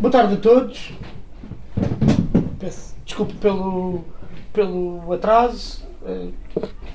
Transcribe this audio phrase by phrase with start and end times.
[0.00, 0.92] Boa tarde a todos.
[2.58, 4.02] Peço desculpe pelo,
[4.50, 5.84] pelo atraso.
[6.00, 6.32] Uh,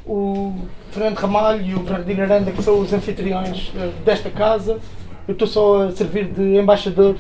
[0.08, 0.55] o
[0.89, 4.79] Fernando Ramalho e o Bernardino Aranda, que são os anfitriões uh, desta casa.
[5.27, 7.15] Eu estou só a servir de embaixador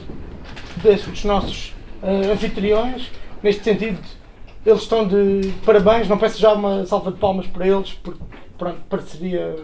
[0.81, 3.11] destes nossos uh, anfitriões.
[3.43, 3.99] Neste sentido,
[4.65, 6.09] eles estão de parabéns.
[6.09, 8.23] Não peço já uma salva de palmas para eles, porque
[8.57, 9.55] pronto, pareceria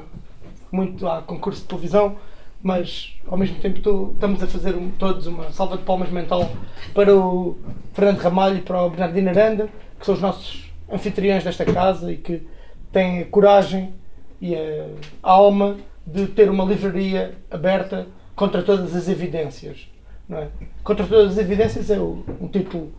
[0.71, 2.15] muito a concurso de televisão
[2.63, 6.49] mas ao mesmo tempo estou, estamos a fazer um, todos uma salva de palmas mental
[6.93, 7.57] para o
[7.93, 9.69] Fernando Ramalho e para o Bernardino Aranda,
[9.99, 12.47] que são os nossos anfitriões desta casa e que
[12.91, 13.93] têm a coragem
[14.41, 19.87] e a alma de ter uma livraria aberta contra todas as evidências.
[20.29, 20.47] É?
[20.83, 22.91] Contra todas as evidências é o, um título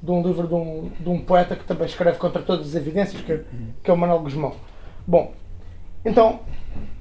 [0.00, 3.20] de um livro de um, de um poeta que também escreve contra todas as evidências,
[3.22, 3.44] que é,
[3.82, 4.54] que é o Manuel Guzmão.
[5.06, 5.32] Bom,
[6.04, 6.40] então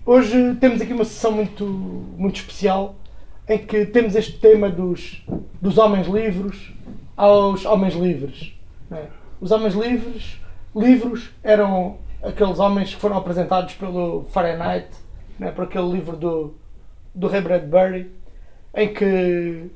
[0.08, 2.96] Hoje temos aqui uma sessão muito, muito especial
[3.50, 5.26] em que temos este tema dos,
[5.60, 6.72] dos homens livres
[7.18, 8.54] aos homens livres.
[8.92, 9.08] É?
[9.42, 10.40] Os homens livres,
[10.76, 14.90] livros, eram aqueles homens que foram apresentados pelo Fahrenheit,
[15.42, 15.50] é?
[15.50, 16.54] por aquele livro do,
[17.16, 18.12] do Ray Bradbury,
[18.76, 19.72] em que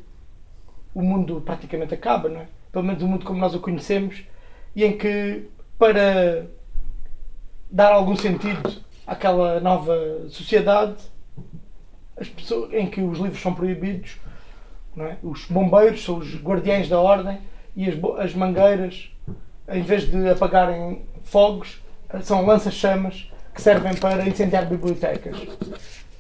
[0.94, 2.48] o mundo praticamente acaba, não é?
[2.72, 4.24] pelo menos o mundo como nós o conhecemos,
[4.76, 6.46] e em que para
[7.72, 9.96] dar algum sentido àquela nova
[10.30, 10.96] sociedade
[12.16, 14.18] as pessoas, em que os livros são proibidos.
[14.98, 15.16] É?
[15.24, 17.40] Os bombeiros são os guardiães da ordem
[17.76, 19.10] e as, as mangueiras,
[19.70, 21.82] em vez de apagarem fogos,
[22.22, 25.38] são lança-chamas que servem para incendiar bibliotecas.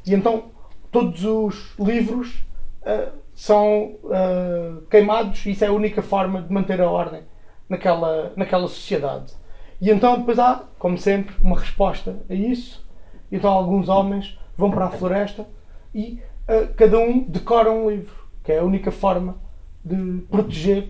[0.05, 0.45] E então
[0.91, 2.43] todos os livros
[2.83, 7.23] uh, são uh, queimados e isso é a única forma de manter a ordem
[7.67, 9.33] naquela, naquela sociedade.
[9.81, 12.85] E então depois há, como sempre, uma resposta a isso.
[13.31, 15.47] Então alguns homens vão para a floresta
[15.93, 18.13] e uh, cada um decora um livro,
[18.43, 19.37] que é a única forma
[19.83, 20.89] de proteger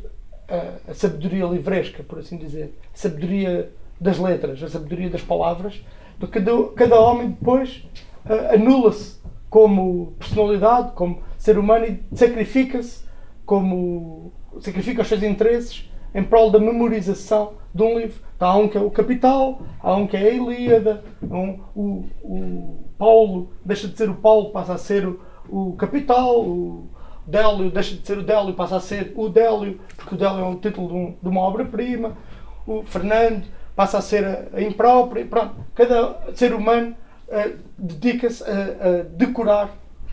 [0.50, 2.78] uh, a sabedoria livresca, por assim dizer.
[2.94, 5.84] A sabedoria das letras, a sabedoria das palavras.
[6.18, 7.88] Então, cada, cada homem depois
[8.26, 9.20] uh, anula-se
[9.50, 13.08] como personalidade, como ser humano e sacrifica-se
[13.46, 18.22] como sacrifica os seus interesses em prol da memorização de um livro.
[18.36, 22.06] Então, há um que é o Capital, há um que é a Ilíada, um, o,
[22.24, 25.20] o Paulo deixa de ser o Paulo, passa a ser o,
[25.50, 26.90] o Capital, o
[27.28, 30.46] Délio deixa de ser o Délio, passa a ser o Délio, porque o Délio é
[30.46, 32.18] um título de, um, de uma obra-prima,
[32.66, 35.56] o Fernando passa a ser a, a imprópria, pronto.
[35.76, 36.96] Cada ser humano
[37.28, 39.70] uh, dedica-se a, a, decorar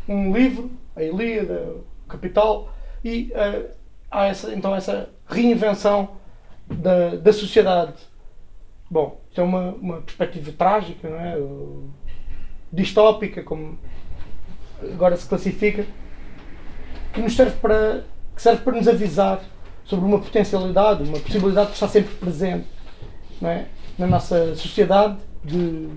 [0.09, 1.75] um livro, a Ilíada,
[2.05, 2.69] o Capital,
[3.05, 3.71] e uh,
[4.11, 6.16] há essa, então essa reinvenção
[6.69, 7.94] da, da sociedade.
[8.91, 11.38] Bom, isso é uma, uma perspectiva trágica, não é?
[12.72, 13.78] distópica, como
[14.82, 15.87] agora se classifica,
[17.12, 18.04] que nos serve para,
[18.34, 19.41] que serve para nos avisar
[19.84, 22.66] sobre uma potencialidade, uma possibilidade que está sempre presente
[23.41, 23.66] não é?
[23.98, 25.88] na nossa sociedade de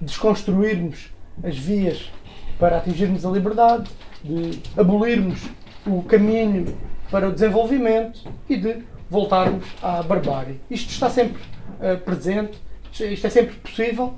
[0.00, 1.10] desconstruirmos
[1.42, 2.10] as vias
[2.58, 3.90] para atingirmos a liberdade,
[4.22, 5.40] de abolirmos
[5.86, 6.76] o caminho
[7.10, 10.60] para o desenvolvimento e de voltarmos à barbárie.
[10.70, 11.40] Isto está sempre
[11.80, 12.58] uh, presente,
[12.92, 14.14] isto é sempre possível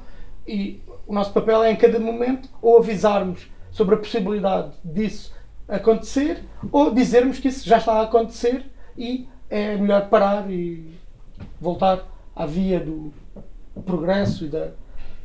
[0.46, 5.32] e o nosso papel é em cada momento ou avisarmos sobre a possibilidade disso
[5.68, 6.42] acontecer
[6.72, 8.66] ou dizermos que isso já está a acontecer
[8.98, 10.98] e é melhor parar e
[11.60, 13.12] voltar à via do
[13.86, 14.68] progresso e da,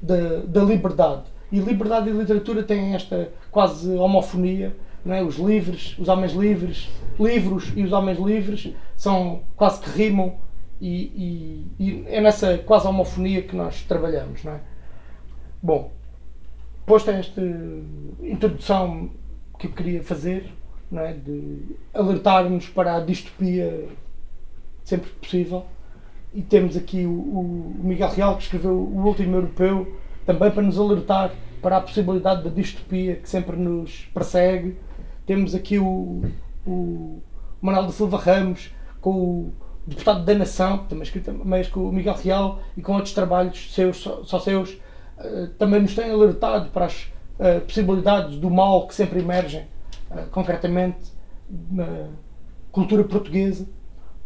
[0.01, 1.23] da, da liberdade.
[1.51, 5.23] E liberdade e literatura têm esta quase homofonia não é?
[5.23, 6.89] os livres, os homens livres,
[7.19, 10.35] livros e os homens livres são quase que rimam
[10.81, 14.43] e, e, e, é nessa quase homofonia que nós trabalhamos.
[14.43, 14.59] Não é?
[15.61, 15.91] Bom,
[16.85, 17.41] posta esta
[18.21, 19.11] introdução
[19.59, 20.51] que eu queria fazer,
[20.91, 21.13] não é?
[21.13, 21.61] de
[21.93, 23.87] alertar-nos para a distopia
[24.83, 25.65] sempre possível,
[26.33, 29.95] e temos aqui o, o Miguel Real que escreveu O Último Europeu,
[30.25, 34.75] também para nos alertar para a possibilidade da distopia que sempre nos persegue
[35.25, 36.23] temos aqui o,
[36.65, 37.21] o
[37.61, 38.71] Manuel da Silva Ramos,
[39.01, 39.53] com o
[39.87, 43.97] deputado da Nação, também escrito mais com o Miguel Real e com outros trabalhos seus,
[43.97, 47.03] só, seus, uh, também nos têm alertado para as
[47.39, 49.67] uh, possibilidades do mal que sempre emergem,
[50.11, 51.11] uh, concretamente
[51.71, 52.09] na
[52.71, 53.67] cultura portuguesa.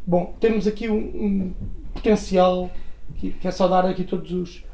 [0.06, 1.54] Bom, temos aqui um, um
[1.94, 2.70] potencial
[3.16, 4.66] que, que, é só dar aqui todos os,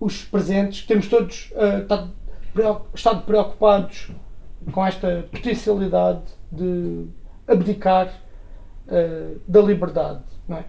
[0.00, 1.52] os presentes, temos todos
[2.94, 4.10] estado preocupados
[4.70, 7.06] com esta potencialidade de
[7.46, 8.08] abdicar
[8.86, 10.22] uh, da liberdade.
[10.46, 10.64] Não é?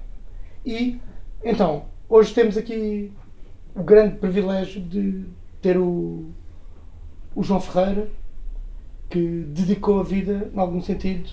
[0.66, 1.00] E
[1.44, 3.12] então, hoje temos aqui
[3.76, 5.26] o grande privilégio de
[5.62, 6.30] ter o,
[7.36, 8.08] o João Ferreira,
[9.10, 11.30] que dedicou a vida, em algum sentido,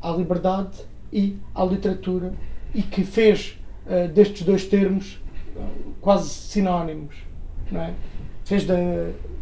[0.00, 0.78] à liberdade
[1.12, 2.32] e à literatura
[2.74, 5.20] e que fez uh, destes dois termos
[6.00, 7.16] quase sinónimos.
[7.70, 7.94] Não é?
[8.44, 8.76] Fez da,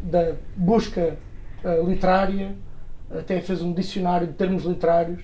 [0.03, 1.17] da busca
[1.87, 2.57] literária,
[3.11, 5.23] até fez um dicionário de termos literários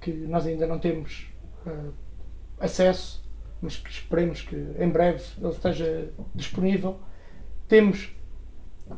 [0.00, 1.32] que nós ainda não temos
[1.66, 1.92] uh,
[2.60, 3.22] acesso,
[3.60, 6.98] mas que esperemos que em breve ele esteja disponível.
[7.68, 8.14] Temos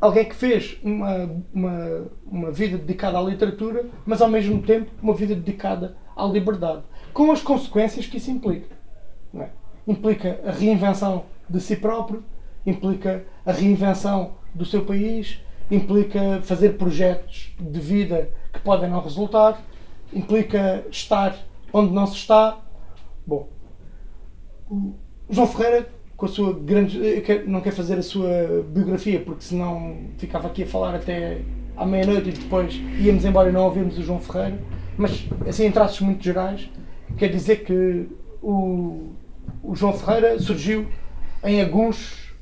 [0.00, 5.14] alguém que fez uma, uma, uma vida dedicada à literatura, mas ao mesmo tempo uma
[5.14, 6.82] vida dedicada à liberdade,
[7.12, 8.74] com as consequências que isso implica.
[9.34, 9.48] É?
[9.86, 12.24] Implica a reinvenção de si próprio,
[12.64, 15.40] implica a reinvenção do seu país,
[15.70, 19.60] implica fazer projetos de vida que podem não resultar,
[20.12, 21.36] implica estar
[21.72, 22.58] onde não se está.
[23.26, 23.48] Bom,
[25.28, 26.98] João Ferreira, com a sua grande.
[27.46, 31.40] não quer fazer a sua biografia, porque senão ficava aqui a falar até
[31.76, 34.58] à meia-noite e depois íamos embora e não ouvimos o João Ferreira,
[34.96, 36.70] mas assim em traços muito gerais,
[37.16, 38.08] quer dizer que
[38.40, 39.08] o,
[39.62, 40.86] o João Ferreira surgiu
[41.42, 42.32] em Aguns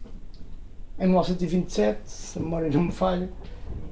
[0.98, 2.00] em 1927,
[2.32, 3.28] se a memória não me falha,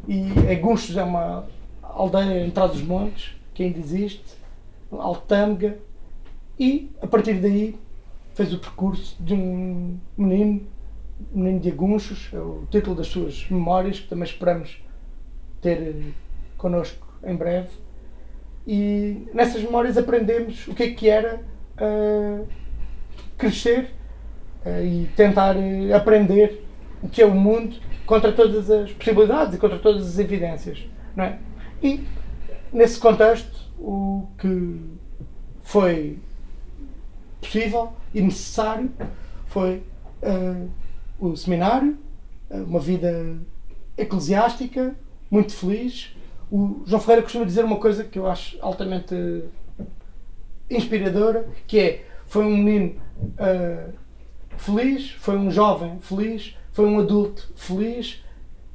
[0.09, 1.47] e Agunchos é uma
[1.83, 4.25] aldeia em trás dos montes, que ainda existe,
[4.91, 5.79] Altâmega,
[6.59, 7.79] e a partir daí
[8.35, 10.67] fez o percurso de um menino,
[11.33, 14.83] menino de Agunchos, é o título das suas memórias, que também esperamos
[15.61, 16.15] ter
[16.57, 17.69] connosco em breve.
[18.67, 21.43] E nessas memórias aprendemos o que é que era
[21.77, 22.47] uh,
[23.37, 23.91] crescer
[24.65, 26.70] uh, e tentar uh, aprender
[27.09, 27.77] que é o mundo
[28.07, 30.85] contra todas as possibilidades e contra todas as evidências.
[31.15, 31.39] Não é?
[31.83, 32.05] E
[32.73, 34.81] nesse contexto, o que
[35.63, 36.19] foi
[37.41, 38.91] possível e necessário
[39.47, 39.83] foi
[40.23, 40.71] uh,
[41.19, 41.97] o seminário,
[42.51, 43.37] uh, uma vida
[43.97, 44.95] eclesiástica,
[45.31, 46.15] muito feliz.
[46.51, 49.45] O João Ferreira costuma dizer uma coisa que eu acho altamente
[50.69, 53.93] inspiradora, que é foi um menino uh,
[54.57, 58.23] feliz, foi um jovem feliz, foi um adulto feliz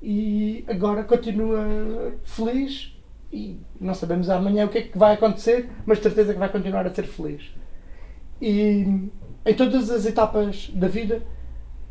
[0.01, 2.95] e agora continua feliz
[3.31, 6.85] e não sabemos amanhã o que é que vai acontecer, mas certeza que vai continuar
[6.85, 7.51] a ser feliz.
[8.41, 9.09] E
[9.45, 11.21] em todas as etapas da vida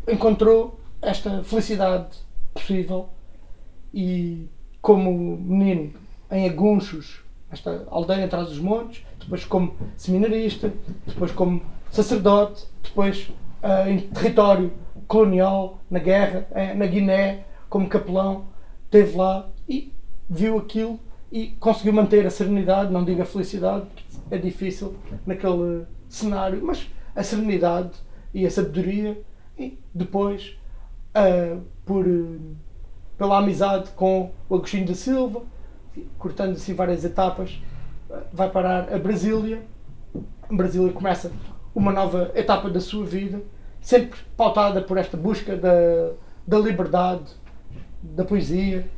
[0.07, 2.17] encontrou esta felicidade
[2.53, 3.09] possível
[3.93, 4.49] e
[4.81, 5.95] como menino
[6.31, 10.73] em Agunchos, esta aldeia atrás dos montes, depois como seminarista,
[11.07, 13.31] depois como sacerdote, depois
[13.63, 14.73] uh, em território
[15.07, 18.47] colonial, na guerra, eh, na Guiné, como capelão,
[18.85, 19.93] esteve lá e
[20.29, 20.99] viu aquilo
[21.31, 23.87] e conseguiu manter a serenidade, não digo a felicidade,
[24.31, 24.95] é difícil
[25.27, 27.91] naquele cenário, mas a serenidade
[28.33, 29.21] e a sabedoria
[29.59, 30.57] e depois
[31.15, 32.41] uh, por, uh,
[33.19, 35.43] pela amizade com o Agostinho da Silva,
[36.19, 37.61] cortando assim várias etapas,
[38.09, 39.63] uh, vai parar a Brasília.
[40.51, 41.33] Brasília começa
[41.75, 43.43] uma nova etapa da sua vida
[43.85, 46.13] sempre pautada por esta busca da,
[46.47, 47.25] da liberdade,
[48.03, 48.89] da poesia,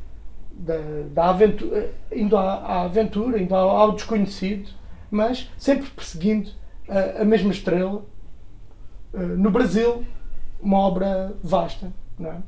[0.52, 0.78] da,
[1.12, 4.70] da aventura, indo à, à, aventura, indo ao, ao, desconhecido,
[5.10, 6.50] mas sempre perseguindo
[6.88, 8.04] a, a mesma estrela.
[9.12, 10.04] Uh, no Brasil,
[10.60, 12.38] uma obra vasta, não é?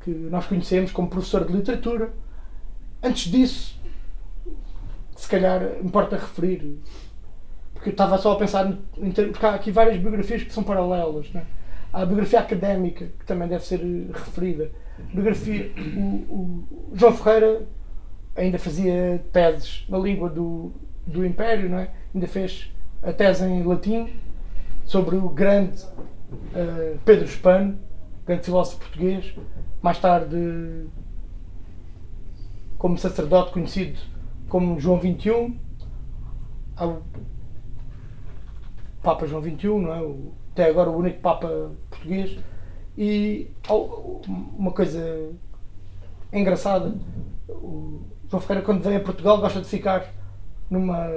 [0.00, 2.14] que nós conhecemos como professor de literatura.
[3.02, 3.78] Antes disso,
[5.14, 6.78] se calhar importa referir,
[7.74, 11.30] porque eu estava só a pensar, porque há aqui várias biografias que são paralelas.
[11.32, 11.57] Não é?
[11.92, 14.70] Há a biografia académica, que também deve ser eh, referida.
[15.12, 17.66] Biografia, o, o João Ferreira
[18.36, 20.72] ainda fazia teses na língua do,
[21.06, 21.90] do Império, não é?
[22.14, 24.12] ainda fez a tese em latim
[24.84, 27.78] sobre o grande uh, Pedro Espano,
[28.26, 29.34] grande filósofo português,
[29.82, 30.86] mais tarde
[32.76, 33.98] como sacerdote conhecido
[34.48, 35.58] como João XXI,
[36.76, 37.02] ao
[39.02, 40.00] Papa João XXI, não é?
[40.00, 42.36] O, até agora o único Papa português.
[42.96, 43.48] E
[44.58, 45.30] uma coisa
[46.32, 46.92] engraçada,
[47.48, 50.12] o João Ferreira quando vem a Portugal gosta de ficar
[50.68, 51.08] numa,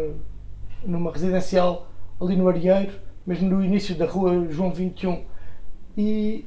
[0.85, 1.87] numa residencial
[2.21, 2.93] ali no Arieiro,
[3.25, 5.23] mesmo no início da rua João 21.
[5.97, 6.45] E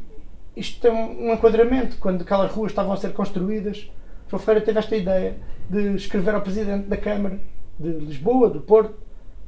[0.57, 3.91] isto tem um enquadramento, quando aquelas ruas estavam a ser construídas,
[4.29, 5.37] João Ferreira teve esta ideia
[5.69, 7.41] de escrever ao Presidente da Câmara
[7.77, 8.95] de Lisboa, do Porto,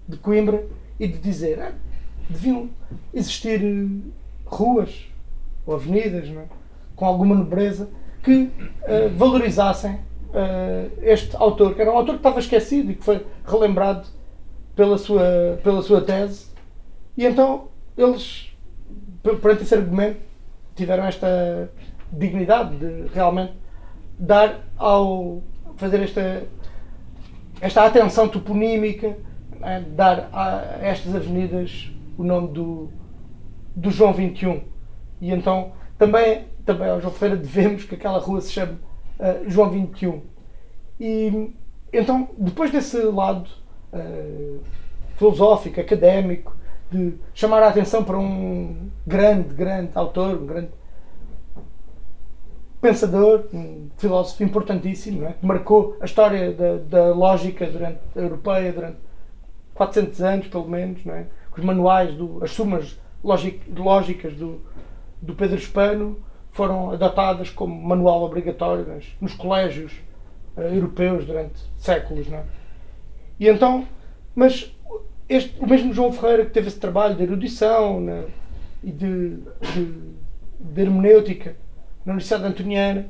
[0.08, 0.66] de Coimbra,
[0.98, 1.72] e de dizer ah,
[2.28, 2.68] deviam
[3.12, 3.86] existir eh,
[4.44, 5.08] ruas
[5.66, 6.44] ou avenidas é?
[6.94, 7.88] com alguma nobreza
[8.22, 13.04] que uh, valorizassem uh, este autor, que era um autor que estava esquecido e que
[13.04, 14.08] foi relembrado
[14.74, 16.46] pela sua, pela sua tese.
[17.16, 18.52] E então eles,
[19.22, 20.20] perante esse argumento,
[20.74, 21.70] tiveram esta
[22.12, 23.54] dignidade de realmente
[24.18, 25.42] dar ao
[25.76, 26.42] fazer esta
[27.60, 29.16] esta atenção toponímica,
[29.62, 29.80] é?
[29.80, 32.90] dar a estas avenidas o nome do,
[33.74, 34.62] do João 21.
[35.20, 38.74] E então também, também ao João Ferreira devemos que aquela rua se chame
[39.18, 40.22] uh, João 21.
[40.98, 41.52] E
[41.92, 43.48] então, depois desse lado
[43.92, 44.60] uh,
[45.16, 46.56] filosófico, académico,
[46.90, 50.70] de chamar a atenção para um grande, grande autor, um grande
[52.80, 55.32] pensador, um filósofo importantíssimo, é?
[55.32, 58.98] que marcou a história da, da, lógica durante, europeia durante
[59.74, 61.26] 400 anos, pelo menos, não é?
[61.56, 64.60] Os manuais, do, as sumas lógicas do,
[65.20, 66.18] do Pedro Hispano
[66.50, 69.92] foram adotadas como manual obrigatório nos, nos colégios
[70.56, 72.28] uh, europeus durante séculos.
[72.28, 72.44] Não é?
[73.38, 73.86] E então,
[74.34, 74.74] mas
[75.28, 78.26] este, o mesmo João Ferreira que teve esse trabalho de erudição né,
[78.82, 79.36] e de,
[79.74, 80.14] de,
[80.60, 81.56] de hermenêutica
[82.04, 83.08] na Universidade Antoniana,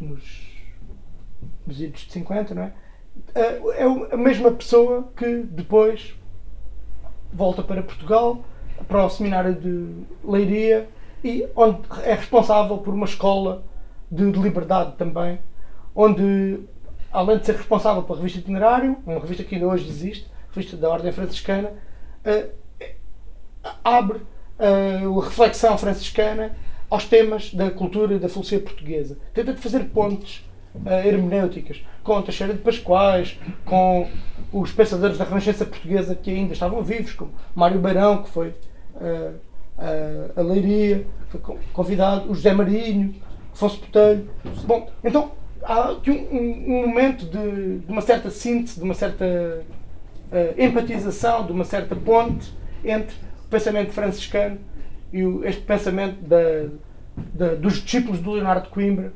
[0.00, 0.48] nos,
[1.66, 2.72] nos idos de 50, não é?
[3.34, 6.14] Eh, é a mesma pessoa que depois
[7.32, 8.44] volta para Portugal,
[8.88, 10.88] para o seminário de Leiria,
[11.22, 13.64] e onde é responsável por uma escola
[14.10, 15.38] de, de liberdade também,
[15.94, 16.60] onde,
[17.12, 20.88] além de ser responsável pela revista Itinerário, uma revista que ainda hoje existe, revista da
[20.88, 21.72] Ordem Franciscana,
[22.24, 22.50] uh,
[23.84, 26.56] abre uh, a reflexão franciscana
[26.88, 29.18] aos temas da cultura e da filosofia portuguesa.
[29.32, 30.44] Tenta de fazer pontes
[31.04, 34.08] hermenêuticas com Teixeira de Pascoais, com
[34.52, 39.34] os pensadores da Renascença portuguesa que ainda estavam vivos, como Mário Beirão, que foi uh,
[39.78, 41.40] uh, a Leiria, foi
[41.72, 43.14] convidado, o José Marinho,
[43.52, 44.28] Afonso Botelho.
[44.64, 49.24] Bom, então há aqui um, um, momento de, de, uma certa síntese, de uma certa
[49.24, 52.52] uh, empatização, de uma certa ponte
[52.84, 54.58] entre o pensamento franciscano
[55.12, 56.68] e o, este pensamento da,
[57.34, 59.12] da, dos discípulos do Leonardo Coimbra,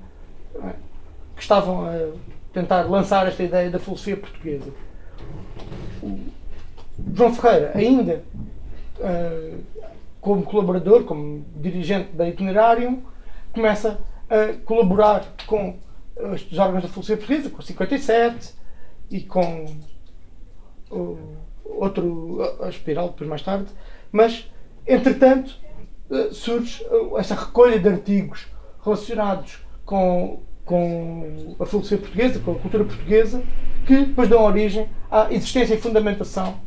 [0.62, 0.93] é?
[1.34, 2.12] Que estavam a
[2.52, 4.70] tentar lançar esta ideia da filosofia portuguesa.
[6.02, 6.20] O
[7.14, 8.22] João Ferreira, ainda
[8.98, 9.58] uh,
[10.20, 13.02] como colaborador, como dirigente da Itinerário,
[13.52, 15.78] começa a colaborar com
[16.34, 18.54] estes órgãos da filosofia portuguesa, com o 57
[19.10, 19.66] e com
[20.90, 21.18] o,
[21.64, 23.70] outro, a Espiral, depois mais tarde,
[24.12, 24.50] mas,
[24.86, 25.56] entretanto,
[26.10, 26.86] eh, surge
[27.16, 28.46] essa recolha de artigos
[28.84, 33.42] relacionados com com a filosofia portuguesa, com a cultura portuguesa,
[33.86, 36.58] que depois dão origem à existência e fundamentação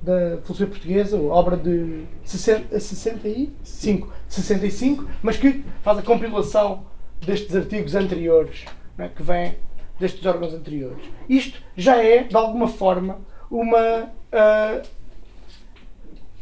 [0.00, 6.84] da filosofia portuguesa, obra de 60, 65, 65, mas que faz a compilação
[7.24, 8.66] destes artigos anteriores,
[8.98, 9.56] né, que vêm
[9.98, 11.02] destes órgãos anteriores.
[11.28, 13.18] Isto já é, de alguma forma,
[13.50, 14.82] uma uh,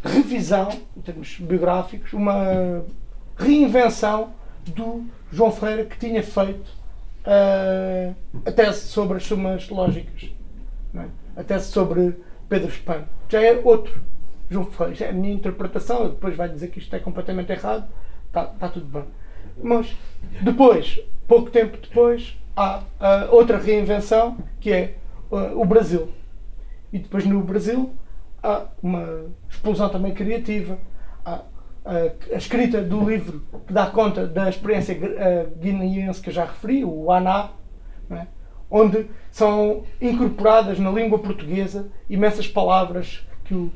[0.02, 2.84] revisão, em termos biográficos, uma
[3.36, 4.34] reinvenção
[4.70, 6.68] do João Ferreira que tinha feito
[7.26, 8.14] uh,
[8.44, 10.30] a tese sobre as sumas lógicas,
[10.94, 11.06] é?
[11.36, 12.16] a tese sobre
[12.48, 13.06] Pedro Espano.
[13.28, 14.00] Já é outro
[14.50, 17.88] João Ferreira, já é a minha interpretação, depois vai dizer que isto é completamente errado,
[18.26, 19.04] está tá tudo bem.
[19.62, 19.96] Mas
[20.42, 24.94] depois, pouco tempo depois, há uh, outra reinvenção que é
[25.30, 26.08] uh, o Brasil.
[26.92, 27.94] E depois no Brasil
[28.42, 30.78] há uma explosão também criativa,
[31.24, 31.40] há
[31.84, 34.96] a, escrita do livro que dá conta da experiência
[35.58, 37.50] guineense que eu já referi, o ANA,
[38.10, 38.26] é?
[38.70, 43.72] onde são incorporadas na língua portuguesa imensas palavras que o,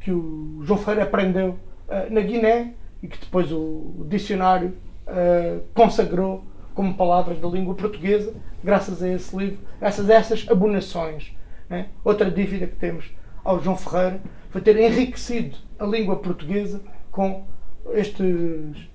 [0.00, 5.62] que o João Ferreira aprendeu uh, na Guiné e que depois o, o dicionário uh,
[5.74, 6.44] consagrou
[6.74, 11.36] como palavras da língua portuguesa, graças a esse livro, essas essas abonações.
[11.70, 11.86] É?
[12.04, 13.10] Outra dívida que temos
[13.44, 16.82] ao João Ferreira foi ter enriquecido a língua portuguesa
[17.12, 17.44] com
[17.92, 18.24] este,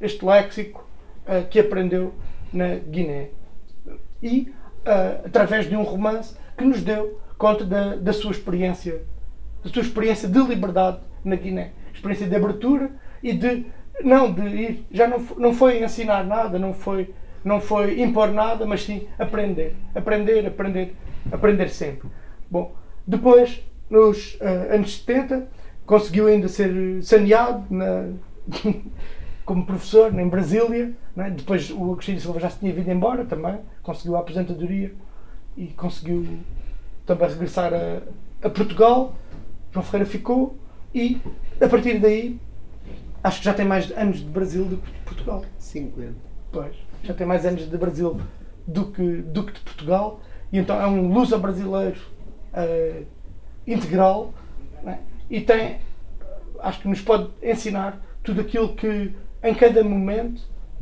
[0.02, 0.86] este léxico
[1.28, 2.14] uh, que aprendeu
[2.52, 3.30] na Guiné.
[4.22, 4.52] E
[4.86, 9.04] uh, através de um romance que nos deu conta da, da sua experiência,
[9.64, 11.72] da sua experiência de liberdade na Guiné.
[11.94, 13.66] Experiência de abertura e de
[14.04, 18.66] não de ir, já não, não foi ensinar nada, não foi, não foi impor nada,
[18.66, 19.76] mas sim aprender.
[19.96, 20.96] Aprender, aprender,
[21.32, 22.10] aprender sempre.
[22.50, 25.48] Bom, depois, nos uh, anos 70,
[25.88, 28.10] conseguiu ainda ser saneado na,
[29.44, 30.94] como professor em Brasília.
[31.16, 31.32] É?
[31.32, 34.94] Depois o Agostinho Silva já se tinha vindo embora também, conseguiu a aposentadoria
[35.56, 36.28] e conseguiu
[37.06, 38.02] também regressar a,
[38.46, 39.16] a Portugal.
[39.72, 40.56] João Ferreira ficou
[40.94, 41.20] e
[41.60, 42.40] a partir daí
[43.24, 45.46] acho que já tem mais anos de Brasil do que de Portugal.
[45.58, 46.14] 50.
[46.52, 48.20] Pois, já tem mais anos de Brasil
[48.68, 50.20] do que, do que de Portugal.
[50.52, 52.00] E então é um luso brasileiro
[52.54, 53.06] uh,
[53.66, 54.34] integral
[54.86, 55.00] é?
[55.30, 55.80] E tem
[56.60, 60.42] acho que nos pode ensinar tudo aquilo que em cada momento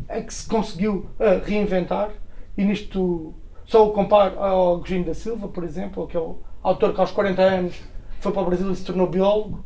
[0.09, 2.11] em que se conseguiu uh, reinventar
[2.57, 3.33] e nisto
[3.65, 7.83] só o comparo ao Agostinho da Silva, por exemplo, aquele autor que aos 40 anos
[8.19, 9.63] foi para o Brasil e se tornou biólogo,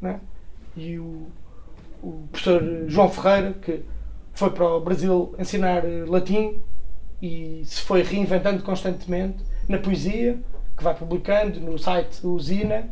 [0.00, 0.20] né?
[0.76, 1.26] e o,
[2.02, 3.82] o professor João Ferreira, que
[4.34, 6.60] foi para o Brasil ensinar latim
[7.22, 10.38] e se foi reinventando constantemente na poesia,
[10.76, 12.90] que vai publicando no site Usina,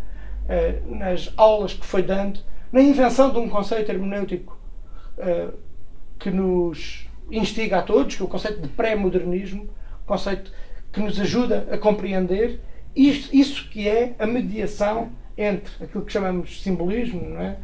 [0.49, 2.41] eh, nas aulas que foi dando,
[2.73, 4.59] na invenção de um conceito hermenêutico
[5.19, 5.49] eh,
[6.19, 9.69] que nos instiga a todos, que é o conceito de pré-modernismo,
[10.07, 10.53] conceito
[10.93, 12.61] que nos ajuda a compreender
[12.95, 17.57] isso, isso que é a mediação entre aquilo que chamamos de simbolismo, é?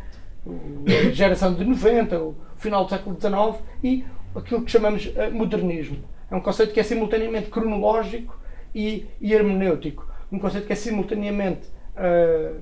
[0.47, 5.99] a geração de 90, o final do século XIX, e aquilo que chamamos de modernismo.
[6.31, 8.39] É um conceito que é simultaneamente cronológico
[8.75, 10.09] e, e hermenêutico.
[10.31, 12.61] Um conceito que é simultaneamente uh,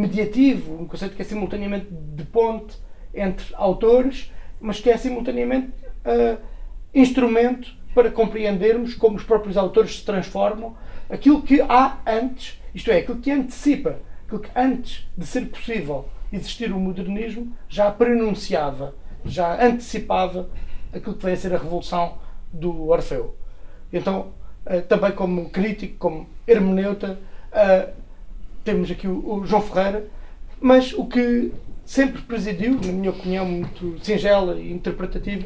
[0.00, 2.76] mediativo, um conceito que é simultaneamente de ponte
[3.14, 5.72] entre autores, mas que é simultaneamente
[6.04, 6.38] uh,
[6.94, 10.76] instrumento para compreendermos como os próprios autores se transformam,
[11.08, 16.08] aquilo que há antes, isto é, aquilo que antecipa, aquilo que antes de ser possível
[16.32, 20.48] existir o modernismo já prenunciava, já antecipava
[20.92, 22.18] aquilo que vai ser a revolução
[22.52, 23.34] do Orfeu.
[23.92, 24.32] Então,
[24.64, 27.18] uh, também como crítico, como hermeneuta,
[27.52, 27.99] uh,
[28.70, 30.06] temos aqui o, o, João Ferreira,
[30.60, 31.52] mas o que
[31.84, 35.44] sempre presidiu, na minha opinião muito singela e interpretativa,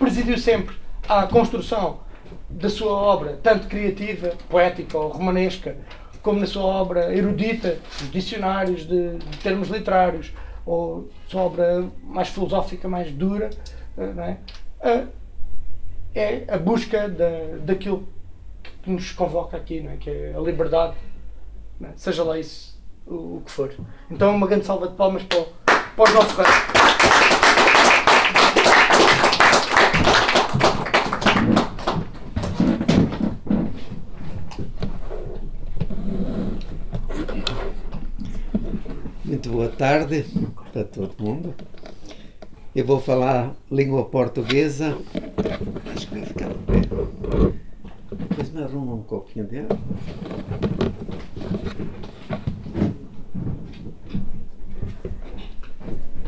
[0.00, 0.74] presidiu sempre
[1.08, 2.00] à construção
[2.50, 5.76] da sua obra, tanto criativa, poética ou romanesca,
[6.20, 10.32] como na sua obra erudita, os dicionários de, de termos literários,
[10.64, 13.50] ou sua obra mais filosófica, mais dura,
[13.96, 14.36] eh,
[14.80, 15.06] é?
[16.16, 18.08] é a busca da, daquilo
[18.82, 19.96] que nos convoca aqui, é?
[19.98, 20.96] que é a liberdade?
[21.96, 23.72] Seja lá isso o, o, que for.
[24.10, 25.44] Então, uma grande salva de palmas para
[25.96, 26.46] para o nosso rei.
[39.24, 40.26] Muito boa tarde
[40.70, 41.54] para todo mundo.
[42.74, 44.98] Eu vou falar língua portuguesa.
[45.94, 46.82] Acho que vai ficar bem.
[48.12, 49.78] Depois me arruma um pouquinho de água.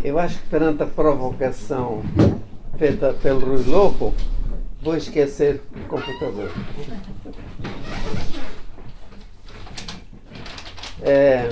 [0.02, 2.02] Eu acho que perante a provocação
[2.78, 4.14] feita pelo Rui Lopo,
[4.80, 6.50] vou esquecer o computador.
[11.02, 11.48] É...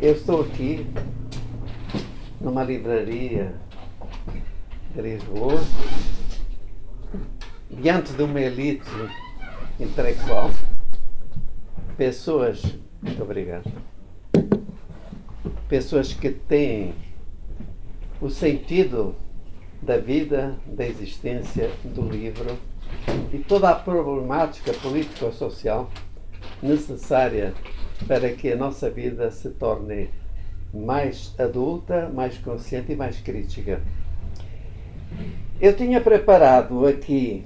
[0.00, 0.86] Eu estou aqui
[2.40, 3.54] numa livraria
[4.94, 5.60] de Lisboa,
[7.70, 8.90] diante de uma elite
[9.80, 10.50] intelectual,
[11.96, 12.62] pessoas,
[13.00, 13.70] muito obrigado,
[15.68, 16.94] pessoas que têm
[18.20, 19.14] o sentido
[19.80, 22.58] da vida, da existência, do livro
[23.32, 25.90] e toda a problemática político-social
[26.62, 27.54] necessária
[28.06, 30.10] para que a nossa vida se torne
[30.72, 33.80] mais adulta, mais consciente e mais crítica.
[35.60, 37.44] Eu tinha preparado aqui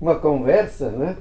[0.00, 1.16] uma conversa, né?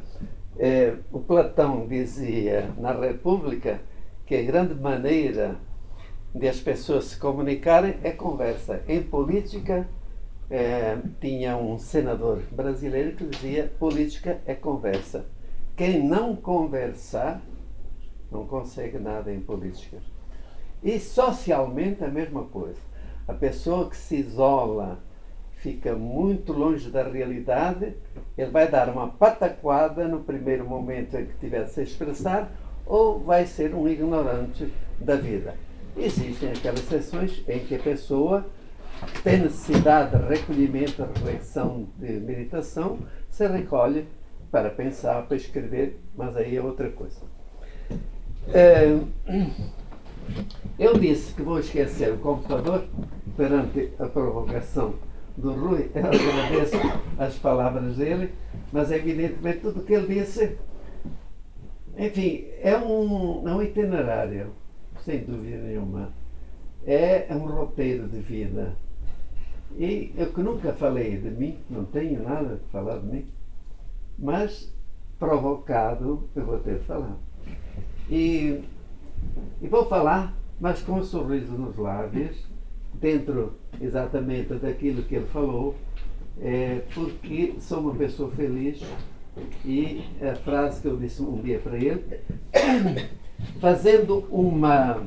[0.60, 3.80] É, o Platão dizia na República
[4.26, 5.56] que a grande maneira
[6.34, 8.82] de as pessoas se comunicarem é conversa.
[8.88, 9.88] Em política,
[10.50, 15.26] é, tinha um senador brasileiro que dizia: política é conversa.
[15.76, 17.42] Quem não conversar
[18.32, 19.98] não consegue nada em política.
[20.84, 22.80] E socialmente a mesma coisa.
[23.28, 25.00] A pessoa que se isola,
[25.58, 27.93] fica muito longe da realidade,
[28.38, 32.52] ele vai dar uma pataquada no primeiro momento em que tiver de se expressar,
[32.86, 35.56] ou vai ser um ignorante da vida.
[35.96, 38.46] Existem aquelas sessões em que a pessoa
[39.24, 44.08] tem necessidade de recolhimento, de reflexão, de meditação, se recolhe
[44.52, 47.22] para pensar, para escrever, mas aí é outra coisa.
[48.54, 48.98] É,
[50.80, 52.86] eu disse que vou esquecer o computador
[53.36, 54.93] perante a provocação
[55.38, 55.89] do Rui.
[55.95, 56.78] Eu agradeço
[57.17, 58.34] as palavras dele,
[58.73, 60.58] mas evidentemente tudo o que ele disse,
[61.97, 64.52] enfim, é um, é um itinerário,
[65.06, 66.12] sem dúvida nenhuma.
[66.86, 68.76] É um roteiro de vida.
[69.78, 73.26] E eu que nunca falei de mim, não tenho nada de falar de mim,
[74.17, 74.73] mas
[75.19, 77.17] provocado eu vou ter de falar.
[78.10, 78.63] E,
[79.62, 82.47] e vou falar, mas com um sorriso nos lábios,
[83.00, 85.76] dentro exatamente daquilo que ele falou,
[86.40, 88.82] é, porque sou uma pessoa feliz
[89.66, 92.04] e a frase que eu disse um dia para ele,
[93.60, 95.04] fazendo uma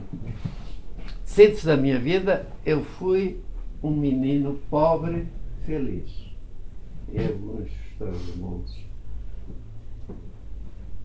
[1.25, 3.41] síntese da minha vida, eu fui
[3.83, 5.27] um menino pobre
[5.65, 6.31] feliz.
[7.13, 7.71] Em alguns
[8.37, 8.85] mundos.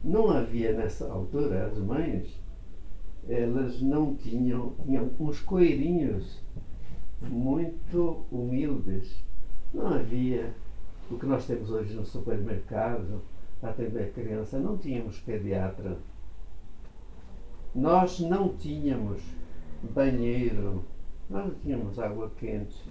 [0.03, 2.39] Não havia nessa altura, as mães,
[3.27, 6.44] elas não tinham, tinham uns coelhinhos
[7.21, 9.23] muito humildes.
[9.73, 10.53] Não havia
[11.09, 13.21] o que nós temos hoje no supermercado,
[13.61, 15.97] atender criança, não tínhamos pediatra.
[17.73, 19.21] Nós não tínhamos
[19.93, 20.83] banheiro,
[21.29, 22.81] nós não tínhamos água quente,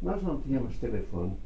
[0.00, 1.36] nós não tínhamos telefone,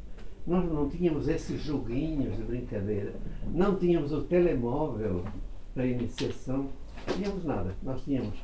[0.47, 3.15] nós não tínhamos esses joguinhos de brincadeira,
[3.53, 5.25] não tínhamos o telemóvel
[5.75, 6.69] para iniciação,
[7.09, 7.75] não tínhamos nada.
[7.83, 8.39] Nós tínhamos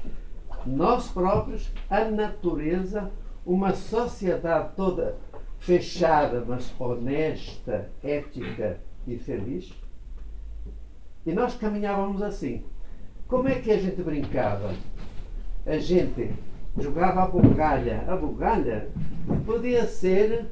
[0.67, 3.11] nós próprios, a natureza,
[3.51, 5.17] uma sociedade toda
[5.59, 9.73] fechada, mas honesta, ética e feliz.
[11.27, 12.63] E nós caminhávamos assim.
[13.27, 14.73] Como é que a gente brincava?
[15.67, 16.33] A gente
[16.79, 18.05] jogava a bugalha.
[18.07, 18.89] A bugalha
[19.45, 20.47] podia ser,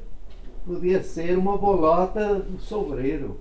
[0.65, 3.39] podia ser uma bolota do sobreiro,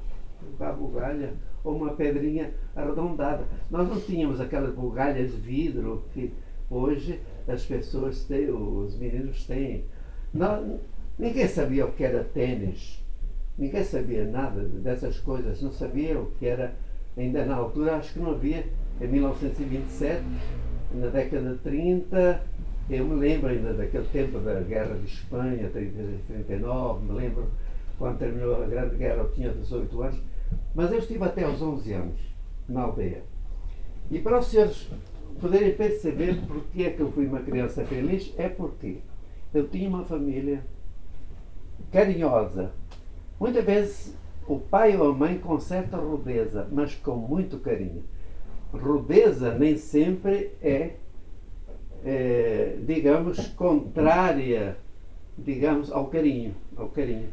[0.60, 3.44] a bugalha, ou uma pedrinha arredondada.
[3.68, 6.32] Nós não tínhamos aquelas bugalhas de vidro que
[6.70, 9.84] hoje as pessoas têm, os meninos têm.
[10.32, 10.78] Não,
[11.18, 13.02] ninguém sabia o que era tênis,
[13.56, 16.74] ninguém sabia nada dessas coisas, não sabia o que era
[17.16, 18.64] ainda na altura acho que não havia,
[19.00, 20.22] em 1927,
[20.94, 22.42] na década de 30,
[22.90, 27.46] eu me lembro ainda daquele tempo da Guerra de Espanha, 39, me lembro
[27.98, 30.20] quando terminou a Grande Guerra, eu tinha 18 anos,
[30.74, 32.20] mas eu estive até aos 11 anos
[32.68, 33.22] na aldeia.
[34.10, 34.88] E para os senhores
[35.38, 38.98] poderem perceber porque é que eu fui uma criança feliz, é porque
[39.54, 40.64] eu tinha uma família
[41.90, 42.72] carinhosa.
[43.38, 48.02] Muitas vezes o pai ou a mãe com certa rudeza, mas com muito carinho.
[48.72, 50.92] Rudeza nem sempre é,
[52.04, 54.76] é, digamos, contrária,
[55.36, 57.28] digamos, ao carinho, ao carinho.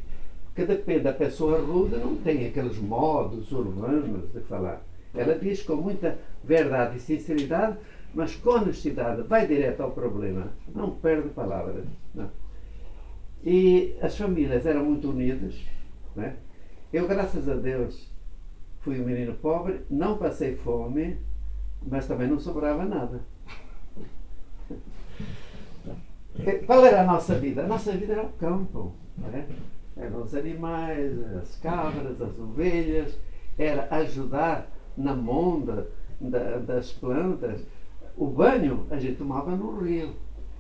[0.46, 4.82] Porque depende da pessoa rude, não tem aqueles modos urbanos de falar.
[5.14, 7.78] Ela diz com muita verdade e sinceridade,
[8.16, 11.86] mas com honestidade, vai direto ao problema, não perde palavras.
[12.14, 12.30] Não.
[13.44, 15.62] E as famílias eram muito unidas,
[16.16, 16.38] né?
[16.92, 18.10] Eu, graças a Deus,
[18.80, 21.18] fui um menino pobre, não passei fome,
[21.86, 23.20] mas também não sobrava nada.
[26.66, 27.64] Qual era a nossa vida?
[27.64, 28.94] A nossa vida era o campo.
[29.18, 29.46] Né?
[29.98, 33.18] Eram os animais, as cabras, as ovelhas,
[33.58, 37.62] era ajudar na monda da, das plantas.
[38.18, 40.12] O banho a gente tomava no rio.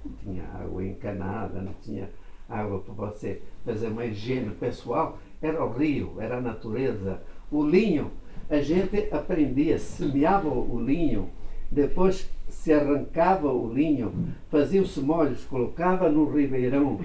[0.04, 2.10] Não tinha água encanada, não tinha
[2.50, 7.22] água para você fazer uma higiene pessoal era o rio, era a natureza.
[7.52, 8.12] O linho,
[8.50, 11.30] a gente aprendia, semeava o linho,
[11.72, 14.13] depois se arrancava o linho,
[14.50, 17.00] fazia-se molhos, colocava no ribeirão,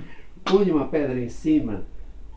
[0.44, 1.84] punha uma pedra em cima,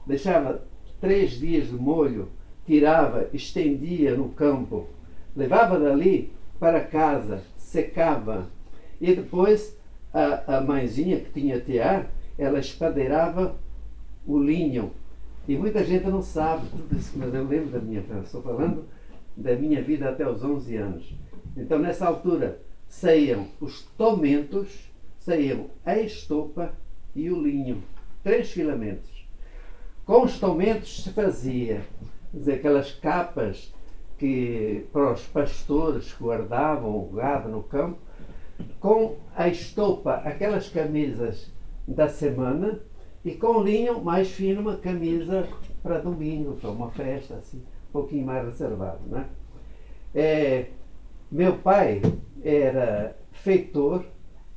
[0.05, 0.63] deixava
[0.99, 2.29] três dias de molho,
[2.65, 4.87] tirava, estendia no campo,
[5.35, 7.41] levava dali para casa,
[7.73, 8.47] secava
[9.01, 9.75] e depois
[10.13, 13.55] a, a mãezinha que tinha tear, ela espadeirava
[14.27, 14.91] o linho
[15.47, 18.03] e muita gente não sabe tudo isso, mas eu lembro da minha.
[18.23, 18.85] Estou falando
[19.35, 21.13] da minha vida até os 11 anos.
[21.57, 26.71] Então, nessa altura, saíam os tomentos, saíam a estopa
[27.15, 27.83] e o linho.
[28.23, 29.09] Três filamentos.
[30.05, 31.81] Com os tomentos se fazia
[32.33, 33.73] dizer, aquelas capas
[34.23, 37.97] que para os pastores guardavam o gado no campo.
[38.79, 41.51] Com a estopa, aquelas camisas
[41.85, 42.79] da semana
[43.25, 45.45] e com linho mais fino, uma camisa
[45.81, 49.01] para domingo, para uma festa, assim, um pouquinho mais reservado.
[49.07, 49.25] Né?
[50.15, 50.67] É,
[51.29, 52.01] meu pai
[52.41, 54.05] era feitor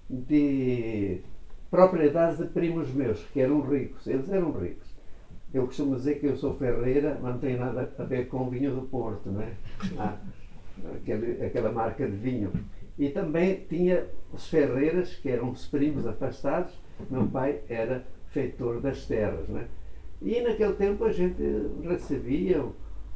[0.09, 1.23] de
[1.69, 4.07] propriedades de primos meus, que eram ricos.
[4.07, 4.86] Eles eram ricos.
[5.55, 8.51] Eu costumo dizer que eu sou ferreira, mas não tem nada a ver com o
[8.51, 9.55] vinho do Porto, né?
[9.99, 10.19] Ah,
[10.95, 12.53] aquele, aquela marca de vinho.
[12.99, 16.73] E também tinha os ferreiras, que eram os primos afastados.
[17.11, 19.49] Meu pai era feitor das terras.
[19.49, 19.67] Né?
[20.21, 21.43] E naquele tempo a gente
[21.83, 22.65] recebia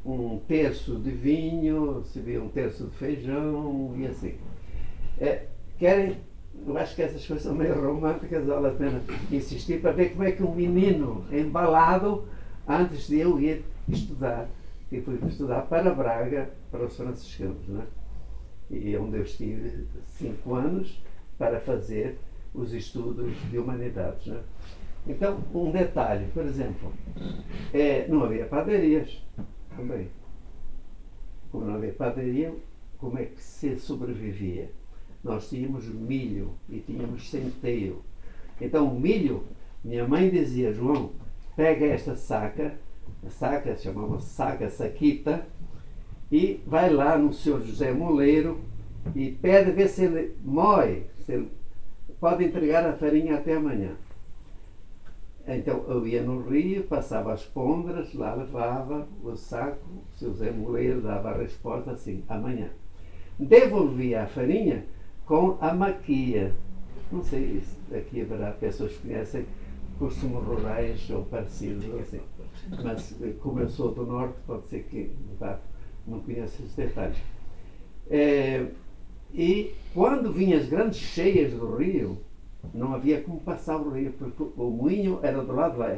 [0.05, 4.35] um terço de vinho, recebia um terço de feijão e assim.
[5.19, 5.45] É,
[5.77, 6.17] querem,
[6.65, 10.23] eu acho que essas coisas são meio românticas, vale a pena insistir para ver como
[10.23, 12.27] é que um menino embalado,
[12.67, 14.47] antes de eu ir estudar,
[14.91, 17.83] e fui estudar para Braga, para os franciscanos, né?
[18.69, 21.01] e onde eu estive cinco anos
[21.37, 22.17] para fazer
[22.53, 24.27] os estudos de humanidades.
[24.27, 24.41] Né?
[25.07, 26.93] Então, um detalhe, por exemplo,
[27.73, 29.21] é, não havia padarias
[29.75, 30.09] também.
[31.51, 32.53] Como não havia padaria,
[32.97, 34.69] como é que se sobrevivia?
[35.23, 38.01] Nós tínhamos milho e tínhamos centeio.
[38.59, 39.43] Então, o milho
[39.83, 41.11] Minha mãe dizia, João,
[41.55, 42.75] pega esta saca,
[43.25, 45.45] a saca chamava saca saquita,
[46.31, 48.61] e vai lá no senhor José Moleiro
[49.15, 51.51] e pede ver se ele moe, se ele
[52.19, 53.95] pode entregar a farinha até amanhã.
[55.47, 59.83] Então eu ia no rio, passava as pondras, lá levava o saco,
[60.15, 62.69] o seu Zé Moleiro dava a resposta assim, amanhã.
[63.39, 64.85] Devolvia a farinha
[65.31, 66.53] com a maquia.
[67.09, 69.45] Não sei se aqui haverá pessoas que conhecem
[69.97, 72.19] costumes rurais ou parecidos, assim.
[72.83, 75.09] mas como eu sou do norte, pode ser que
[76.05, 77.17] não conheça esses detalhes.
[78.09, 78.67] É,
[79.33, 82.17] e quando vinham as grandes cheias do rio,
[82.73, 85.97] não havia como passar o rio, porque o moinho era do lado lá.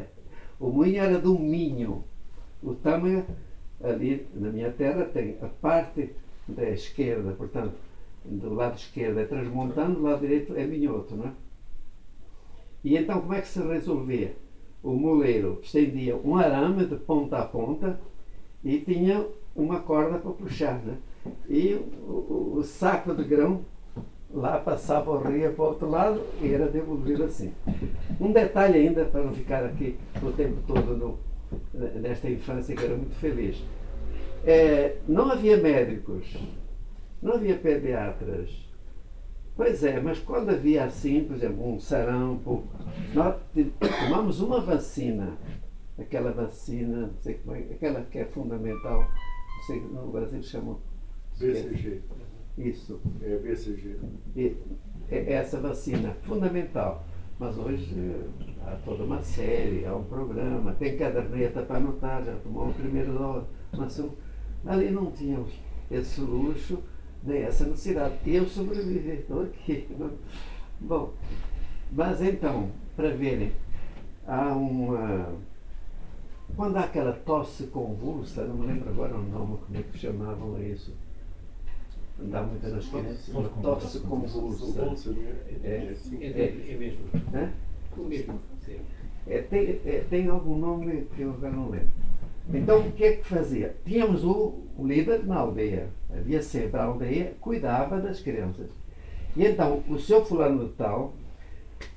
[0.59, 2.03] O moinho era do Minho.
[2.61, 3.25] O Tâmega,
[3.83, 6.11] ali na minha terra, tem a parte
[6.47, 7.73] da esquerda, portanto,
[8.25, 11.31] do lado esquerdo é transmontano, do lado direito é minhoto, não é?
[12.83, 14.36] E então como é que se resolvia?
[14.81, 17.99] O moleiro estendia um arame de ponta a ponta
[18.63, 20.97] e tinha uma corda para puxar, né?
[21.49, 23.63] E o, o saco de grão
[24.33, 27.53] lá passava o rio para o outro lado e era devolvido assim.
[28.19, 31.19] Um detalhe ainda, para não ficar aqui o tempo todo no,
[32.01, 33.63] nesta infância que era muito feliz.
[34.43, 36.36] É, não havia médicos,
[37.23, 38.69] não havia pediatras.
[39.55, 42.63] Pois é, mas quando havia assim, por exemplo, um sarampo,
[43.13, 43.36] nós
[43.79, 45.38] tomamos uma vacina,
[45.97, 50.79] aquela vacina, não sei como é, aquela que é fundamental, não sei, no Brasil chamam.
[51.39, 52.01] BCG.
[52.57, 52.99] Isso.
[53.21, 53.97] É BCG.
[54.36, 54.57] E,
[55.09, 57.05] é essa vacina fundamental.
[57.39, 58.15] Mas hoje
[58.65, 63.13] há toda uma série, há um programa, tem caderneta para anotar, já tomou o primeiro
[63.13, 63.47] dose.
[63.75, 64.01] Mas
[64.65, 65.51] ali não tínhamos
[65.89, 66.83] esse luxo,
[67.23, 68.15] nem essa necessidade.
[68.25, 69.88] Eu sobrevivi, estou aqui.
[70.79, 71.13] Bom,
[71.91, 73.51] mas então, para verem,
[74.27, 75.33] há uma.
[76.55, 80.62] Quando há aquela tosse convulsa, não me lembro agora o nome, como é que chamavam
[80.62, 80.93] isso
[82.19, 85.12] dá muita nas crianças, uma tosse convulsa.
[85.63, 86.99] É, É, É, é mesmo.
[87.97, 88.39] O mesmo.
[88.62, 88.79] Sim.
[89.27, 92.02] É, tem, é, tem algum nome que eu agora não lembro.
[92.51, 93.75] Então o que é que fazia?
[93.86, 95.89] Tínhamos o, o líder na aldeia.
[96.12, 98.69] Havia sempre a aldeia, cuidava das crianças.
[99.36, 101.13] E então o seu fulano de tal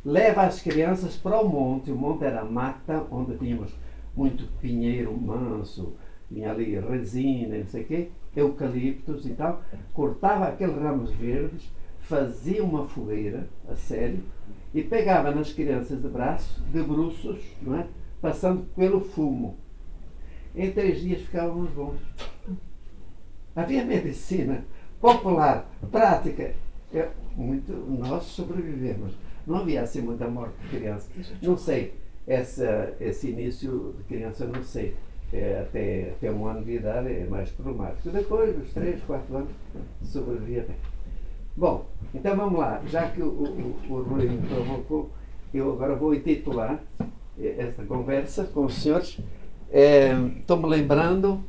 [0.04, 1.90] leva as crianças para o monte.
[1.90, 3.74] O monte era mata onde tínhamos
[4.14, 5.94] muito pinheiro manso,
[6.28, 9.62] tinha ali resina, não sei o quê, eucaliptos e tal.
[9.92, 14.22] Cortava aqueles ramos verdes, fazia uma fogueira, a sério,
[14.72, 17.86] e pegava nas crianças de braço, de bruços, não é?
[18.20, 19.56] passando pelo fumo.
[20.56, 22.00] Em três dias ficávamos bons.
[23.54, 24.64] Havia medicina
[25.00, 26.54] popular, prática.
[26.94, 29.12] É, muito, nós sobrevivemos.
[29.46, 31.10] Não havia assim muita morte de criança.
[31.42, 31.94] Não sei,
[32.26, 34.96] essa, esse início de criança, não sei.
[35.32, 38.08] É, até, até um ano de idade é mais problemático.
[38.10, 39.50] Depois, dos três, quatro anos,
[40.02, 40.76] sobrevivia bem.
[41.56, 42.80] Bom, então vamos lá.
[42.86, 45.10] Já que o, o, o Rui me provocou,
[45.52, 46.80] eu agora vou intitular
[47.38, 49.18] esta conversa com os senhores.
[49.70, 51.44] Estou-me é, lembrando.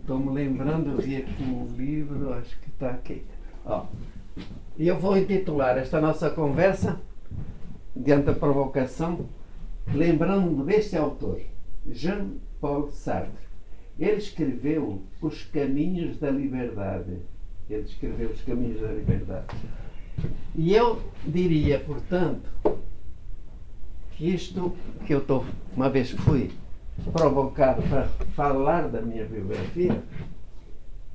[0.00, 3.24] Estou-me lembrando, eu vi aqui um livro, acho que está aqui.
[3.64, 3.86] Ó,
[4.76, 7.00] e eu vou intitular esta nossa conversa,
[7.94, 9.26] diante da provocação,
[9.92, 11.40] lembrando deste autor,
[11.88, 13.50] Jean-Paul Sartre.
[13.98, 17.18] Ele escreveu Os Caminhos da Liberdade.
[17.68, 19.54] Ele escreveu Os Caminhos da Liberdade.
[20.54, 22.50] E eu diria, portanto,
[24.12, 26.50] que isto que eu estou, uma vez fui
[27.12, 28.04] provocado para
[28.34, 30.02] falar da minha biografia,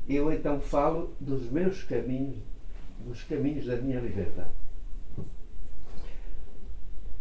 [0.07, 2.37] eu então falo dos meus caminhos,
[3.05, 4.49] dos caminhos da minha liberdade.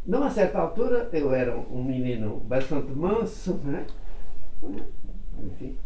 [0.06, 3.86] Numa certa altura, eu era um menino bastante manso, né?
[5.42, 5.76] enfim,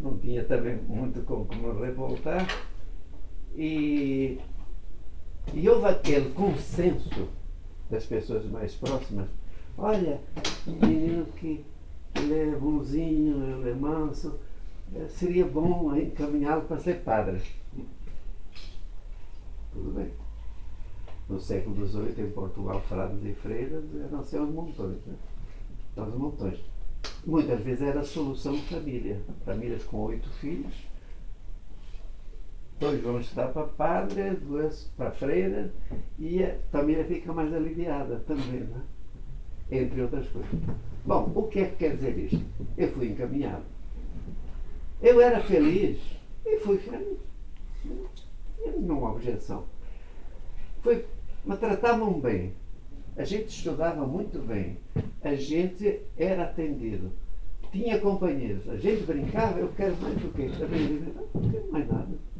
[0.00, 2.46] não tinha também muito com que me revoltar,
[3.54, 4.38] e,
[5.52, 7.28] e houve aquele consenso
[7.90, 9.28] das pessoas mais próximas:
[9.76, 10.20] olha,
[10.66, 11.64] um menino que
[12.14, 14.38] ele é bonzinho, ele é manso,
[15.08, 17.40] seria bom encaminhá-lo para ser padre.
[19.72, 20.10] Tudo bem.
[21.28, 24.98] No século XVIII, em Portugal, frades e freiras eram seus montões.
[25.06, 25.14] Né?
[25.96, 26.58] Aos montões.
[27.24, 29.20] Muitas vezes era a solução de família.
[29.44, 30.74] Famílias com oito filhos.
[32.82, 35.72] Dois vão estudar para padre, duas para freira,
[36.18, 38.82] e a família fica mais aliviada também, né?
[39.70, 40.50] entre outras coisas.
[41.06, 42.44] Bom, o que é que quer dizer isto?
[42.76, 43.62] Eu fui encaminhado.
[45.00, 46.00] Eu era feliz
[46.44, 47.18] e fui feliz.
[48.80, 49.64] Não há objeção.
[50.82, 51.06] Foi,
[51.44, 52.52] me tratavam bem.
[53.16, 54.78] A gente estudava muito bem.
[55.22, 57.12] A gente era atendido.
[57.70, 58.68] Tinha companheiros.
[58.68, 60.50] A gente brincava, eu quero mais do quê?
[60.58, 62.31] Eu não quero mais nada.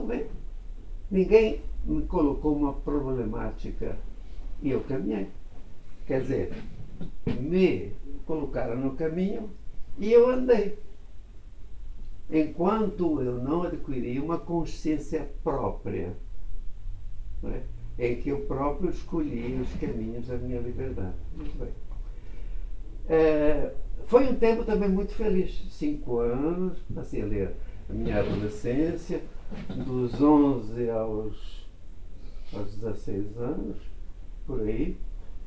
[0.00, 0.26] Bem.
[1.10, 3.98] Ninguém me colocou uma problemática
[4.62, 5.28] e eu caminhei.
[6.06, 6.54] Quer dizer,
[7.26, 7.92] me
[8.24, 9.50] colocaram no caminho
[9.98, 10.78] e eu andei.
[12.30, 16.16] Enquanto eu não adquiri uma consciência própria,
[17.42, 17.62] né,
[17.98, 21.16] em que eu próprio escolhi os caminhos da minha liberdade.
[21.36, 21.68] Muito bem.
[23.08, 23.74] É,
[24.06, 25.66] foi um tempo também muito feliz.
[25.70, 27.54] Cinco anos, passei a ler
[27.90, 29.20] a minha adolescência,
[29.86, 31.66] dos 11 aos,
[32.52, 33.76] aos 16 anos,
[34.46, 34.96] por aí.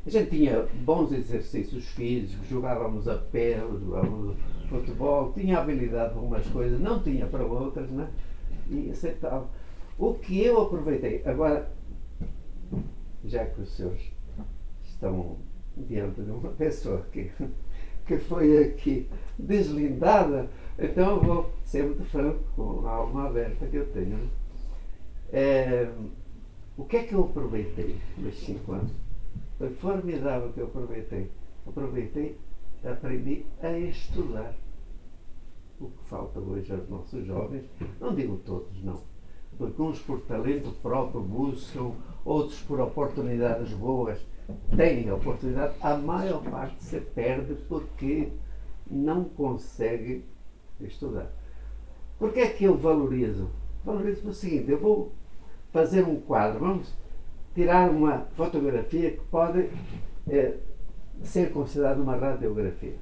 [0.05, 4.37] A gente tinha bons exercícios físicos, jogávamos a pé, jogávamos
[4.69, 8.07] futebol, tinha habilidade para umas coisas, não tinha para outras, né?
[8.69, 9.49] E aceitava.
[9.97, 11.71] O que eu aproveitei, agora,
[13.23, 14.11] já que os senhores
[14.83, 15.37] estão
[15.75, 17.31] diante de uma pessoa que,
[18.05, 23.77] que foi aqui deslindada, então eu vou ser muito franco com a alma aberta que
[23.77, 24.17] eu tenho.
[24.17, 24.29] Né?
[25.31, 25.91] É,
[26.77, 28.91] o que é que eu aproveitei nesses cinco anos?
[29.57, 31.31] Foi formidável que eu aproveitei.
[31.65, 32.37] Aproveitei,
[32.83, 34.53] aprendi a estudar.
[35.79, 37.63] O que falta hoje aos nossos jovens,
[37.99, 39.01] não digo todos, não.
[39.57, 44.19] Porque uns por talento próprio buscam, outros por oportunidades boas
[44.75, 45.75] têm oportunidade.
[45.81, 48.31] A maior parte se perde porque
[48.89, 50.23] não consegue
[50.81, 51.31] estudar.
[52.17, 53.49] Por que é que eu valorizo?
[53.83, 55.13] Valorizo o seguinte, eu vou
[55.71, 56.93] fazer um quadro, vamos
[57.53, 59.69] tirar uma fotografia que pode
[60.27, 60.57] é,
[61.23, 62.95] ser considerada uma radiografia.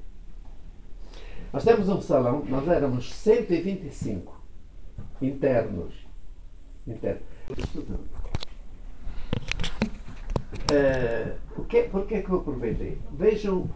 [1.52, 4.42] Nós temos um salão, nós éramos 125
[5.22, 5.94] internos.
[6.88, 7.24] internos
[7.58, 8.10] estudando.
[10.74, 12.98] É, o que, por que, que eu aproveitei?
[13.12, 13.70] Vejam,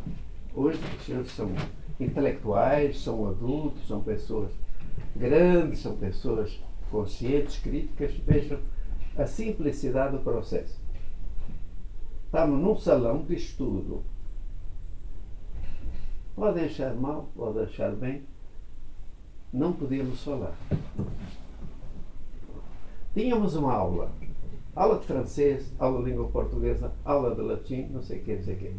[0.56, 1.52] hoje os senhores são
[2.00, 4.52] intelectuais, são adultos, são pessoas
[5.16, 6.60] grandes, são pessoas
[6.92, 8.12] conscientes, críticas.
[8.26, 8.60] Vejam
[9.18, 10.80] a simplicidade do processo.
[12.26, 14.04] Estamos num salão de estudo.
[16.36, 18.24] Pode achar mal, pode achar bem.
[19.52, 20.56] Não podíamos falar.
[23.14, 24.12] Tínhamos uma aula.
[24.76, 28.44] Aula de francês, aula de língua portuguesa, aula de latim, não sei o que, não
[28.44, 28.76] sei o que.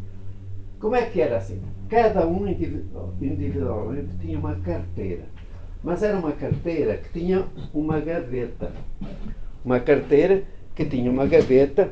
[0.79, 1.61] Como é que era assim?
[1.89, 5.25] Cada um individualmente tinha uma carteira.
[5.83, 8.71] Mas era uma carteira que tinha uma gaveta
[9.63, 10.43] uma carteira
[10.75, 11.91] que tinha uma gaveta.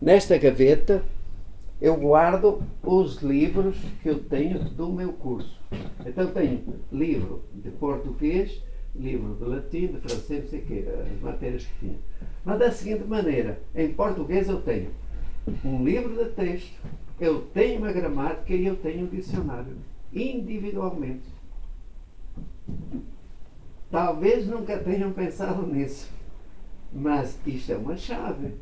[0.00, 1.02] Nesta gaveta
[1.80, 5.60] eu guardo os livros que eu tenho do meu curso.
[6.04, 8.62] Então tenho livro de português,
[8.94, 11.98] livro de latim, de francês, não sei o quê, as matérias que tinha.
[12.44, 14.90] Mas da seguinte maneira, em português eu tenho
[15.64, 16.80] um livro de texto,
[17.20, 19.76] eu tenho uma gramática e eu tenho um dicionário,
[20.12, 21.26] individualmente.
[23.90, 26.10] Talvez nunca tenham pensado nisso.
[26.92, 28.54] Mas isto é uma chave.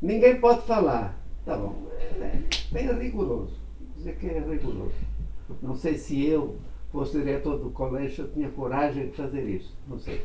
[0.00, 1.18] Ninguém pode falar.
[1.44, 1.88] Tá bom,
[2.20, 2.38] é,
[2.72, 3.56] bem rigoroso.
[3.96, 4.94] Dizer que é rigoroso.
[5.60, 6.56] Não sei se eu
[6.90, 9.76] fosse diretor do colégio, eu tinha coragem de fazer isso.
[9.88, 10.24] Não sei.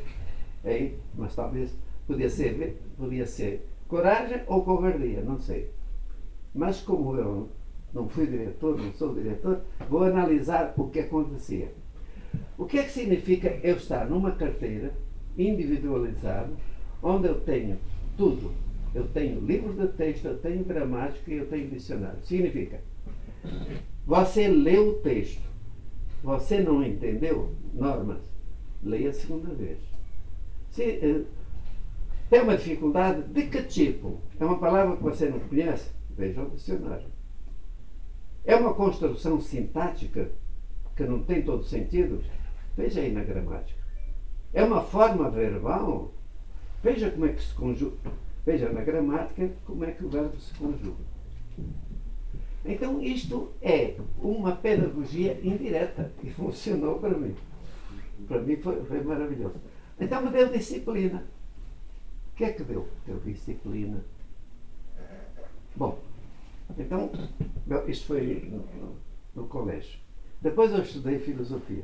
[0.64, 5.72] Aí, mas talvez podia ser, podia ser coragem ou covardia, não sei.
[6.58, 7.50] Mas como eu
[7.94, 11.72] não fui diretor, não sou diretor, vou analisar o que acontecia.
[12.58, 14.92] O que é que significa eu estar numa carteira
[15.38, 16.58] individualizado,
[17.02, 17.78] onde eu tenho
[18.18, 18.52] tudo.
[18.96, 22.18] Eu tenho livros de texto, eu tenho gramática e eu tenho dicionário.
[22.24, 22.82] Significa,
[24.04, 25.44] você leu o texto,
[26.24, 28.22] você não entendeu normas,
[28.82, 29.78] leia a segunda vez.
[30.72, 31.22] Se eh,
[32.32, 34.20] tem uma dificuldade, de que tipo?
[34.40, 35.97] É uma palavra que você não conhece?
[36.18, 37.08] Veja o dicionário.
[38.44, 40.32] É uma construção sintática
[40.96, 42.24] que não tem todo sentido?
[42.76, 43.80] Veja aí na gramática.
[44.54, 46.14] É uma forma verbal.
[46.82, 47.98] Veja como é que se conjuga.
[48.46, 51.04] Veja na gramática como é que o verbo se conjuga.
[52.66, 57.36] Então isto é uma pedagogia indireta e funcionou para mim.
[58.28, 59.56] Para mim foi, foi maravilhoso.
[60.00, 61.24] Então me deu disciplina.
[62.32, 62.88] O que é que deu?
[63.06, 64.04] Deu disciplina.
[65.76, 66.00] Bom,
[66.78, 67.12] então,
[67.88, 68.96] isto foi no, no,
[69.36, 70.00] no colégio.
[70.42, 71.84] Depois eu estudei filosofia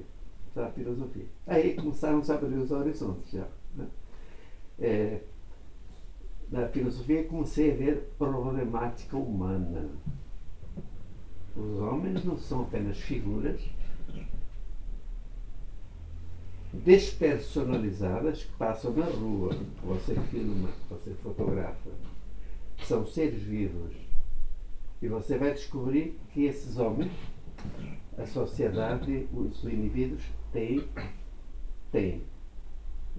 [0.61, 1.25] a filosofia.
[1.47, 3.47] Aí começaram a abrir os horizontes já.
[3.75, 3.87] Né?
[4.79, 5.21] É,
[6.51, 9.89] na filosofia comecei a ver problemática humana.
[11.55, 13.61] Os homens não são apenas figuras
[16.73, 21.91] despersonalizadas que passam na rua, você filma, você fotografa.
[22.83, 23.93] São seres vivos.
[25.03, 27.11] E você vai descobrir que esses homens,
[28.17, 30.23] a sociedade, os indivíduos,
[30.53, 30.81] têm,
[31.91, 32.23] têm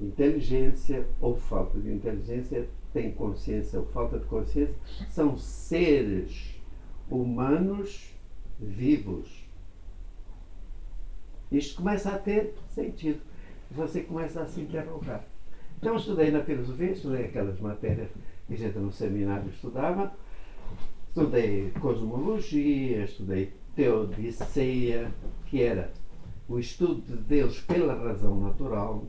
[0.00, 4.74] inteligência ou falta de inteligência, têm consciência ou falta de consciência,
[5.10, 6.58] são seres
[7.10, 8.14] humanos
[8.58, 9.46] vivos.
[11.52, 13.20] Isto começa a ter sentido.
[13.70, 15.22] Você começa a se interrogar.
[15.76, 18.08] Então, estudei na filosofia, estudei aquelas matérias
[18.46, 20.16] que a gente no seminário estudava,
[21.14, 25.14] estudei cosmologia, estudei teodiceia,
[25.46, 25.92] que era
[26.48, 29.04] o estudo de Deus pela razão natural.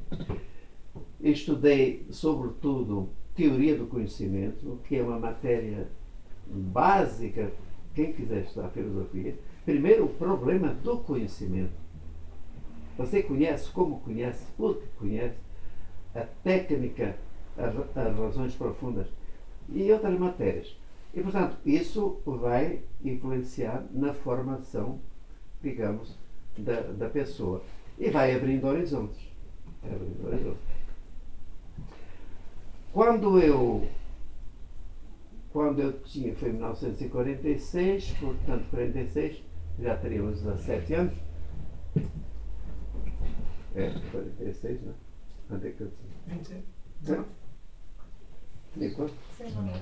[1.20, 5.88] Estudei, sobretudo, teoria do conhecimento, que é uma matéria
[6.45, 7.51] básica,
[7.95, 9.36] quem quiser estudar filosofia.
[9.66, 11.74] Primeiro, o problema do conhecimento.
[12.99, 15.39] Você conhece como conhece, porque conhece
[16.14, 17.18] a técnica,
[17.58, 19.08] as, as razões profundas
[19.70, 20.85] e outras matérias.
[21.16, 24.99] E, portanto, isso vai influenciar na formação,
[25.61, 26.18] digamos,
[26.57, 27.63] da, da pessoa.
[27.97, 29.26] E vai abrindo horizontes.
[29.82, 30.76] Vai abrindo horizontes.
[32.91, 33.88] Quando eu
[35.55, 39.41] quando eu tinha, foi em 1946, portanto 46,
[39.80, 41.13] já teria uns 17 anos.
[43.74, 44.93] É, 46, né?
[45.47, 46.38] Quanto é que eu tinha?
[46.38, 46.63] 27.
[48.95, 49.13] Quanto?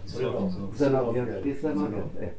[0.05, 0.71] 19.
[0.71, 1.43] 19 anos.
[1.43, 2.35] 19 anos, é.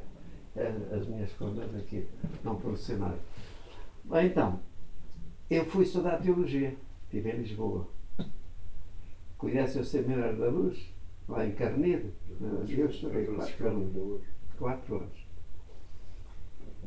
[0.94, 2.06] As minhas contas aqui
[2.44, 3.18] não funcionaram.
[4.04, 4.60] Bem, então,
[5.50, 6.76] eu fui estudar teologia.
[7.04, 7.88] Estive em Lisboa.
[9.36, 10.78] Conhece o Seminário da Luz?
[11.28, 12.12] Lá em Carneiro?
[12.68, 14.22] Eu estudei quatro anos.
[14.58, 15.26] Quatro anos.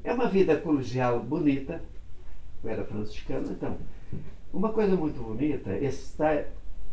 [0.03, 1.81] É uma vida colegial bonita.
[2.63, 3.77] Eu era franciscano, então.
[4.53, 6.45] Uma coisa muito bonita, esse está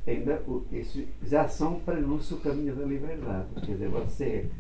[0.07, 0.43] ainda,
[0.73, 3.49] isso já são prenúncio do caminho da liberdade.
[3.65, 4.51] Quer dizer, você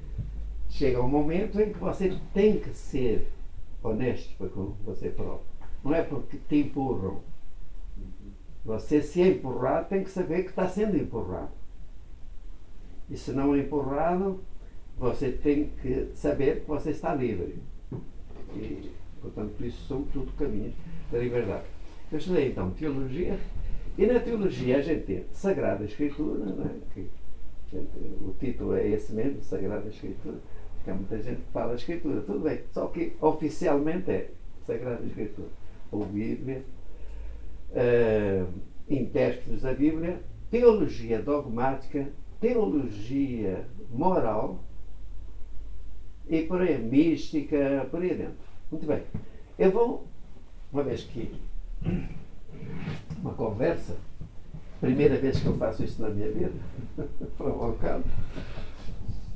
[0.70, 3.30] chega um momento em que você tem que ser
[3.82, 5.46] honesto com você próprio.
[5.84, 7.20] Não é porque te empurram.
[8.64, 11.52] Você se é empurrado tem que saber que está sendo empurrado.
[13.10, 14.40] E se não é empurrado,
[14.96, 17.58] você tem que saber que você está livre.
[18.56, 18.90] E,
[19.20, 20.72] portanto, isso são tudo caminhos
[21.12, 21.64] da liberdade.
[22.10, 23.38] Eu estudei então teologia,
[23.96, 26.70] e na teologia a gente tem Sagrada Escritura, não é?
[26.94, 27.08] que,
[27.72, 30.38] o título é esse mesmo, Sagrada Escritura,
[30.74, 34.30] porque há muita gente que fala Escritura, tudo bem, só que oficialmente é
[34.66, 35.48] Sagrada Escritura,
[35.90, 36.64] ou Bíblia,
[37.72, 38.44] eh,
[38.88, 40.20] intérpretes da Bíblia,
[40.50, 42.08] teologia dogmática,
[42.40, 44.62] teologia moral
[46.28, 48.34] e por aí, mística, por aí dentro.
[48.70, 49.02] Muito bem.
[49.58, 50.06] Eu vou,
[50.72, 51.32] uma vez que
[53.24, 53.96] uma conversa,
[54.80, 56.52] primeira vez que eu faço isso na minha vida,
[57.38, 58.04] provocado,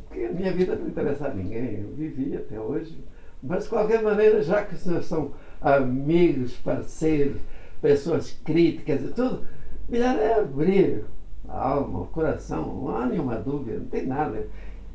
[0.06, 3.02] porque a minha vida não interessa a ninguém, eu vivi até hoje,
[3.42, 7.40] mas de qualquer maneira, já que são amigos, parceiros,
[7.80, 9.46] pessoas críticas e tudo,
[9.88, 11.04] melhor é abrir
[11.48, 14.46] a alma, o coração, não há nenhuma dúvida, não tem nada.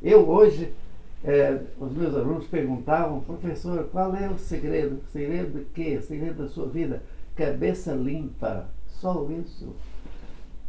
[0.03, 0.71] Eu hoje,
[1.23, 5.01] eh, os meus alunos perguntavam, professor, qual é o segredo?
[5.03, 5.97] O segredo de quê?
[5.97, 7.01] O segredo da sua vida?
[7.35, 8.67] Cabeça limpa,
[9.03, 9.75] só isso.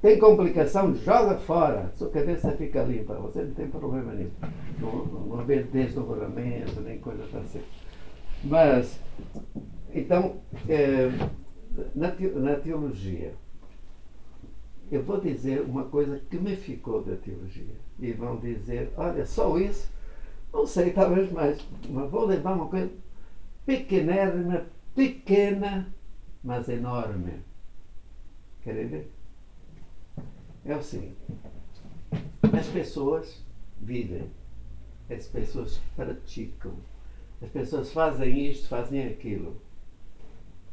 [0.03, 1.93] Tem complicação, joga fora.
[1.95, 4.31] Sua cabeça fica limpa, você não tem problema nenhum.
[4.81, 7.63] Não, não haver desdobramento, nem coisa assim.
[8.43, 9.01] Mas,
[9.95, 11.11] então, eh,
[11.95, 13.35] na, na teologia,
[14.91, 17.77] eu vou dizer uma coisa que me ficou da teologia.
[18.01, 19.91] E vão dizer, olha, só isso?
[20.53, 21.65] Não sei, talvez mais.
[21.89, 22.91] Mas vou levar uma coisa
[23.65, 25.89] pequenérrima, pequena,
[26.43, 27.54] mas enorme.
[28.65, 29.11] Querem ver?
[30.65, 31.17] É o seguinte.
[32.51, 33.45] As pessoas
[33.79, 34.31] vivem.
[35.11, 36.73] As pessoas praticam.
[37.43, 39.61] As pessoas fazem isto, fazem aquilo.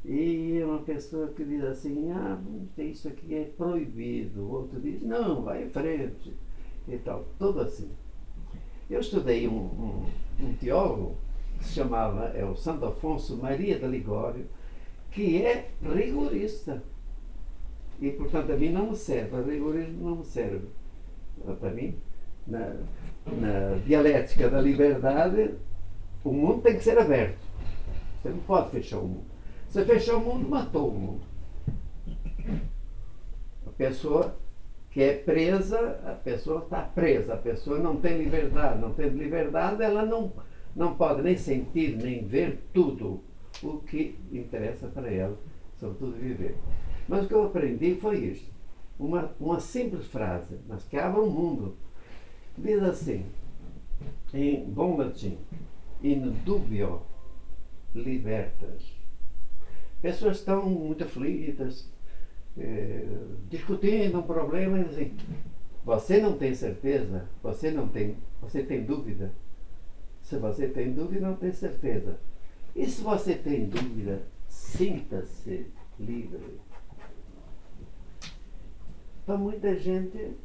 [0.06, 2.40] E uma pessoa que diz assim, ah,
[2.78, 4.42] isso aqui é proibido.
[4.42, 6.34] O outro diz, não, vai em frente.
[6.88, 7.92] E tal, tudo assim.
[8.90, 10.06] Eu estudei um, um,
[10.40, 11.18] um teólogo
[11.60, 14.48] que se chamava, é o Santo Afonso Maria de Ligório,
[15.12, 16.82] que é rigorista.
[18.02, 20.68] E, portanto, a mim não me serve, o rigorismo não me serve.
[21.60, 21.96] Para mim,
[22.48, 22.76] na,
[23.28, 25.54] na dialética da liberdade,
[26.24, 27.38] o mundo tem que ser aberto.
[28.22, 29.26] Você não pode fechar o mundo.
[29.70, 31.22] Você fechar o mundo, matou o mundo.
[33.68, 34.36] A pessoa
[34.90, 38.82] que é presa, a pessoa está presa, a pessoa não tem liberdade.
[38.82, 40.34] Não tem liberdade, ela não,
[40.76, 43.22] não pode nem sentir, nem ver tudo
[43.62, 45.38] o que interessa para ela,
[45.80, 46.58] sobretudo viver.
[47.08, 48.52] Mas o que eu aprendi foi isto.
[49.00, 51.76] Uma, uma simples frase, mas que abre um mundo.
[52.58, 53.26] Diz assim,
[54.34, 55.38] em bom latim,
[56.04, 57.02] in dubio
[57.94, 58.84] libertas.
[60.02, 61.90] Pessoas estão muito aflitas,
[62.58, 63.06] eh,
[63.50, 65.14] discutindo um problema e dizem,
[65.84, 69.32] você não tem certeza, você não tem, você tem dúvida.
[70.22, 72.18] Se você tem dúvida, não tem certeza.
[72.76, 75.66] E se você tem dúvida, sinta-se
[76.00, 76.60] livre.
[79.26, 80.36] Para muita gente,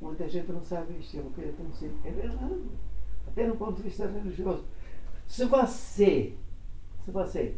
[0.00, 2.04] muita gente não sabe isto, coisa tão simples.
[2.04, 2.62] É verdade.
[3.26, 4.64] Até no ponto de vista religioso.
[5.26, 6.34] Se você,
[7.04, 7.54] se você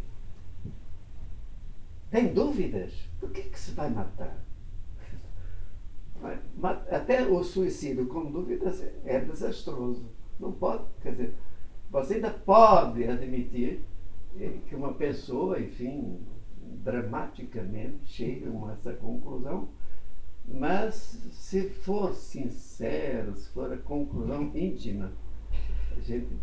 [2.11, 4.37] tem dúvidas, por que, que se vai matar?
[6.91, 10.05] Até o suicídio com dúvidas é desastroso.
[10.39, 11.35] Não pode, quer dizer,
[11.91, 13.81] você ainda pode admitir
[14.39, 16.21] eh, que uma pessoa, enfim,
[16.85, 19.69] dramaticamente chega a essa conclusão,
[20.47, 20.95] mas
[21.33, 25.13] se for sincero, se for a conclusão íntima,
[25.97, 26.37] a gente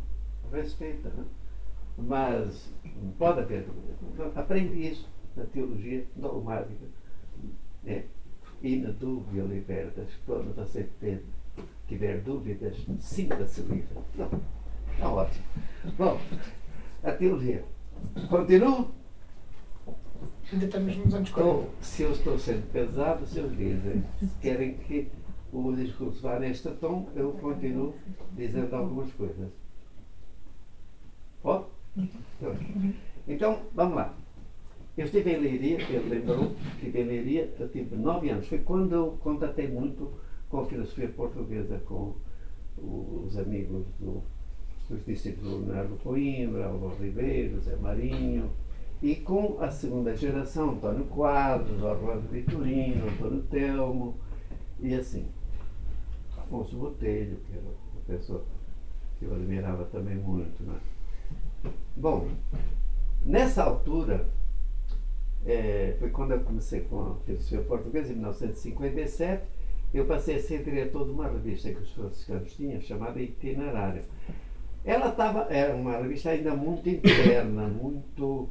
[0.52, 1.26] respeita, né?
[1.98, 2.74] mas
[3.18, 4.40] pode haver dúvida.
[4.40, 6.86] Aprende isso na teologia dogmática.
[7.86, 8.04] É,
[8.62, 11.22] e na dúvida libertas, quando você tem,
[11.88, 13.98] tiver dúvidas, sinta-se livre.
[14.94, 15.46] Está ótimo.
[15.98, 16.20] Bom,
[17.04, 17.64] a teologia.
[18.30, 18.92] Continuo?
[20.52, 21.54] Ainda estamos nos anos 40.
[21.54, 25.08] Ou, se eu estou sendo pesado, se eles dizem, se querem que
[25.54, 27.94] o discurso vá neste tom, eu continuo
[28.36, 29.50] dizendo algumas coisas.
[31.42, 31.66] Pode?
[33.28, 34.16] Então, vamos lá.
[34.98, 38.48] Eu estive em Leiria, ele lembrou, estive em Leiria, eu tive nove anos.
[38.48, 40.12] Foi quando eu contatei muito
[40.50, 42.16] com a filosofia portuguesa, com
[42.78, 44.24] os amigos do,
[44.90, 48.52] dos discípulos do Leonardo Coimbra, Álvaro Ribeiro, Zé Marinho,
[49.02, 54.16] e com a segunda geração, Antônio Quadros, Orlando Vitorino, Antônio Telmo,
[54.80, 55.28] e assim.
[56.38, 58.44] Afonso Botelho, que era uma pessoa
[59.18, 60.64] que eu admirava também muito.
[60.64, 60.80] Né?
[61.96, 62.30] Bom,
[63.26, 64.26] nessa altura,
[65.46, 69.44] é, foi quando eu comecei com a filosofia portuguesa, em 1957,
[69.94, 74.04] eu passei a ser diretor de uma revista que os franciscanos tinham, chamada Itinerário.
[74.86, 78.50] Ela estava, era uma revista ainda muito interna, muito,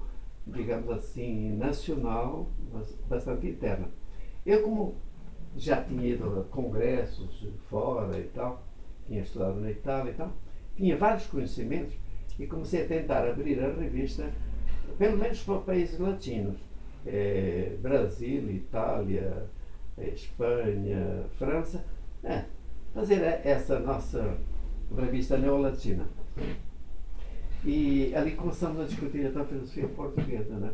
[0.48, 3.88] digamos assim, nacional, mas bastante interna.
[4.44, 4.96] Eu, como
[5.56, 8.62] já tinha ido a congressos fora e tal,
[9.06, 10.32] tinha estudado na Itália e tal,
[10.76, 11.94] tinha vários conhecimentos
[12.38, 14.30] e comecei a tentar abrir a revista,
[14.96, 16.58] pelo menos para países latinos.
[17.06, 19.46] É, Brasil, Itália,
[19.96, 21.84] Espanha, França.
[22.22, 22.44] É,
[22.94, 24.36] fazer essa nossa
[24.96, 26.06] revista neolatina.
[27.64, 30.56] E ali começamos a discutir a filosofia portuguesa.
[30.56, 30.72] Né?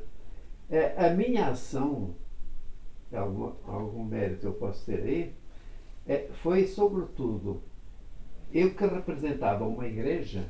[0.70, 2.14] É, a minha ação,
[3.12, 5.35] algum, algum mérito eu posso ter aí,
[6.07, 7.62] é, foi sobretudo
[8.53, 10.47] eu que representava uma igreja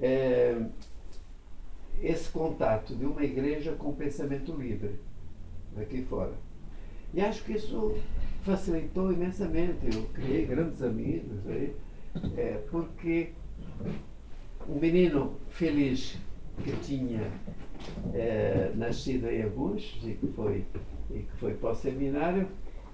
[0.00, 0.60] é,
[2.02, 4.98] esse contato de uma igreja com pensamento livre
[5.76, 6.32] aqui fora.
[7.12, 7.96] E acho que isso
[8.42, 9.86] facilitou imensamente.
[9.92, 11.74] Eu criei grandes amigos aí,
[12.36, 13.30] é, porque
[14.68, 16.18] um menino feliz
[16.62, 17.30] que tinha
[18.12, 20.64] é, nascido em Agus e que foi,
[21.10, 22.48] e que foi para o seminário,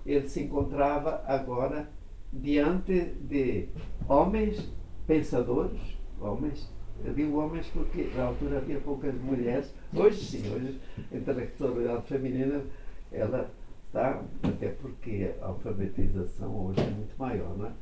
[0.07, 1.89] ele se encontrava agora
[2.33, 3.69] diante de
[4.09, 4.73] homens
[5.07, 5.81] pensadores,
[6.21, 6.73] homens
[7.05, 9.75] eu digo homens porque na altura havia poucas mulheres.
[9.95, 10.79] Hoje sim, hoje
[11.13, 12.63] a intelectualidade feminina
[13.11, 13.51] ela
[13.87, 17.73] está, até porque a alfabetização hoje é muito maior, não é?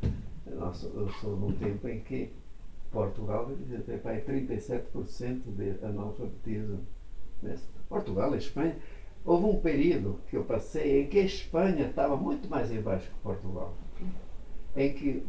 [0.46, 2.30] Eu sou num tempo em que
[2.92, 3.50] Portugal
[3.86, 6.86] tem 37% de analfabetismo.
[7.88, 8.76] Portugal, Espanha.
[9.24, 13.18] Houve um período que eu passei em que a Espanha estava muito mais embaixo que
[13.20, 13.74] Portugal.
[14.76, 15.24] Em que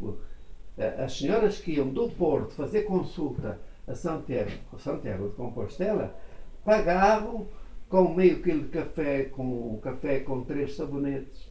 [1.02, 6.16] as senhoras que iam do Porto fazer consulta a Santiago, Santiago de Compostela,
[6.64, 7.46] pagavam
[7.88, 11.48] com meio quilo de café, com café com três sabonetes.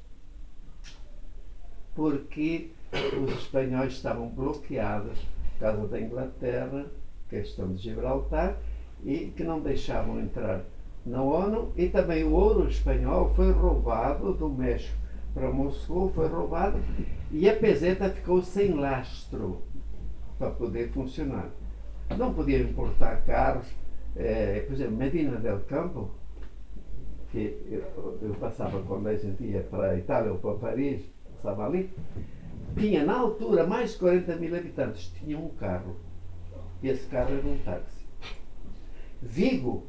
[1.96, 2.72] Porque
[3.22, 5.18] os espanhóis estavam bloqueados
[5.64, 6.86] causa da Inglaterra,
[7.30, 8.58] questão de Gibraltar,
[9.02, 10.66] e que não deixavam entrar
[11.06, 14.98] na ONU, e também o ouro espanhol foi roubado do México
[15.34, 16.78] para Moscou, foi roubado,
[17.32, 19.62] e a peseta ficou sem lastro
[20.38, 21.50] para poder funcionar.
[22.18, 23.68] Não podia importar carros.
[24.16, 26.12] É, por exemplo, Medina del Campo,
[27.32, 31.02] que eu, eu, passava quando a gente ia para a Itália ou para Paris,
[31.36, 31.90] passava ali,
[32.76, 35.96] tinha na altura mais de 40 mil habitantes, tinha um carro.
[36.82, 38.06] E esse carro era um táxi.
[39.22, 39.88] Vigo,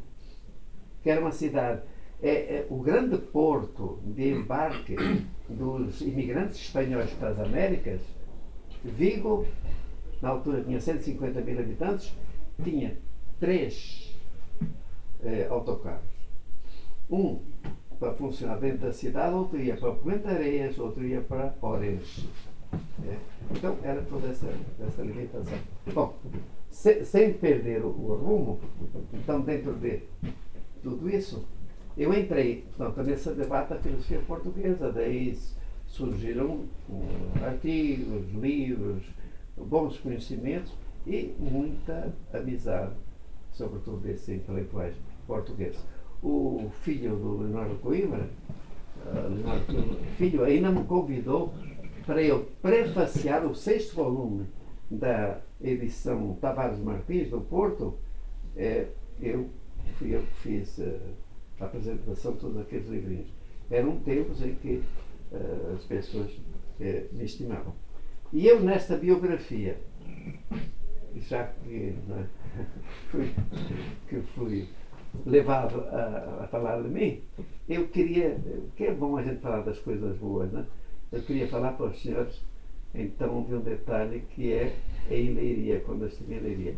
[1.02, 1.82] que era uma cidade
[2.22, 4.96] É, é o grande porto de embarque
[5.48, 8.00] dos imigrantes espanhóis para as Américas,
[8.84, 9.46] Vigo,
[10.20, 12.14] na altura tinha 150 mil habitantes,
[12.62, 12.96] tinha
[13.40, 14.14] três
[15.22, 16.04] eh, autocarros.
[17.10, 17.40] Um
[17.98, 22.28] para funcionar dentro da cidade, outro ia para Areias, outro ia para Orense.
[23.06, 23.16] É.
[23.50, 24.48] Então era toda essa,
[24.80, 25.58] essa limitação.
[25.92, 26.14] Bom,
[26.70, 28.60] se, sem perder o, o, rumo,
[29.12, 30.02] então dentro de
[30.82, 31.44] tudo isso,
[31.96, 35.36] eu entrei portanto, nesse debate da filosofia portuguesa, daí
[35.86, 39.04] surgiram um, artigos, livros,
[39.56, 40.72] bons conhecimentos
[41.06, 42.94] e muita amizade,
[43.52, 44.94] sobretudo desses intelectuais
[45.26, 45.80] portugueses.
[46.22, 48.28] O filho do Leonardo Coimbra,
[49.06, 51.52] uh, Leonardo Filho, ainda me convidou
[52.06, 54.46] para eu prefaciar o sexto volume
[54.90, 57.98] da edição Tavares Martins, do Porto,
[58.56, 58.88] é,
[59.20, 59.48] eu
[59.98, 61.00] fui eu que fiz uh,
[61.60, 63.28] a apresentação de todos aqueles livrinhos.
[63.70, 64.82] Eram tempos em que
[65.32, 67.74] uh, as pessoas uh, me estimavam.
[68.32, 69.78] E eu, nesta biografia,
[71.16, 72.24] já que, é,
[73.08, 73.32] fui,
[74.08, 74.68] que fui
[75.24, 77.22] levado a, a, falar de mim,
[77.68, 78.36] eu queria,
[78.74, 80.66] que é bom a gente falar das coisas boas, né?
[81.14, 82.42] Eu queria falar para os senhores
[82.94, 84.74] então de um detalhe que é
[85.10, 86.74] em Leiria, quando eu estive em Leiria.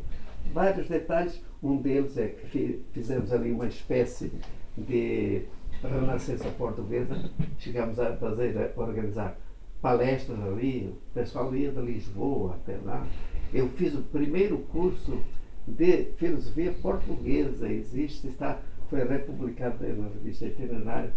[0.53, 4.33] Vários detalhes, um deles é que fizemos ali uma espécie
[4.77, 5.43] de
[5.83, 9.37] renascença portuguesa, chegamos a fazer, a organizar
[9.83, 13.07] palestras ali, o pessoal ia de Lisboa até lá.
[13.53, 15.21] Eu fiz o primeiro curso
[15.67, 21.13] de filosofia portuguesa, existe, está, foi republicado na revista Itinerário.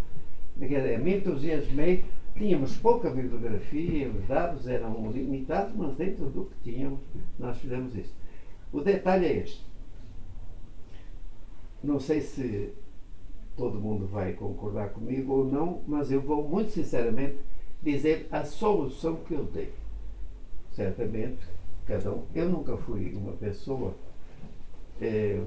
[0.57, 2.03] Me entusiasmei
[2.35, 6.99] Tínhamos pouca bibliografia, os dados eram limitados, mas dentro do que tínhamos,
[7.37, 8.15] nós fizemos isso.
[8.71, 9.65] O detalhe é este.
[11.83, 12.73] Não sei se
[13.57, 17.37] todo mundo vai concordar comigo ou não, mas eu vou muito sinceramente
[17.81, 19.73] dizer a solução que eu dei.
[20.71, 21.45] Certamente,
[21.85, 22.23] cada um.
[22.33, 23.93] Eu nunca fui uma pessoa
[25.01, 25.41] é,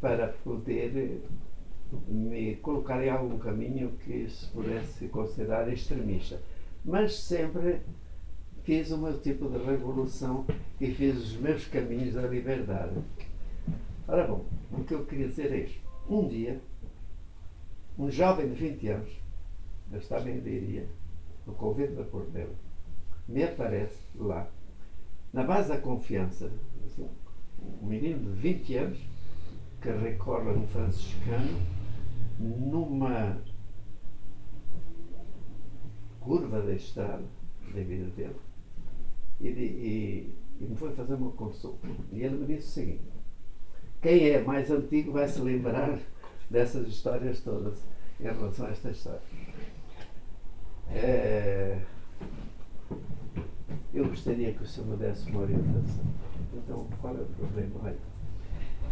[0.00, 1.22] para poder
[2.08, 6.40] me colocar em algum caminho que se pudesse considerar extremista.
[6.84, 7.80] Mas sempre
[8.64, 10.46] fiz o meu tipo de revolução
[10.80, 12.94] e fiz os meus caminhos da liberdade.
[14.08, 15.80] Ora bom, o que eu queria dizer é isto.
[16.08, 16.60] Um dia,
[17.98, 19.10] um jovem de 20 anos,
[19.92, 20.88] eu estava em Leiria,
[21.46, 22.54] no convento da Portela,
[23.28, 24.48] me aparece lá,
[25.32, 26.50] na base da confiança,
[26.84, 27.08] assim,
[27.80, 28.98] um menino de 20 anos,
[29.80, 31.81] que recorre a um franciscano
[32.42, 33.38] numa
[36.20, 37.24] curva da estrada
[37.74, 38.36] da vida dele
[39.40, 41.86] e, e, e, me foi fazer uma consulta.
[42.12, 43.02] E ele me disse o seguinte:
[44.00, 45.98] quem é mais antigo vai se lembrar
[46.50, 47.82] dessas histórias todas
[48.20, 49.22] em relação a esta história.
[50.90, 51.80] É,
[53.92, 56.04] eu gostaria que o senhor me desse uma orientação.
[56.54, 57.80] Então, qual é o problema?
[57.82, 57.98] Olha,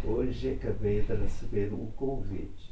[0.04, 2.69] hoje acabei de receber um convite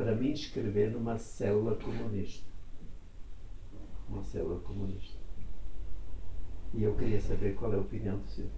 [0.00, 2.48] para me inscrever numa célula comunista.
[4.08, 5.20] Uma célula comunista.
[6.72, 8.50] E eu queria saber qual é a opinião do senhor.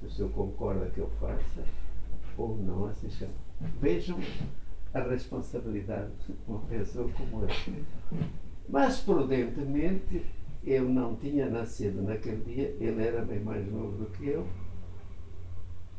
[0.00, 1.64] Se o senhor concorda que eu faça
[2.36, 3.34] ou não assim chama.
[3.80, 4.18] Vejam
[4.92, 7.84] a responsabilidade de uma pessoa como eu.
[8.68, 10.26] Mas, prudentemente,
[10.64, 14.44] eu não tinha nascido naquele dia, ele era bem mais novo do que eu.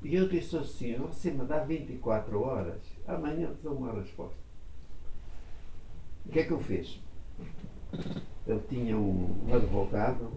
[0.04, 4.38] E eu disse assim: você me dá 24 horas Amanhã te dou uma resposta.
[6.26, 7.00] O que é que eu fiz?
[8.46, 10.34] Eu tinha um, advogado,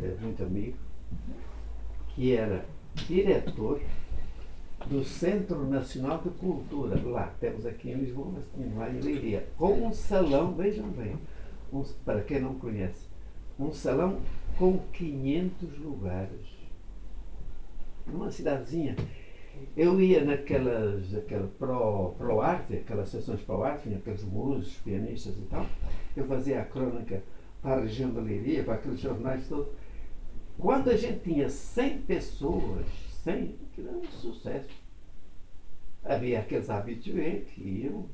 [0.00, 0.76] é, muito amigo,
[2.10, 3.80] que era diretor
[4.86, 7.00] do Centro Nacional de Cultura.
[7.02, 9.48] Lá, temos aqui em Lisboa, mas tinha lá em Leiria.
[9.56, 11.16] Com um salão, vejam bem,
[11.72, 13.08] um, para quem não conhece,
[13.58, 14.20] um salão
[14.56, 16.46] com 500 lugares.
[18.06, 18.94] Numa cidadezinha
[19.76, 25.36] eu ia naquelas aquela pro, pro arte, aquelas sessões pro arte, tinha aqueles músicos, pianistas
[25.36, 25.66] e tal.
[26.16, 27.22] Eu fazia a crônica
[27.62, 29.72] para a região da Leiria, para aqueles jornais todos.
[30.58, 32.86] Quando a gente tinha 100 pessoas,
[33.22, 34.70] 100, que era um sucesso.
[36.04, 38.08] Havia aqueles habitués que iam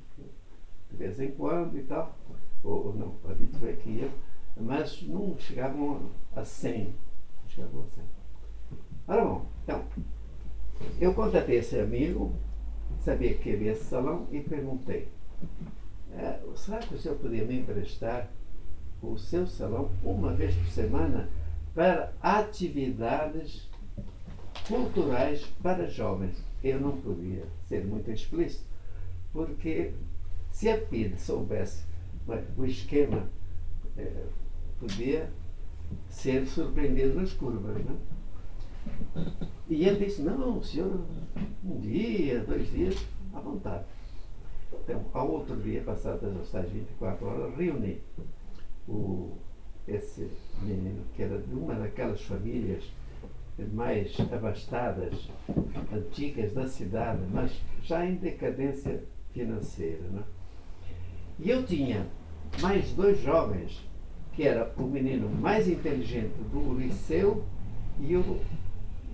[0.90, 2.16] de vez em quando e tal,
[2.62, 4.10] ou, ou não, habitués que iam,
[4.56, 6.84] mas não chegavam a 100.
[6.84, 8.04] Não chegavam a 100.
[9.06, 9.84] Ora bom, então,
[11.00, 12.34] eu contatei esse amigo,
[13.00, 15.08] sabia que havia esse salão e perguntei:
[16.12, 18.30] é, será que o senhor podia me emprestar
[19.02, 21.28] o seu salão uma vez por semana
[21.74, 23.68] para atividades
[24.68, 26.42] culturais para jovens?
[26.62, 28.64] Eu não podia ser muito explícito,
[29.32, 29.92] porque
[30.50, 31.84] se a PID soubesse
[32.56, 33.28] o esquema,
[33.96, 34.24] é,
[34.78, 35.28] podia
[36.08, 37.84] ser surpreendido nas curvas.
[37.84, 38.13] Não é?
[39.68, 41.00] E ele disse, não, senhor,
[41.64, 42.96] um dia, dois dias,
[43.32, 43.84] à vontade.
[44.72, 48.00] Então, ao outro dia, passadas as tais 24 horas, reuni
[48.86, 49.36] o,
[49.88, 50.28] esse
[50.62, 52.84] menino, que era de uma daquelas famílias
[53.72, 55.30] mais abastadas,
[55.92, 60.02] antigas da cidade, mas já em decadência financeira.
[60.10, 60.24] Não é?
[61.38, 62.06] E eu tinha
[62.60, 63.84] mais dois jovens,
[64.32, 67.44] que era o menino mais inteligente do liceu
[68.00, 68.40] e o,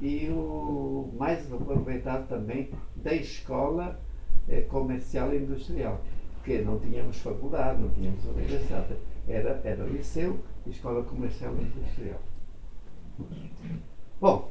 [0.01, 4.01] e o mais aproveitado também da escola
[4.49, 6.01] eh, comercial e industrial.
[6.35, 8.97] Porque não tínhamos faculdade, não tínhamos universidade.
[9.29, 12.21] Era, era liceu escola comercial e industrial.
[14.21, 14.51] Bom,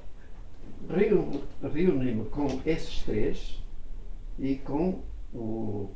[1.74, 3.64] reuni-me com esses três
[4.38, 5.02] e com
[5.34, 5.89] o,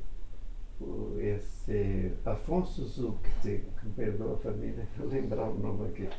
[0.81, 6.09] o esse Afonso Zuc, que me perdoa a família, lembrar o nome aqui.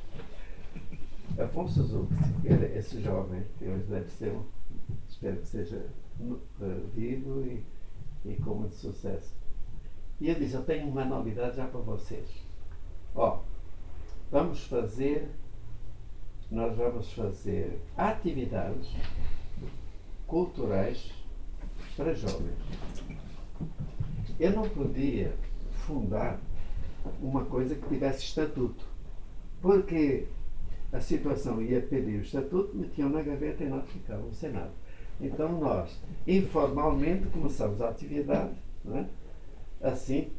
[1.39, 2.11] Afonso Zuc,
[2.45, 4.45] era esse jovem, que hoje deve ser, um,
[5.09, 5.87] espero que seja
[6.21, 6.41] uh,
[6.95, 7.65] vivo e,
[8.25, 9.35] e com muito sucesso.
[10.21, 12.29] E ele diz, eu tenho uma novidade já para vocês.
[13.15, 13.41] Ó,
[14.31, 15.29] vamos fazer
[16.51, 18.89] nós vamos fazer atividades
[20.27, 21.13] culturais
[21.97, 22.59] para jovens.
[24.39, 25.35] Eu não podia
[25.87, 26.39] fundar
[27.21, 28.85] uma coisa que tivesse estatuto,
[29.61, 30.29] porque
[30.95, 34.71] a situação ia pedir o estatuto, metiam na gaveta e nós ficávamos sem nada.
[35.21, 38.55] Então nós, informalmente, começamos a atividade,
[38.93, 39.05] é?
[39.83, 40.31] assim,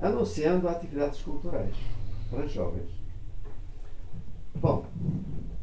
[0.00, 1.72] anunciando atividades culturais
[2.28, 2.90] para jovens.
[4.56, 4.86] Bom,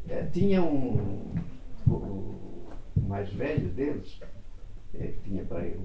[0.08, 1.30] é, tinha um.
[1.86, 4.18] O, o, mais velho deles,
[4.94, 5.78] é, tinha para aí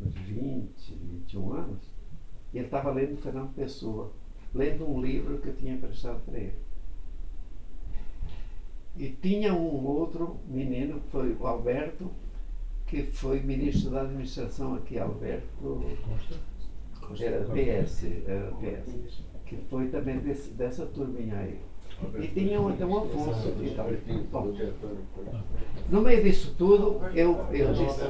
[0.00, 1.82] uns 20, 21 anos,
[2.52, 4.12] e ele estava lendo Fernando Pessoa,
[4.54, 6.54] lendo um livro que eu tinha emprestado para ele.
[8.96, 12.10] E tinha um outro menino, que foi o Alberto,
[12.86, 15.82] que foi ministro da administração aqui, Alberto.
[17.18, 21.58] Era PS, era PS, que foi também desse, dessa turminha aí.
[22.20, 23.88] E tinha até um Afonso e tal.
[24.30, 24.54] Bom,
[25.88, 28.00] no meio disso tudo, eu, eu disse,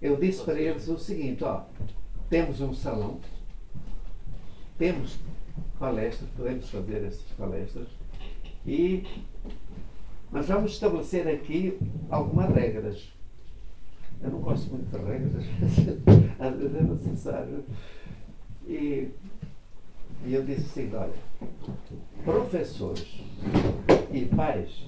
[0.00, 1.64] eu disse para eles o seguinte, ó,
[2.28, 3.20] temos um salão,
[4.78, 5.18] temos
[5.78, 7.88] palestras, podemos fazer essas palestras,
[8.66, 9.04] e
[10.30, 11.78] nós vamos estabelecer aqui
[12.10, 13.12] algumas regras.
[14.22, 15.44] Eu não gosto muito de regras,
[16.38, 17.64] às vezes é necessário.
[18.66, 19.10] E
[20.24, 21.12] e eu disse assim, olha,
[22.24, 23.20] professores
[24.12, 24.86] e pais,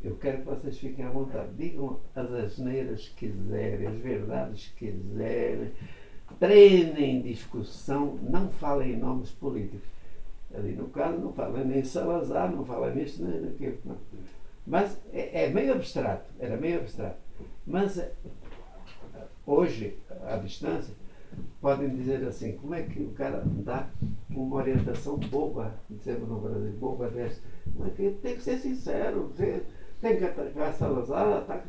[0.00, 1.48] eu quero que vocês fiquem à vontade.
[1.56, 5.72] Digam as asneiras que quiserem, as verdades que quiserem,
[6.38, 9.88] treinem discussão, não falem em nomes políticos.
[10.54, 13.78] Ali no caso não fala nem Salazar, não fala nisso, nem naquilo.
[13.84, 13.96] Não.
[14.66, 17.16] Mas é, é meio abstrato, era meio abstrato.
[17.66, 18.00] Mas
[19.46, 20.94] hoje, à distância,
[21.60, 23.88] podem dizer assim, como é que o cara dá
[24.30, 27.10] uma orientação boba, dizemos no Brasil, boba?
[27.74, 27.90] Como é
[28.22, 29.32] tem que ser sincero,
[30.00, 31.68] tem que atacar Salazar, ataca.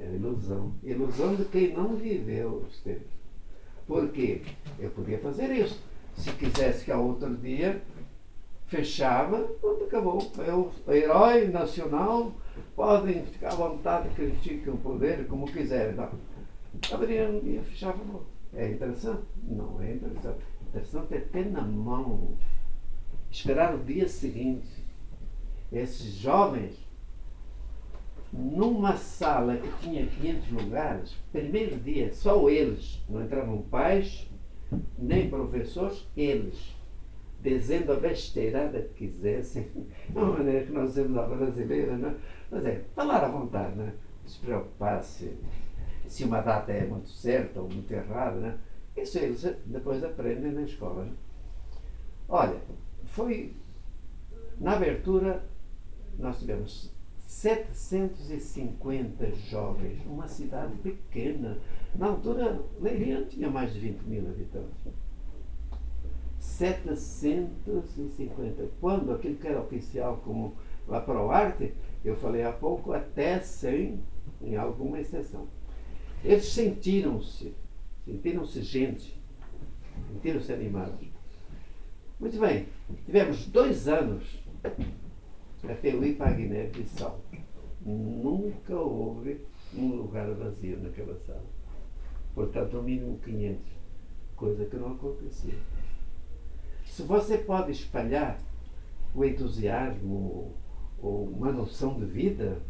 [0.00, 0.72] É ilusão.
[0.82, 3.12] Ilusão de quem não viveu os tempos.
[3.86, 4.42] Porque
[4.78, 5.82] eu podia fazer isso.
[6.16, 7.82] Se quisesse que ao outro dia
[8.68, 10.32] fechava, pronto, acabou.
[10.38, 12.32] É o herói nacional,
[12.76, 15.96] podem ficar à vontade, critiquem o poder como quiserem.
[15.96, 16.10] Não.
[16.92, 18.28] Abriam um dia, fechava o outro.
[18.54, 19.22] É interessante?
[19.42, 20.44] Não é interessante.
[20.68, 22.36] Interessante é ter na mão,
[23.30, 24.68] esperar o dia seguinte.
[25.72, 26.74] Esses jovens,
[28.32, 34.28] numa sala que tinha 500 lugares, primeiro dia, só eles, não entravam pais,
[34.98, 36.77] nem professores, eles,
[37.42, 39.68] dizendo a besteirada que quisessem,
[40.14, 42.14] é uma maneira que nós temos a brasileira, não é?
[42.50, 43.92] Mas é, falar à vontade, não é?
[44.26, 45.38] se preocupar-se
[46.06, 48.58] se uma data é muito certa ou muito errada, né?
[48.96, 51.04] Isso eles depois aprendem na escola.
[51.04, 51.12] Né?
[52.28, 52.58] Olha,
[53.04, 53.54] foi
[54.58, 55.44] na abertura
[56.18, 61.58] nós tivemos 750 jovens, uma cidade pequena.
[61.94, 64.92] Na altura, Leiria tinha mais de 20 mil habitantes.
[66.58, 68.68] 750.
[68.80, 70.56] Quando aquilo que era oficial como
[70.88, 71.72] lá para o arte,
[72.04, 74.02] eu falei há pouco, até 100
[74.42, 75.46] em alguma exceção.
[76.24, 77.54] Eles sentiram-se,
[78.04, 79.16] sentiram-se gente,
[80.12, 81.06] sentiram-se animados.
[82.18, 82.66] Muito bem,
[83.06, 84.42] tivemos dois anos
[85.68, 86.34] até eu ir para a.
[87.86, 89.42] Nunca houve
[89.76, 91.46] um lugar vazio naquela sala.
[92.34, 93.62] Portanto, no mínimo 500,
[94.34, 95.54] coisa que não acontecia.
[96.88, 98.38] Se você pode espalhar
[99.14, 100.52] o entusiasmo
[101.00, 102.60] ou uma noção de vida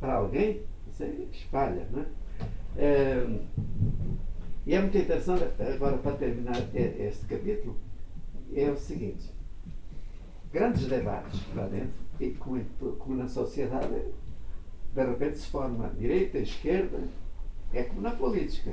[0.00, 2.06] para alguém, você espalha, não é?
[2.76, 3.40] É,
[4.66, 7.76] e é muito interessante, agora para terminar este capítulo,
[8.54, 9.30] é o seguinte:
[10.52, 12.62] grandes debates lá dentro, e como,
[12.98, 14.04] como na sociedade,
[14.94, 16.98] de repente se forma direita, esquerda,
[17.72, 18.72] é como na política.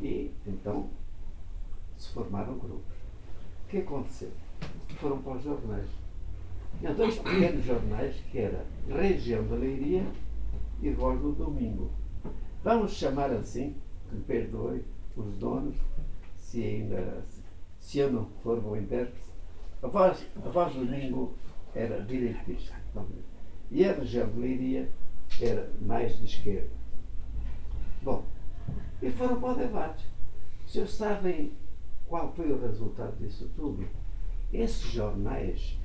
[0.00, 0.90] E então
[1.96, 2.91] se formaram grupos.
[3.72, 4.30] Que aconteceu?
[5.00, 5.88] Foram para os jornais.
[6.78, 10.04] Tinha dois pequenos jornais que era Região da Leiria
[10.82, 11.90] e Voz do Domingo.
[12.62, 13.74] Vamos chamar assim,
[14.10, 14.84] que perdoe
[15.16, 15.74] os donos,
[16.36, 17.24] se ainda
[17.80, 19.32] se eu não for bom intérprete.
[19.82, 21.32] A voz, a voz do domingo
[21.74, 22.76] era direitista.
[23.70, 24.90] E a região de Leiria
[25.40, 26.68] era mais de esquerda.
[28.02, 28.22] Bom,
[29.00, 30.04] e foram para o debate.
[30.66, 31.52] Os senhores sabem
[32.12, 33.88] qual foi o resultado disso tudo?
[34.52, 35.78] Esses jornais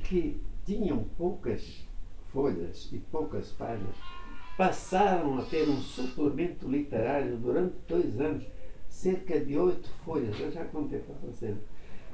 [0.00, 1.86] que tinham poucas
[2.32, 3.94] folhas e poucas páginas
[4.58, 8.44] passaram a ter um suplemento literário durante dois anos,
[8.88, 10.40] cerca de oito folhas.
[10.40, 11.56] Eu já contei para você.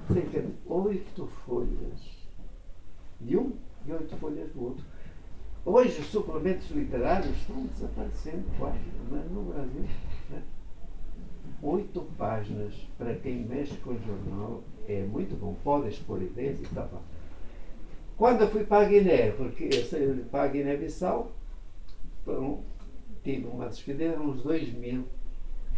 [0.07, 2.29] Cerca de oito folhas
[3.19, 4.85] de um e oito folhas do outro.
[5.65, 8.79] Hoje os suplementos literários estão desaparecendo quase
[9.33, 9.87] no Brasil.
[11.63, 15.57] Oito páginas para quem mexe com o jornal é muito bom.
[15.65, 17.03] Pode expor ideias e tal.
[18.17, 21.33] Quando eu fui para a Guiné, porque eu saí para a Guiné-Bissau,
[23.23, 25.05] tive uma despedida, uns dois mil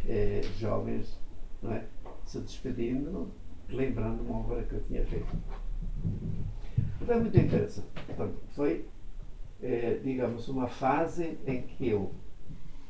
[0.07, 1.19] eh, jovens
[1.63, 1.85] não é?
[2.25, 3.31] se despedindo,
[3.71, 5.27] lembrando uma obra que eu tinha feito.
[7.05, 7.89] Foi muito interessante.
[8.09, 8.85] Então, foi,
[9.63, 12.13] eh, digamos, uma fase em que eu,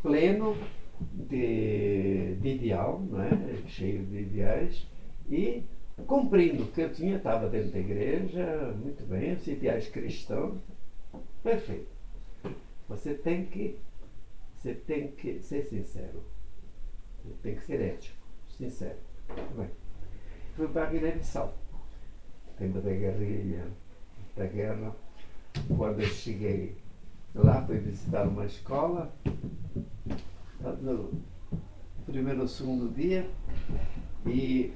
[0.02, 0.56] pleno
[1.00, 3.30] de, de ideal, não é?
[3.66, 4.86] cheio de ideais,
[5.30, 5.64] e
[6.06, 10.58] cumprindo o que eu tinha, estava dentro da igreja, muito bem, os ideais cristãos,
[11.42, 11.88] perfeito.
[12.88, 13.78] Você tem que,
[14.56, 16.22] você tem que ser sincero.
[17.42, 18.16] Tem que ser ético,
[18.56, 18.96] sincero.
[19.56, 19.68] Bem,
[20.56, 21.54] fui para a Guiné-Bissau,
[22.56, 23.66] tempo da guerrilha,
[24.36, 24.96] da guerra.
[25.76, 26.76] Quando eu cheguei
[27.34, 29.12] lá, fui visitar uma escola.
[30.60, 31.10] No
[32.06, 33.28] primeiro ou segundo dia,
[34.26, 34.72] e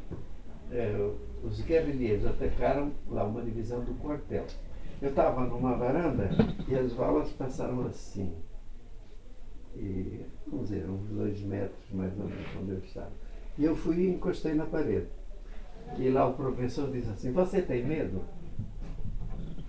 [0.71, 1.13] eh,
[1.43, 4.47] os guerrilheiros atacaram lá uma divisão do quartel.
[5.01, 6.31] Eu estava numa varanda
[6.69, 8.33] e as balas passaram assim.
[9.75, 13.11] E, vamos dizer, uns dois metros mais ou menos onde eu estava.
[13.59, 15.09] E eu fui e encostei na parede.
[15.99, 18.23] E lá o professor disse assim, você tem medo?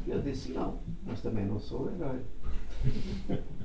[0.05, 2.21] Eu disse, não, mas também não sou herói.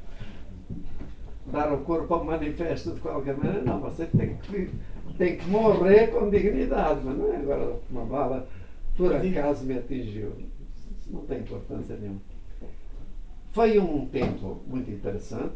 [1.51, 4.71] Dar o corpo ao manifesto de qualquer maneira, não, você tem que,
[5.17, 8.47] tem que morrer com dignidade, mas não é agora uma bala
[8.97, 10.33] por acaso me atingiu
[11.11, 12.21] não tem importância nenhuma.
[13.53, 15.55] Foi um tempo muito interessante,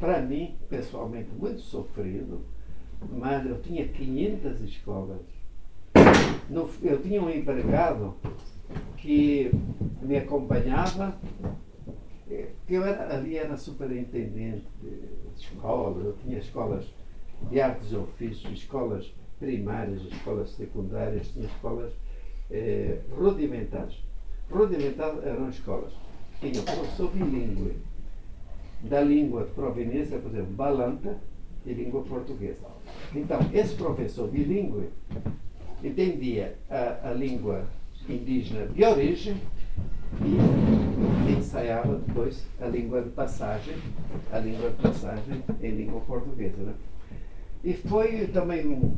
[0.00, 2.40] para mim, pessoalmente, muito sofrido,
[3.10, 5.20] mas eu tinha 500 escolas.
[6.50, 8.14] No, eu tinha um empregado
[8.96, 9.50] que
[10.02, 11.14] me acompanhava,
[12.68, 16.86] eu era, ali era superintendente de escolas, eu tinha escolas
[17.50, 21.92] de artes e ofícios, escolas primárias, escolas secundárias, tinha escolas
[22.50, 23.96] eh, rudimentares
[24.52, 25.92] rudimentar eram escolas.
[26.40, 27.76] Tinha professor bilíngue
[28.82, 31.18] da língua de proveniência, por exemplo, balanta
[31.64, 32.66] e língua portuguesa.
[33.14, 34.88] Então, esse professor bilíngue
[35.82, 37.64] entendia a, a língua
[38.08, 39.36] indígena de origem
[40.20, 43.76] e ensaiava depois a língua de passagem,
[44.30, 46.62] a língua de passagem em língua portuguesa.
[46.62, 46.74] Né?
[47.64, 48.96] E foi também um,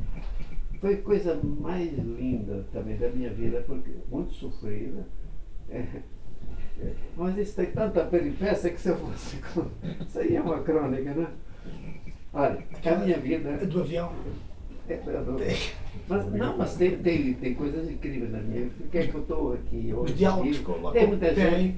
[0.81, 5.07] foi coisa mais linda também da minha vida, porque muito sofrida,
[5.69, 5.85] é.
[7.17, 9.41] Mas isso tem tanta peripécia que se eu fosse.
[10.07, 11.29] Isso aí é uma crônica, né?
[12.33, 13.51] Olha, a minha vida.
[13.51, 14.13] É do avião.
[14.89, 15.37] É, do...
[16.09, 18.75] Mas, não, mas tem, tem, tem coisas incríveis na minha vida.
[18.79, 20.13] Por que é que eu estou aqui hoje?
[20.13, 21.77] Os diálogos com Tem muita gente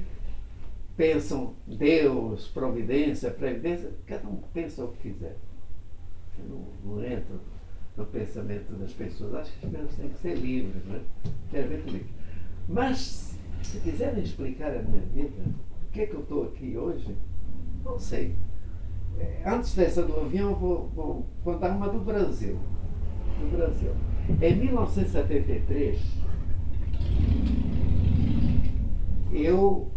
[0.96, 5.36] pensam Deus, providência, previdência, cada um pensa o que quiser.
[6.38, 7.40] Eu não, não entro
[7.96, 9.34] no pensamento das pessoas.
[9.34, 11.00] Acho que as pessoas têm que ser livres, né?
[11.52, 12.06] Livres.
[12.68, 15.42] Mas se quiserem explicar a minha vida,
[15.80, 17.16] por que, é que eu estou aqui hoje,
[17.84, 18.34] não sei.
[19.18, 22.58] É, antes dessa do avião, vou, vou contar uma do Brasil.
[23.38, 23.92] Do Brasil.
[24.40, 26.00] Em 1973,
[29.32, 29.90] eu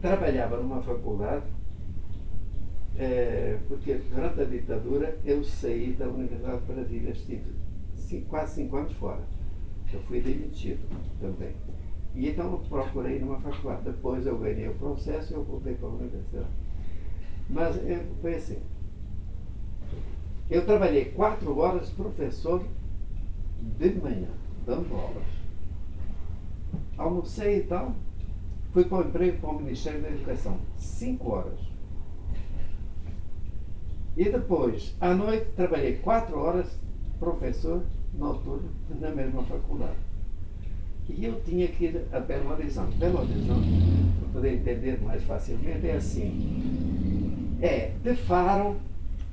[0.00, 1.44] trabalhava numa faculdade
[2.96, 8.92] é, porque durante a ditadura eu saí da Universidade de Brasília, estive quase cinco anos
[8.92, 9.22] fora.
[9.92, 10.80] Eu fui demitido
[11.20, 11.54] também.
[12.14, 13.84] E então eu procurei numa faculdade.
[13.84, 16.48] Depois eu ganhei o processo e eu voltei para a universidade.
[17.48, 18.58] Mas é, foi assim.
[20.50, 22.64] Eu trabalhei quatro horas professor
[23.78, 24.26] de manhã,
[24.66, 25.22] dando aulas.
[26.98, 27.94] Almocei e tal,
[28.72, 30.58] fui para o emprego para o Ministério da Educação.
[30.76, 31.60] Cinco horas.
[34.16, 36.66] E depois, à noite, trabalhei quatro horas
[37.20, 39.96] professor noturno na mesma faculdade.
[41.08, 42.96] E eu tinha que ir a Belo Horizonte.
[42.96, 43.68] Belo Horizonte,
[44.18, 47.56] para poder entender mais facilmente, é assim.
[47.62, 48.76] É, de Faro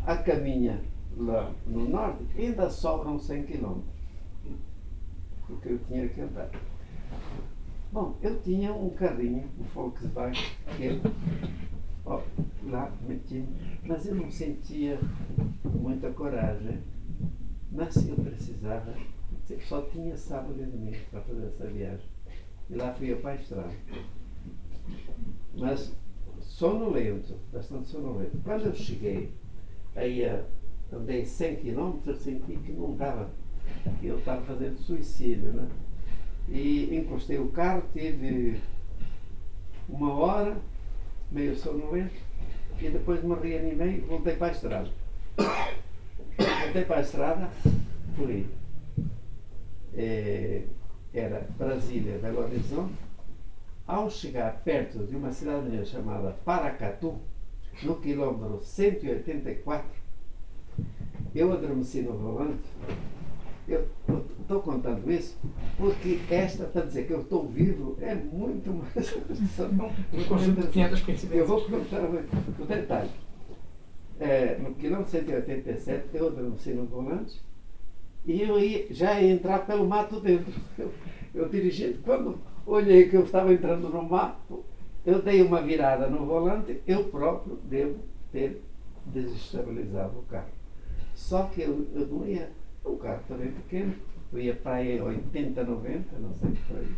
[0.06, 0.80] a caminha
[1.18, 3.98] lá no norte, ainda sobram 100 quilômetros.
[5.48, 6.50] Porque eu tinha que andar.
[7.92, 10.44] Bom, eu tinha um carrinho, um Volkswagen,
[10.76, 11.02] que eu,
[12.06, 12.22] ó,
[12.64, 13.46] lá meti,
[13.84, 15.00] mas eu não sentia
[15.64, 16.80] muita coragem.
[17.72, 18.94] Mas eu precisava,
[19.68, 22.06] só tinha sábado e domingo para fazer essa viagem.
[22.70, 23.74] E lá fui eu para a estrada.
[25.58, 25.96] Mas
[26.42, 28.38] sonolento, bastante sonolento.
[28.44, 29.32] Quando eu cheguei,
[29.96, 30.44] aí a-
[30.92, 33.30] andei 100 quilômetros, senti que não dava,
[34.00, 35.68] que eu estava fazendo suicídio, né?
[36.50, 38.62] E encostei o carro, tive
[39.90, 40.58] uma hora,
[41.32, 42.16] meio sonolento,
[42.80, 44.90] e depois me reanimei e voltei para a estrada.
[46.38, 47.50] Voltei para a estrada,
[48.16, 48.46] fui.
[49.96, 50.64] eh,
[51.14, 52.94] era Brasília, Belo Horizonte.
[53.86, 57.16] Ao chegar perto de uma cidadezinha chamada Paracatu,
[57.84, 59.88] no quilômetro 184,
[61.40, 62.64] eu adormeci no volante.
[63.68, 63.86] Eu
[64.42, 65.38] estou contando isso
[65.78, 69.14] porque esta, para dizer que eu estou vivo, é muito mais.
[70.14, 71.48] Um conjunto de 500 Eu coincidências.
[71.48, 72.02] vou contar
[72.60, 73.10] o detalhe.
[74.20, 77.40] É, no quilômetro 187, eu adormeci no volante
[78.26, 80.52] e eu ia, já ia entrar pelo mato dentro.
[80.78, 80.92] Eu,
[81.36, 84.66] eu dirigindo, quando olhei que eu estava entrando no mato,
[85.06, 88.00] eu dei uma virada no volante, eu próprio devo
[88.32, 88.62] ter
[89.06, 90.57] desestabilizado o carro.
[91.18, 92.52] Só que eu, eu não ia,
[92.86, 93.96] o carro também pequeno,
[94.32, 96.96] eu ia para aí 80, 90, não sei por aí.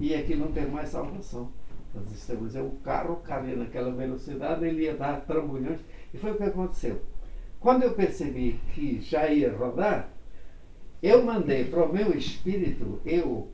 [0.00, 1.52] E aqui não tem mais salvação.
[1.94, 5.78] Nós o carro, o carro ia naquela velocidade, ele ia dar trambolhões.
[6.12, 7.00] E foi o que aconteceu.
[7.60, 10.10] Quando eu percebi que já ia rodar,
[11.00, 13.52] eu mandei para o meu espírito, eu,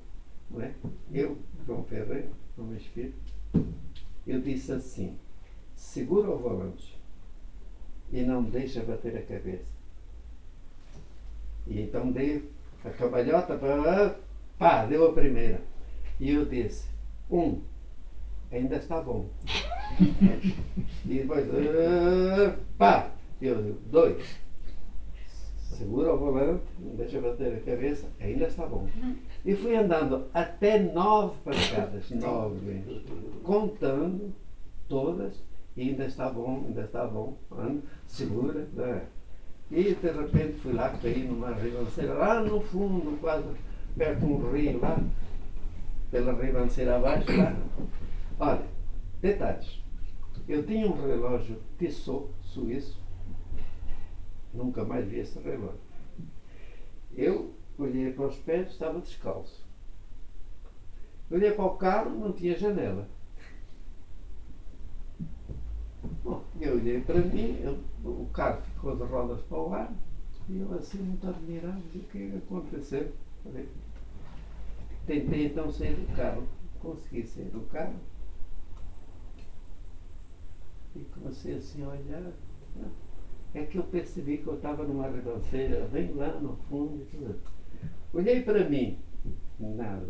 [0.50, 0.72] não é?
[1.12, 3.18] eu, João Ferreira, o meu espírito,
[4.26, 5.18] eu disse assim,
[5.74, 6.97] segura o volante
[8.12, 9.72] e não deixa bater a cabeça.
[11.66, 12.48] E então dei
[12.84, 14.16] a cambalhota, pá,
[14.58, 15.60] pá, deu a primeira.
[16.18, 16.88] E eu disse,
[17.30, 17.60] um,
[18.50, 19.28] ainda está bom.
[21.04, 24.38] e depois, ah, pá, eu dois,
[25.78, 28.88] segura o volante, não deixa bater a cabeça, ainda está bom.
[29.44, 32.82] E fui andando até nove pancadas, nove,
[33.42, 34.34] contando
[34.88, 35.34] todas,
[35.78, 38.68] e ainda está bom, ainda está bom, ando, segura.
[38.72, 39.06] né?
[39.70, 43.46] E de repente fui lá, caí numa ribanceira, lá no fundo, quase
[43.96, 45.00] perto de um rio lá,
[46.10, 47.56] pela ribanceira abaixo lá.
[48.40, 48.66] Olha,
[49.20, 49.80] detalhes.
[50.48, 53.00] Eu tinha um relógio Tissot suíço,
[54.52, 55.78] nunca mais vi esse relógio.
[57.14, 59.64] Eu olhei para os pés, estava descalço.
[61.30, 63.08] Olhei para o carro, não tinha janela.
[66.24, 67.56] Bom, eu olhei para mim,
[68.04, 69.92] o carro ficou de rodas para o ar,
[70.48, 73.12] e eu assim muito admirado, o que é aconteceu?
[75.06, 76.44] Tentei então sair do carro,
[76.80, 77.94] consegui sair do carro,
[80.96, 82.20] e comecei assim a olhar.
[82.76, 82.90] né?
[83.54, 87.38] É que eu percebi que eu estava numa ribanceira, bem lá no fundo tudo.
[88.12, 88.98] Olhei para mim,
[89.58, 90.06] nada.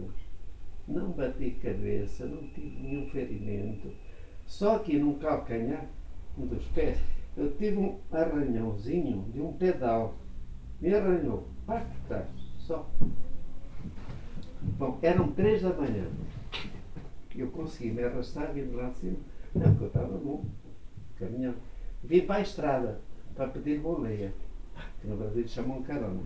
[0.86, 3.92] Não bati cabeça, não tive nenhum ferimento.
[4.46, 5.88] Só que num calcanhar,
[6.46, 6.98] dos pés,
[7.36, 10.14] eu tive um arranhãozinho de um pedal.
[10.80, 12.26] Me arranhou, de trás,
[12.58, 12.88] só.
[14.78, 16.04] Bom, eram três da manhã.
[17.34, 19.16] Eu consegui me arrastar vindo lá de cima.
[19.54, 20.44] Não, porque eu estava bom,
[21.16, 21.56] caminhando.
[22.02, 23.00] Vim para a estrada
[23.34, 24.32] para pedir boleia,
[25.00, 26.20] que no Brasil chamam carona.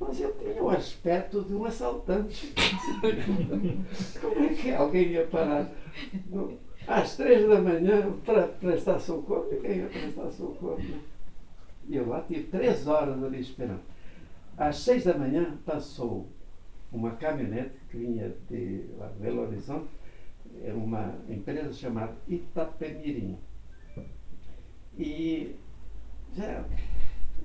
[0.00, 2.54] Mas eu tinha o aspecto de um assaltante.
[4.20, 5.68] Como é que alguém ia parar
[6.30, 6.56] no-
[6.88, 9.48] às três da manhã para prestar socorro?
[9.60, 10.78] Quem ia prestar socorro?
[10.78, 11.00] né?
[11.88, 13.80] E eu lá tive três horas ali esperando.
[14.56, 16.26] Às seis da manhã passou
[16.90, 18.84] uma caminhonete que vinha de
[19.20, 19.88] Belo Horizonte,
[20.62, 23.38] é uma empresa chamada Itapemirim.
[24.98, 25.54] E
[26.34, 26.64] já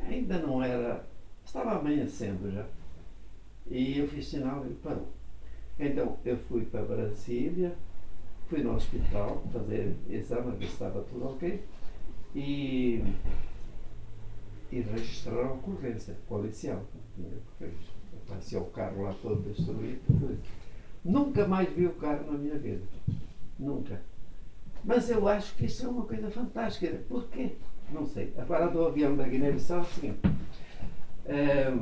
[0.02, 1.06] ainda não era.
[1.46, 2.66] Estava amanhecendo já.
[3.68, 5.08] E eu fiz sinal e parou.
[5.80, 7.76] Então eu fui para Brasília,
[8.54, 11.64] fui no hospital fazer exame, ver se estava tudo ok.
[12.36, 13.04] E,
[14.72, 16.84] e registraram a ocorrência policial.
[18.28, 20.39] Passei o carro lá todo destruído.
[21.04, 22.84] Nunca mais vi o carro na minha vida.
[23.58, 23.99] Nunca.
[24.86, 26.95] Mas eu acho que isso é uma coisa fantástica.
[27.10, 27.54] Por quê?
[27.91, 28.36] Não sei.
[28.38, 29.84] Agora do avião da Guiné-Bissau.
[31.26, 31.74] Eh,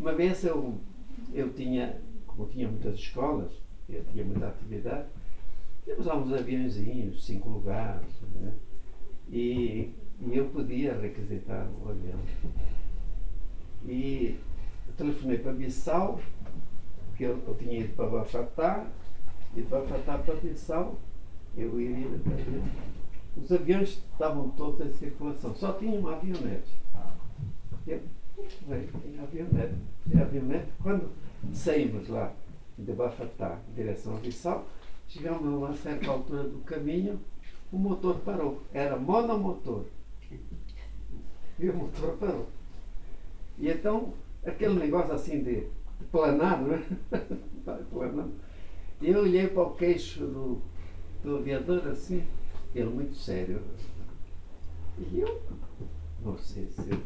[0.00, 0.74] uma vez eu,
[1.32, 3.52] eu tinha, como tinha muitas escolas,
[3.88, 5.06] eu tinha muita atividade,
[5.84, 8.52] tínhamos lá uns aviãozinhos, cinco lugares, né?
[9.28, 12.18] e, e eu podia requisitar o avião.
[13.86, 14.38] E
[14.96, 16.20] telefonei para Bissau,
[17.08, 18.86] porque eu, eu tinha ido para Bafatá,
[19.54, 20.98] e de Bafatá para Bissau,
[21.56, 22.62] eu iria fazer.
[23.36, 26.72] Os aviões estavam todos em circulação, só tinha uma avionete.
[27.86, 28.00] Eu,
[28.66, 29.74] bem, tem avionete.
[30.14, 30.66] É avionete.
[30.82, 31.10] Quando
[31.52, 32.32] saímos lá
[32.78, 34.66] de Bafatá, em direção a Bissau,
[35.08, 37.20] chegamos a uma certa altura do caminho,
[37.72, 38.62] o motor parou.
[38.72, 39.84] Era monomotor.
[41.56, 42.48] E o motor parou.
[43.56, 44.12] E então,
[44.44, 46.82] aquele negócio assim de, de planar, não é?
[47.92, 48.34] Planando.
[49.00, 50.60] E eu olhei para o queixo do,
[51.22, 52.26] do aviador assim,
[52.74, 53.62] ele muito sério.
[54.98, 55.40] E eu,
[56.24, 56.98] não sei se eu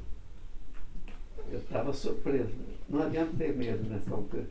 [1.50, 2.52] eu estava surpreso.
[2.88, 4.46] Não adianta ter medo nessa altura.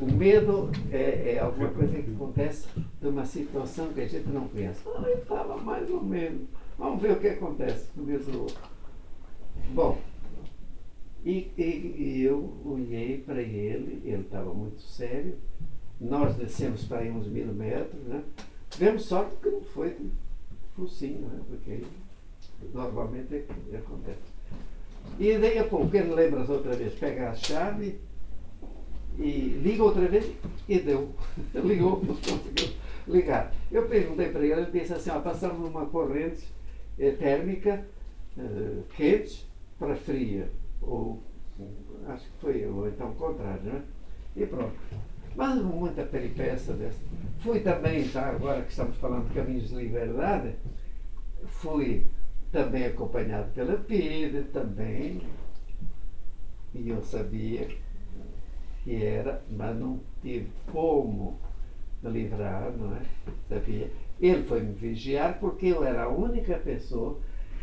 [0.00, 2.68] O medo é, é alguma coisa que acontece
[3.00, 4.80] de uma situação que a gente não conhece.
[4.86, 6.48] Ah, estava mais ou menos.
[6.78, 8.26] Vamos ver o que acontece, como diz.
[9.74, 9.98] Bom,
[11.24, 15.36] e, e, e eu olhei para ele, ele estava muito sério.
[16.00, 18.22] Nós descemos para aí uns mil metros, né?
[18.70, 19.96] Tivemos sorte que não foi
[20.74, 21.40] focinho, né?
[21.46, 21.82] Porque
[22.72, 24.40] normalmente é acontece.
[25.18, 27.98] E daí a pouco ele lembra-se outra vez, pega a chave
[29.20, 30.32] e liga outra vez
[30.68, 31.10] e deu.
[31.54, 32.74] Ligou, não conseguiu
[33.06, 33.52] ligar.
[33.70, 36.46] Eu perguntei para ele, ele disse assim, ó, passamos numa corrente
[36.98, 37.86] eh, térmica
[38.38, 39.46] eh, quente
[39.78, 40.48] para fria.
[40.80, 41.22] Ou
[42.08, 43.82] acho que foi, ou então o contrário, não é?
[44.36, 44.74] E pronto.
[45.36, 46.98] Mas muita peripécia dessa.
[47.40, 50.54] Fui também, tá, agora que estamos falando de caminhos de liberdade,
[51.44, 52.06] fui
[52.50, 55.20] também acompanhado pela PIDE, também.
[56.74, 57.68] E eu sabia
[58.82, 61.38] que era, mas não tive como
[62.02, 63.02] me livrar, não é?
[63.48, 63.90] Sabia.
[64.20, 67.18] Ele foi me vigiar porque eu era a única pessoa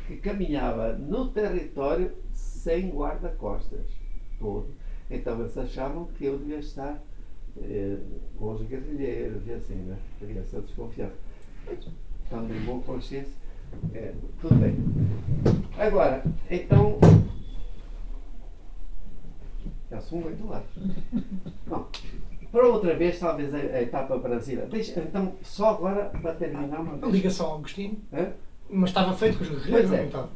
[0.08, 3.86] que caminhava no território sem guarda-costas.
[4.40, 4.68] Todo.
[5.10, 7.02] Então eles achavam que eu devia estar
[7.62, 7.98] eh,
[8.38, 9.98] com os guerrilheiros e assim, né?
[10.20, 11.14] Devia ser desconfiado.
[12.24, 13.34] Estando em boa consciência,
[13.94, 14.76] é, tudo bem.
[15.78, 17.00] Agora, então.
[19.90, 20.62] Já sou muito lá.
[21.66, 21.88] Bom,
[22.52, 24.66] para outra vez, talvez a, a etapa Brasília.
[24.66, 28.02] Deixa, então, só agora para terminar uma A ligação ao Agostinho.
[28.14, 28.32] Hã?
[28.70, 30.02] Mas estava feito com os guerrilheiros, Pois é.
[30.02, 30.30] não estava?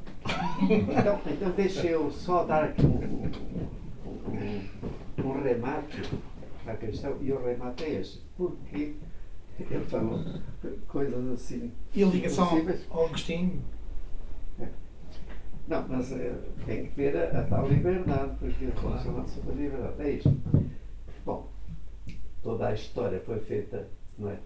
[0.61, 3.29] Então, então deixa eu só dar aqui um,
[4.27, 6.01] um, um remate
[6.65, 8.21] à questão, e o remate é este.
[8.37, 8.95] Porque
[9.59, 10.23] ele falou
[10.87, 11.71] coisas assim.
[11.93, 12.49] E a ligação
[12.89, 13.61] ao Agostinho.
[15.67, 16.35] Não, mas eh,
[16.65, 19.03] tem que ter a, a tal liberdade, porque Claro.
[19.03, 19.27] claro.
[19.29, 20.01] sobre a liberdade.
[20.01, 20.41] É isto.
[21.25, 21.49] Bom,
[22.43, 24.39] toda a história foi feita, não é?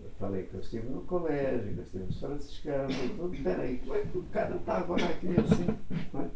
[0.00, 3.42] Eu falei que eu estive no colégio, que eu estive nos franciscanos, e tudo.
[3.42, 5.66] Peraí, como é que o cara está agora aqui assim?
[6.12, 6.28] Não é?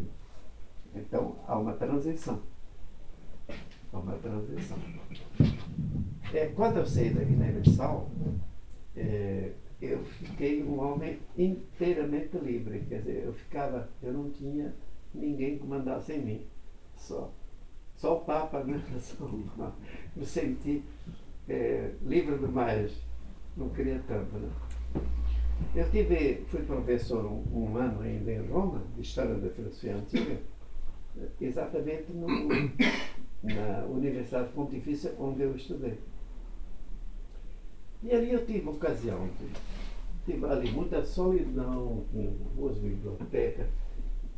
[0.95, 2.41] Então, há uma transição.
[3.93, 4.79] Há uma transição.
[6.33, 8.09] É, quando eu saí da Guiné-Bissau,
[8.97, 12.85] é, eu fiquei um homem inteiramente livre.
[12.89, 14.75] Quer dizer, eu ficava, eu não tinha
[15.15, 16.47] ninguém que mandasse em mim.
[16.95, 17.33] Só.
[17.95, 18.83] Só o Papa, né?
[20.15, 20.83] Me senti
[21.49, 22.93] é, livre demais.
[23.57, 24.51] Não queria tanto, né?
[25.75, 30.39] Eu tive, fui professor um, um ano ainda em Roma, de História da Filosofia Antiga,
[31.41, 32.27] exatamente no,
[33.43, 35.99] na Universidade Pontifícia onde eu estudei.
[38.03, 39.29] E ali eu tive ocasião,
[40.25, 43.67] tive ali muita solidão, com boas bibliotecas,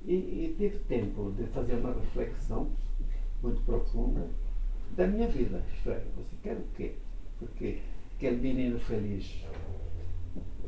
[0.04, 2.70] e, e tive tempo de fazer uma reflexão
[3.42, 4.26] muito profunda
[4.96, 5.62] da minha vida.
[5.74, 6.94] Isto é, você quer o quê?
[7.38, 7.78] Porque
[8.16, 9.44] aquele menino feliz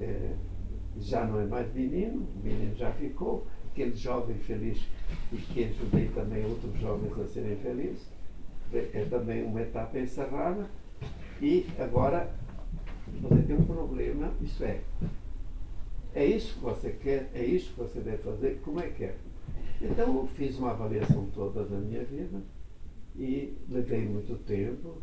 [0.00, 0.34] eh,
[0.98, 4.80] já não é mais menino, o menino já ficou, aquele jovem feliz
[5.32, 8.06] e que ajudei também outros jovens a serem felizes,
[8.72, 10.68] é, é também uma etapa encerrada,
[11.40, 12.32] e agora
[13.20, 14.82] você tem um problema, isso é,
[16.14, 19.16] é isso que você quer, é isso que você deve fazer, como é que é?
[19.80, 22.40] Então eu fiz uma avaliação toda da minha vida
[23.16, 24.98] e levei muito tempo,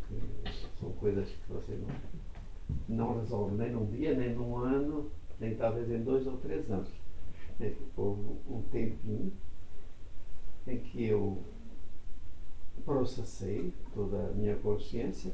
[0.80, 1.78] são coisas que você
[2.88, 6.70] não, não resolve nem num dia, nem num ano, nem talvez em dois ou três
[6.70, 6.90] anos.
[7.60, 9.32] É, houve um tempinho
[10.68, 11.42] em que eu
[12.86, 15.34] processei toda a minha consciência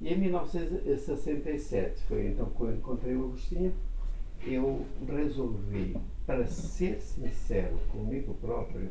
[0.00, 3.74] e em 1967, foi então quando encontrei o Agostinho,
[4.46, 8.90] eu resolvi, para ser sincero comigo próprio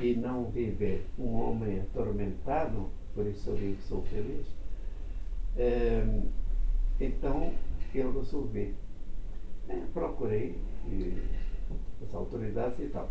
[0.00, 4.46] e não viver um homem atormentado, por isso eu digo que sou feliz,
[5.56, 6.04] é,
[7.00, 7.52] então
[7.94, 8.74] eu resolvi.
[9.68, 11.22] É, procurei e,
[12.02, 13.08] as autoridades e tal.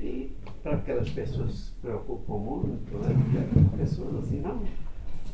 [0.00, 3.78] E para aquelas pessoas que se preocupam muito, né?
[3.78, 4.62] pessoas assim, não.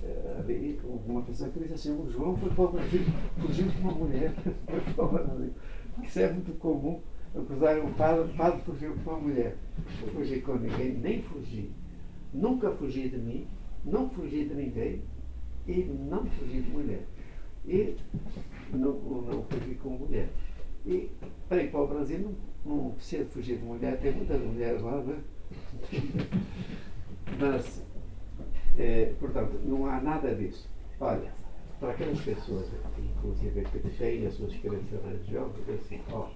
[0.03, 3.01] É, uma pessoa que disse assim, o João foi para o Brasil,
[3.39, 4.35] fugiu com uma mulher,
[4.67, 5.53] foi para o Brasil.
[6.03, 7.01] Isso é muito comum.
[7.47, 9.57] Cruzar um padre, o padre fugiu com uma mulher.
[10.01, 11.71] Não fugi com ninguém, nem fugi.
[12.33, 13.47] Nunca fugi de mim,
[13.85, 15.03] não fugi de ninguém
[15.67, 17.07] e não fugi de mulher.
[17.65, 17.97] E
[18.73, 20.29] não, não fugi com mulher.
[20.85, 21.11] E
[21.49, 22.19] para ir para o Brasil
[22.65, 25.19] não, não precisa fugir de mulher, tem muitas mulheres lá, né?
[27.39, 27.85] Mas,
[28.79, 30.69] é, portanto, não há nada disso.
[31.01, 31.33] Olha,
[31.79, 32.69] para aquelas pessoas,
[32.99, 36.29] inclusive que têm as suas crenças religiosas, assim, ó,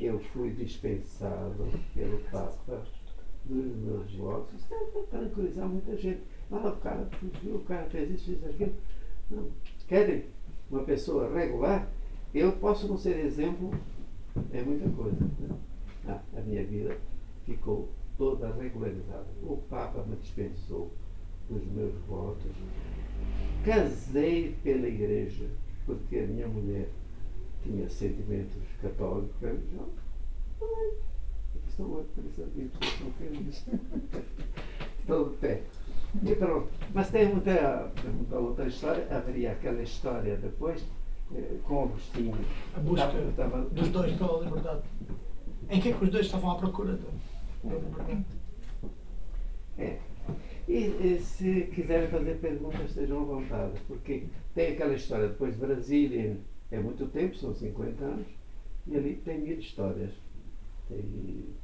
[0.00, 2.82] eu fui dispensado pelo Papa
[3.44, 4.54] dos meus votos.
[4.54, 6.22] Isso deve tranquilizar muita gente.
[6.50, 8.74] Ah, o cara fugiu, o cara fez isso, fez aquilo.
[9.30, 9.50] Não.
[9.86, 10.24] Querem
[10.70, 11.88] uma pessoa regular?
[12.34, 13.70] Eu posso não ser exemplo,
[14.52, 15.24] é muita coisa.
[15.38, 15.58] Né?
[16.08, 16.96] Ah, a minha vida
[17.44, 19.26] ficou toda regularizada.
[19.42, 20.90] O Papa me dispensou
[21.48, 22.50] dos meus votos.
[23.64, 25.46] Casei pela igreja,
[25.86, 26.88] porque a minha mulher
[27.62, 30.04] tinha sentimentos católicos religiosos.
[30.58, 32.38] Por isso
[32.78, 33.66] estão felizes.
[35.00, 35.62] Estou de pé.
[36.22, 36.68] E pronto.
[36.94, 39.06] Mas tem muita, muita outra história.
[39.10, 40.84] Haveria aquela história depois
[41.34, 42.36] eh, com Agostinho.
[42.76, 44.82] A busca Estava- estava- dos dois pela liberdade.
[45.70, 46.92] Em que é que os dois estavam à procura
[47.64, 48.24] da liberdade?
[49.78, 49.98] É.
[50.66, 54.24] E, e se quiserem fazer perguntas, estejam à vontade, porque
[54.54, 56.38] tem aquela história depois de Brasília,
[56.70, 58.26] é muito tempo, são 50 anos,
[58.86, 60.12] e ali tem mil histórias.
[60.90, 61.54] E,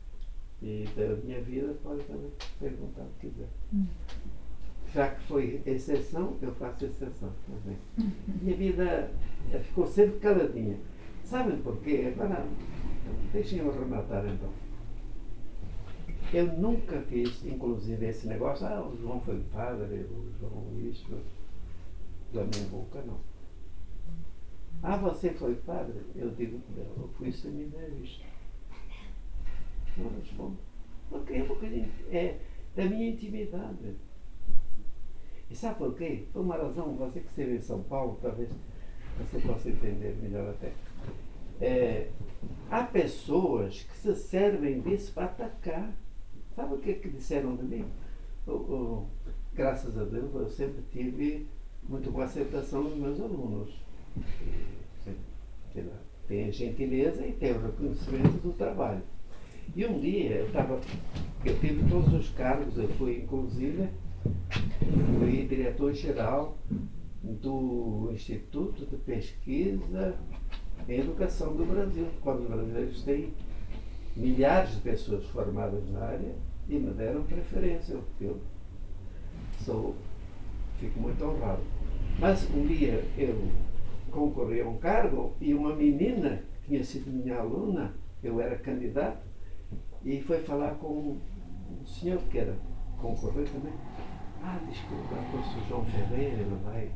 [0.63, 3.49] e da minha vida pode também perguntar o que quiser.
[4.93, 7.79] Já que foi exceção, eu faço exceção também.
[8.43, 9.11] Minha vida
[9.53, 10.77] eh, ficou sempre caladinha.
[11.25, 12.13] Sabem porquê?
[12.13, 12.45] Agora,
[13.33, 14.51] deixem eu rematar então.
[16.33, 21.09] Eu nunca fiz, inclusive, esse negócio, ah, o João foi padre, o João isso,
[22.33, 23.19] da minha boca, não.
[24.83, 26.01] Ah, você foi padre?
[26.15, 28.25] Eu digo, não, eu fui seminarista.
[29.97, 30.57] Não respondo.
[31.09, 31.45] Por quê?
[31.47, 31.67] Porque
[32.11, 32.39] é
[32.77, 33.97] da minha intimidade.
[35.51, 36.27] E sabe por quê?
[36.33, 38.49] Por uma razão, você que esteve em São Paulo, talvez
[39.19, 40.73] você possa entender melhor até.
[41.61, 42.11] É,
[42.71, 45.93] há pessoas que se servem disso para atacar.
[46.55, 47.85] Sabe o que, que disseram de mim?
[48.47, 49.07] O-
[49.55, 51.47] graças a Deus, eu sempre tive
[51.89, 53.71] muito boa aceitação dos meus alunos.
[55.73, 55.85] Sei
[56.27, 59.03] Tem a gentileza e tem o reconhecimento do trabalho.
[59.75, 60.81] E um dia eu estava,
[61.45, 63.89] eu tive todos os cargos, eu fui inclusive,
[65.19, 66.57] fui diretor-geral
[67.23, 70.17] do Instituto de Pesquisa
[70.89, 73.33] em Educação do Brasil, quando os brasileiros têm
[74.17, 76.35] milhares de pessoas formadas na área
[76.69, 77.99] e me deram preferência.
[78.21, 78.41] Eu,
[79.65, 79.95] sou,
[80.79, 81.63] fico muito honrado.
[82.19, 83.49] Mas um dia eu
[84.11, 89.27] concorri a um cargo e uma menina, que tinha sido minha aluna, eu era candidato,
[90.05, 91.17] e foi falar com
[91.71, 92.57] um senhor que era
[93.01, 93.73] concorrer também.
[94.43, 96.91] Ah, que o professor João Ferreira vai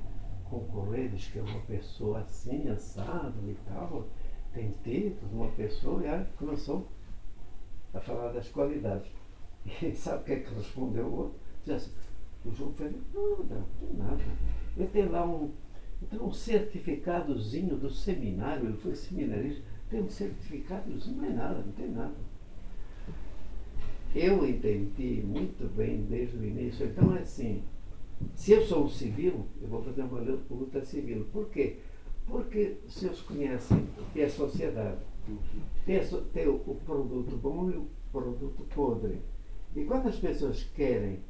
[0.48, 4.06] concorrer, diz que é uma pessoa assim, assado e tal,
[4.52, 6.88] tem títulos, uma pessoa, e aí começou
[7.94, 9.10] a falar das qualidades.
[9.82, 11.38] E sabe o que é que respondeu o outro?
[11.64, 11.90] Diz assim,
[12.44, 12.98] o João Ferreira,
[13.48, 13.64] nada,
[13.96, 14.22] nada.
[14.76, 15.50] Ele tem lá um,
[16.10, 21.72] tem um certificadozinho do seminário, ele foi seminarista, tem um certificadozinho, não é nada, não
[21.72, 22.14] tem nada.
[24.14, 26.86] Eu entendi muito bem desde o início.
[26.86, 27.62] Então é assim,
[28.34, 31.26] se eu sou um civil, eu vou fazer uma luta civil.
[31.32, 31.78] Por quê?
[32.26, 34.98] Porque se eles conhecem o que é sociedade,
[35.84, 39.20] tem o, o produto bom e o produto podre.
[39.74, 41.20] E quando as pessoas querem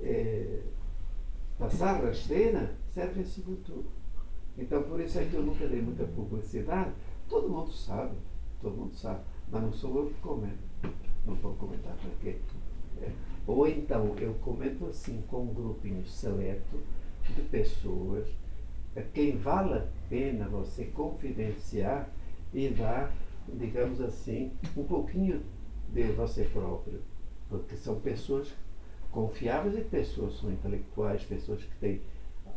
[0.00, 0.62] eh,
[1.58, 3.86] passar rasteira, serve-se de tudo.
[4.56, 6.92] Então por isso é que eu nunca dei muita publicidade.
[7.28, 8.16] Todo mundo sabe.
[8.60, 9.20] todo mundo sabe.
[9.50, 10.58] Mas não sou eu que comento.
[11.26, 12.36] Não vou comentar para quê?
[13.02, 13.10] É.
[13.46, 16.78] Ou então eu comento assim com um grupinho seleto
[17.34, 18.28] de pessoas
[18.96, 22.08] a quem vale a pena você confidenciar
[22.52, 23.12] e dar,
[23.52, 25.42] digamos assim, um pouquinho
[25.88, 27.00] de você próprio.
[27.48, 28.54] Porque são pessoas
[29.10, 32.00] confiáveis e pessoas são intelectuais, pessoas que têm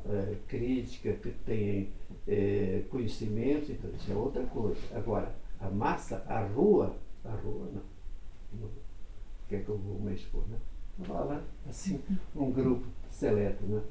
[0.06, 1.92] uh, crítica, que têm
[2.28, 4.80] uh, conhecimentos, então isso é outra coisa.
[4.94, 7.98] Agora, a massa, a rua, a rua não.
[8.64, 8.70] O
[9.48, 10.58] que é que eu vou me expor, né?
[11.04, 12.02] Fala assim,
[12.36, 13.82] um grupo seleto, né?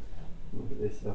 [0.81, 1.15] Esse a.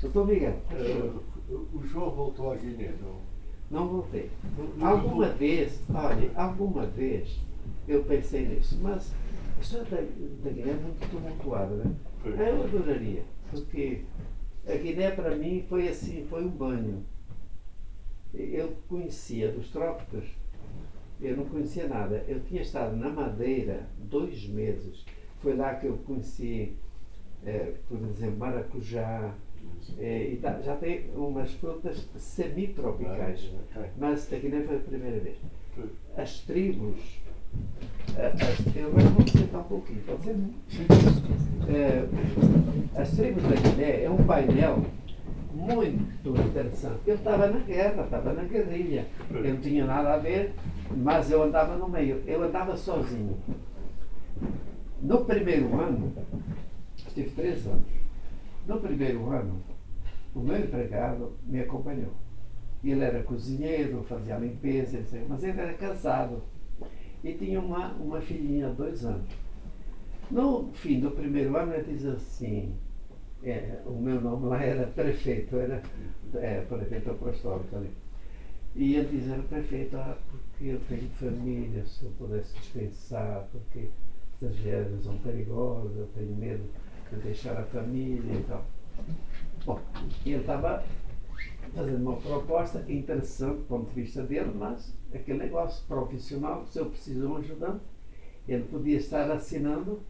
[0.00, 0.58] Doutor Miguel.
[0.70, 3.31] Uh, o João voltou a Guiné, não?
[3.72, 4.30] Não voltei.
[4.82, 7.40] Alguma vez, olha, alguma vez
[7.88, 9.14] eu pensei nisso, mas
[9.56, 11.96] a história da, da Guiné é muito tumultuada, né?
[12.22, 14.02] Eu adoraria, porque
[14.68, 17.02] a Guiné para mim foi assim, foi um banho.
[18.34, 20.24] Eu conhecia dos trópicos,
[21.18, 22.22] eu não conhecia nada.
[22.28, 25.02] Eu tinha estado na Madeira dois meses.
[25.40, 26.76] Foi lá que eu conheci,
[27.42, 29.34] é, por exemplo, maracujá,
[29.98, 33.50] é, tá, já tem umas frutas semitropicais.
[33.98, 35.36] Mas a Guiné foi a primeira vez.
[36.16, 37.20] As tribos.
[38.16, 40.36] As, eu agora vou tentar um pouquinho, pode ser?
[41.68, 44.84] É, as tribos da Guiné é um painel
[45.54, 47.00] muito interessante.
[47.06, 49.06] Eu estava na guerra, estava na guerrilha.
[49.30, 50.52] Eu não tinha nada a ver,
[50.90, 52.22] mas eu andava no meio.
[52.26, 53.36] Eu andava sozinho.
[55.00, 56.12] No primeiro ano,
[57.14, 58.01] tive três anos.
[58.66, 59.62] No primeiro ano,
[60.34, 62.12] o meu empregado me acompanhou.
[62.82, 65.24] Ele era cozinheiro, fazia limpeza, etc.
[65.28, 66.42] mas ele era casado
[67.22, 69.28] e tinha uma, uma filhinha de dois anos.
[70.30, 72.74] No fim do primeiro ano, ele diz assim:
[73.42, 75.82] é, o meu nome lá era prefeito, era
[76.34, 77.90] é, prefeito apostólico ali.
[78.74, 83.88] E ele diz: era prefeito, ah, porque eu tenho família, se eu pudesse dispensar, porque
[84.34, 86.64] estagiários são perigosos, eu tenho medo
[87.12, 88.64] de deixar a família e tal.
[89.64, 89.80] Bom,
[90.24, 90.84] ele estava
[91.74, 96.86] fazendo uma proposta interessante do ponto de vista dele, mas aquele negócio profissional, se eu
[96.86, 97.82] preciso de um ajudante,
[98.48, 100.00] ele podia estar assinando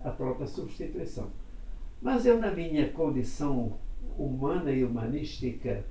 [0.00, 1.28] a própria substituição.
[2.00, 3.78] Mas eu, na minha condição
[4.18, 5.84] humana e humanística,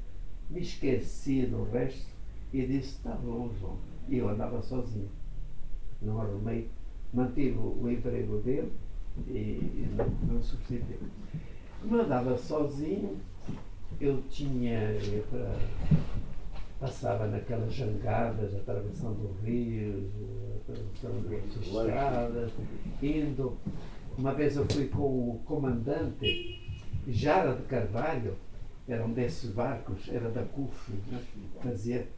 [0.50, 2.10] me esqueci do resto
[2.52, 3.78] e disse: está bom, João.
[4.10, 5.10] E eu andava sozinho.
[6.02, 6.70] Não arrumei,
[7.14, 8.72] mantive o emprego dele
[9.28, 11.00] e, e não, não substituí.
[11.82, 13.18] Como eu andava sozinho,
[14.00, 15.56] eu tinha eu para
[16.82, 20.12] passava naquelas jangadas, atravessando rios,
[20.62, 22.52] atravessando as estradas,
[23.04, 23.56] indo.
[24.18, 26.60] Uma vez eu fui com o comandante
[27.08, 28.36] Jara de Carvalho,
[28.88, 31.22] era um desses barcos, era da CUF, né?
[31.62, 32.10] fazia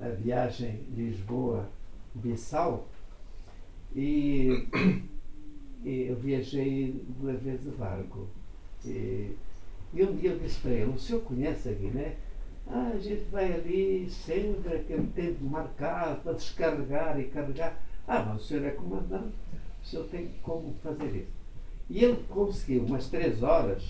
[0.00, 2.88] a viagem Lisboa-Bissau,
[3.94, 4.68] e
[5.84, 8.26] eu viajei duas vezes de barco.
[8.84, 9.36] E,
[9.92, 12.16] e um dia eu disse para ele, o senhor conhece a Guiné?
[12.66, 17.78] Ah, a gente vai ali sempre aquele tempo marcado para descarregar e carregar.
[18.06, 19.34] Ah, mas o senhor é comandante,
[19.82, 21.32] o senhor tem como fazer isso.
[21.88, 23.82] E ele conseguiu umas três horas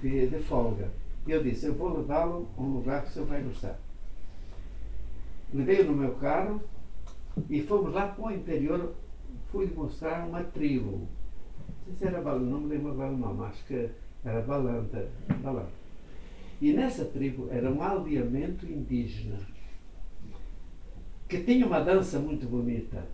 [0.00, 0.90] de, de folga.
[1.26, 3.78] E eu disse, eu vou levá-lo a um lugar que o senhor vai gostar.
[5.52, 6.60] Levei-o no meu carro
[7.48, 8.94] e fomos lá para o interior,
[9.50, 11.08] fui mostrar uma tribo.
[11.86, 13.88] Não sei se era Balanta, não me lembro agora o nome, acho que
[14.24, 15.08] era Balanta.
[15.42, 15.78] Balanta.
[16.60, 19.38] E nessa tribo era um aldeamento indígena
[21.28, 23.06] que tinha uma dança muito bonita.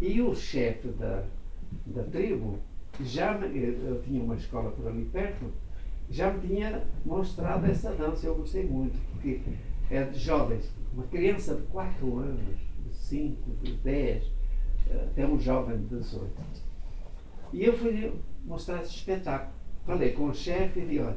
[0.00, 1.24] E o chefe da,
[1.86, 2.58] da tribo,
[3.00, 5.52] já eu tinha uma escola por ali perto,
[6.10, 8.26] já me tinha mostrado essa dança.
[8.26, 9.40] Eu gostei muito, porque
[9.90, 14.24] é de jovens, uma criança de 4 anos, de 5, de 10,
[14.90, 16.30] até um jovem de 18.
[17.52, 18.12] E eu fui
[18.44, 19.52] mostrar esse espetáculo.
[19.86, 21.16] Falei com o chefe e disse, olha,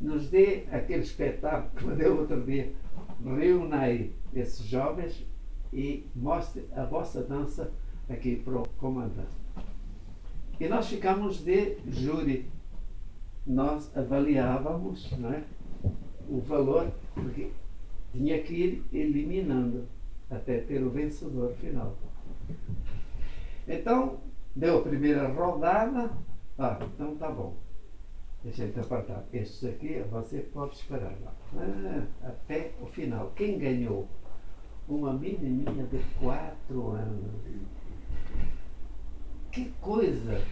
[0.00, 2.72] nos dê aquele espetáculo que me deu outro dia.
[3.24, 5.26] Reúnei esses jovens
[5.72, 7.72] e mostre a vossa dança
[8.08, 9.34] aqui para o comandante.
[10.60, 12.46] E nós ficamos de júri.
[13.46, 15.42] Nós avaliávamos é,
[16.28, 17.50] o valor, porque
[18.12, 19.86] tinha que ir eliminando
[20.30, 21.96] até ter o vencedor final.
[23.66, 24.20] Então,
[24.54, 26.10] deu a primeira rodada.
[26.58, 27.56] Ah, então tá bom.
[28.42, 29.24] Deixa eu apartar.
[29.32, 31.34] Estes aqui você pode esperar lá.
[31.56, 33.32] Ah, até o final.
[33.34, 34.06] Quem ganhou?
[34.86, 37.42] Uma menininha de 4 anos.
[39.50, 40.42] Que coisa!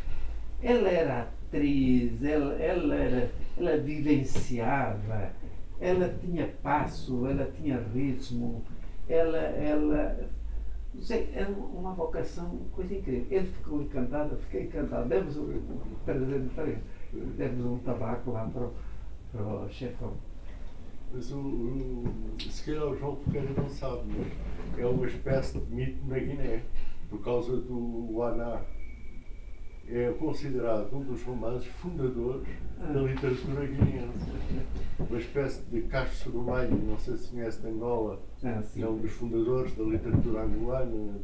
[0.62, 5.32] Ela era atriz, ela, ela, era, ela vivenciava,
[5.80, 8.64] ela tinha passo, ela tinha ritmo,
[9.08, 10.30] ela, ela
[10.94, 13.26] não era uma vocação, coisa incrível.
[13.30, 15.08] Ele ficou encantado, eu fiquei encantado.
[15.08, 15.60] Demos um,
[17.36, 20.14] demos um tabaco lá para o, chefão.
[21.12, 22.04] Mas o, o,
[22.38, 26.62] se calhar o João Ferreira não sabe, mas é uma espécie de mito na Guiné,
[27.08, 28.62] por causa do Waná.
[29.94, 32.48] É considerado um dos romances fundadores
[32.78, 34.32] da literatura guineense.
[34.98, 39.12] Uma espécie de Castro Sorumalho, não sei se conhece de Angola, Ah, é um dos
[39.12, 41.20] fundadores da literatura angolana,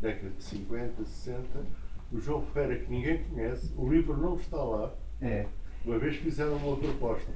[0.00, 1.46] década de 50, 60.
[2.12, 4.92] O João Ferreira, que ninguém conhece, o livro não está lá,
[5.22, 5.46] É,
[5.84, 7.30] uma vez fizeram uma proposta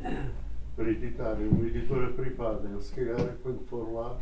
[0.75, 2.69] para editar em uma editora privada.
[2.69, 4.19] Eu, se calhar, quando for lá,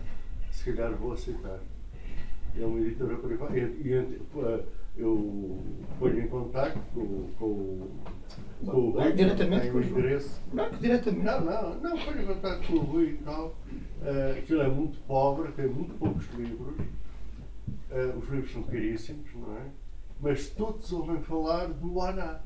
[0.50, 1.60] se calhar vou aceitar.
[2.60, 3.56] É uma editora privada.
[3.56, 4.64] E, e, eh,
[4.96, 5.58] eu
[5.98, 7.88] ponho em contato com, com,
[8.64, 10.40] com o Rui, Diretamente com o interesse.
[10.52, 11.24] Não, diretamente.
[11.24, 13.54] Não, não, não, ponho em contato com o Rui e tal.
[14.02, 16.74] Eh, aquilo é muito pobre, tem muito poucos livros.
[17.90, 19.66] Eh, os livros são caríssimos, não é?
[20.20, 22.40] Mas todos ouvem falar do Aná.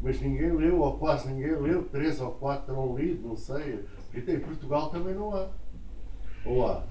[0.00, 3.84] Mas ninguém leu, ou quase ninguém leu, três ou quatro terão lido, não sei.
[4.12, 5.48] Porque em Portugal também não há.
[6.44, 6.84] Ou há?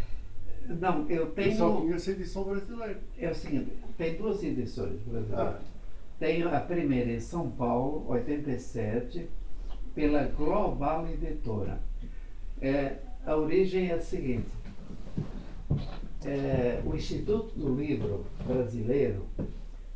[0.67, 1.81] Não, eu Eu só tenho.
[1.81, 2.99] conheço a edição brasileira.
[3.17, 5.33] É o seguinte, tem duas edições brasileiras.
[5.55, 5.59] Ah,
[6.19, 9.27] Tenho a primeira em São Paulo, 87,
[9.93, 11.79] pela Global Editora.
[12.59, 12.95] É,
[13.25, 14.47] a origem é a seguinte:
[16.25, 19.25] é, o Instituto do Livro Brasileiro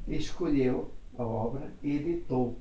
[0.07, 2.55] escolheu a obra e editou.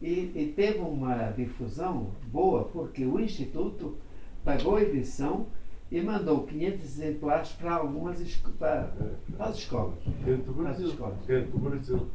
[0.00, 3.96] E, e teve uma difusão boa, porque o Instituto
[4.44, 5.46] pagou a edição
[5.92, 8.18] e mandou 500 exemplares para algumas
[8.58, 8.94] para,
[9.36, 9.98] para as escolas.
[10.24, 10.88] dentro do Brasil.
[10.88, 11.18] escolas.
[11.26, 12.06] Dentro do Brasil.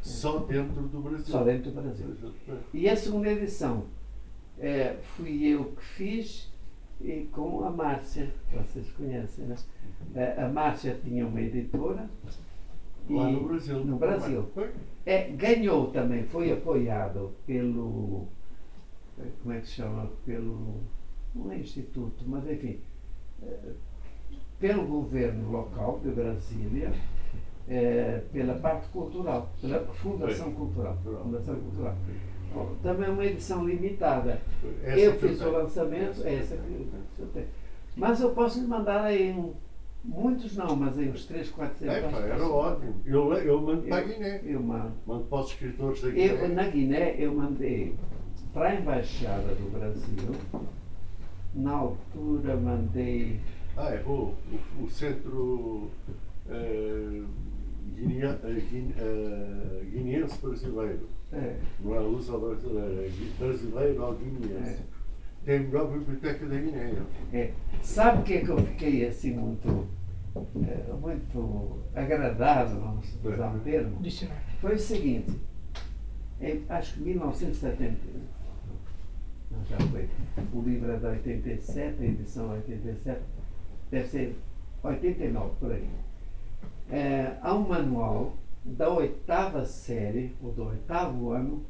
[0.00, 1.24] Só dentro do Brasil.
[1.26, 2.32] Só dentro do Brasil.
[2.72, 3.84] E a segunda edição
[4.58, 6.50] é, fui eu que fiz
[7.00, 9.56] e com a Márcia, que vocês conhecem, né?
[10.14, 12.08] É, a Márcia tinha uma editora.
[13.10, 13.84] Lá no Brasil.
[13.84, 14.48] No Brasil.
[15.04, 18.28] É, ganhou também, foi apoiado pelo.
[19.18, 20.10] eh, Como é que se chama?
[20.24, 20.80] Pelo.
[21.34, 22.80] Não é instituto, mas enfim.
[23.42, 23.72] eh,
[24.60, 26.90] Pelo governo local de Brasília,
[27.68, 30.52] eh, pela parte cultural, pela Fundação.
[30.52, 30.96] Cultural.
[31.04, 31.94] Fundação Cultural.
[32.52, 34.40] Bom, Também é uma edição limitada.
[34.82, 37.46] Essa eu eu fiz o lançamento, é essa que eu tenho.
[37.96, 39.52] Mas eu posso lhe mandar aí um,
[40.04, 42.94] muitos não, mas aí uns 3, 4 É, pá, era ótimo.
[43.04, 44.40] Eu, eu mando para a Guiné.
[44.44, 44.92] Eu mando.
[45.06, 46.48] Mando para os escritores da Eu, Guiné.
[46.48, 47.94] na Guiné eu mandei
[48.52, 50.34] para a Embaixada do Brasil.
[51.54, 53.40] Na altura mandei.
[53.76, 54.34] Ah, é, o,
[54.80, 55.90] o, o centro
[56.48, 57.22] eh,
[57.94, 61.08] guinea- eh, guine- eh, guineense brasileiro.
[61.32, 64.82] É, Não é luso brasileiro, é brasileiro ou guineense.
[65.44, 66.92] Tem a melhor biblioteca da Guiné.
[67.32, 67.52] é.
[67.82, 69.86] Sabe o que é que eu fiquei assim muito,
[70.36, 73.96] é, muito agradado, vamos usar um termo?
[74.60, 75.32] Foi o seguinte,
[76.40, 77.96] em, acho que 1970,
[79.50, 80.08] não, já foi,
[80.52, 83.20] o livro é de 87, a edição é 87,
[83.90, 84.36] deve ser
[84.82, 85.88] 89 por aí.
[86.90, 88.34] É, há um manual
[88.64, 91.64] da oitava série, ou do oitavo ano,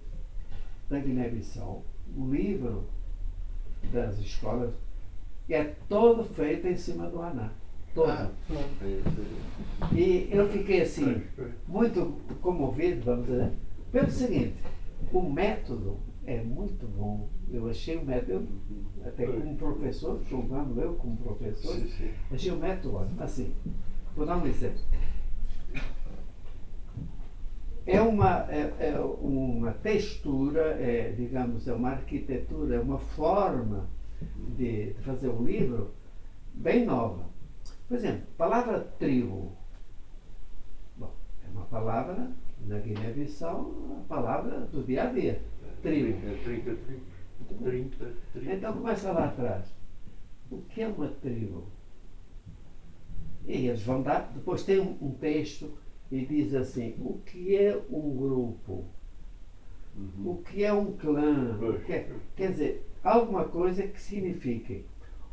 [0.89, 1.85] da Guiné-Bissau,
[2.17, 2.85] um livro
[3.93, 4.75] das escolas,
[5.47, 7.53] que é todo feito em cima do ANA.
[7.95, 8.11] Todo.
[8.11, 9.95] Ah, é, é.
[9.95, 11.23] E eu fiquei assim,
[11.67, 13.53] muito comovido, vamos dizer,
[13.91, 14.55] pelo seguinte,
[15.13, 15.97] o método
[16.29, 17.27] é muito bom.
[17.51, 22.11] Eu achei o método, eu, até como professor, julgando eu como professor, Sim, sim.
[22.31, 23.23] achei o método ótimo.
[23.23, 23.55] Assim,
[24.15, 24.83] vou dar um exemplo.
[27.87, 33.89] É uma, é, é uma textura, é, digamos, é uma arquitetura, é uma forma
[34.55, 35.93] de fazer um livro
[36.53, 37.25] bem nova.
[37.89, 39.57] Por exemplo, palavra tribo.
[40.99, 41.11] Bom,
[41.43, 42.31] é uma palavra,
[42.67, 45.41] na Guiné-Bissau, a palavra do dia a dia.
[45.83, 46.27] Tribo.
[46.27, 47.59] É 30 tribos.
[47.63, 47.97] 30
[48.33, 48.53] tribos.
[48.53, 49.75] Então começa lá atrás.
[50.51, 51.65] O que é uma tribo?
[53.47, 55.71] E eles vão dar, depois tem um, um texto
[56.11, 58.85] e diz assim, o que é um grupo?
[59.97, 60.31] Uhum.
[60.33, 61.59] O que é um clã?
[61.85, 64.85] Que é- quer dizer, alguma coisa que signifique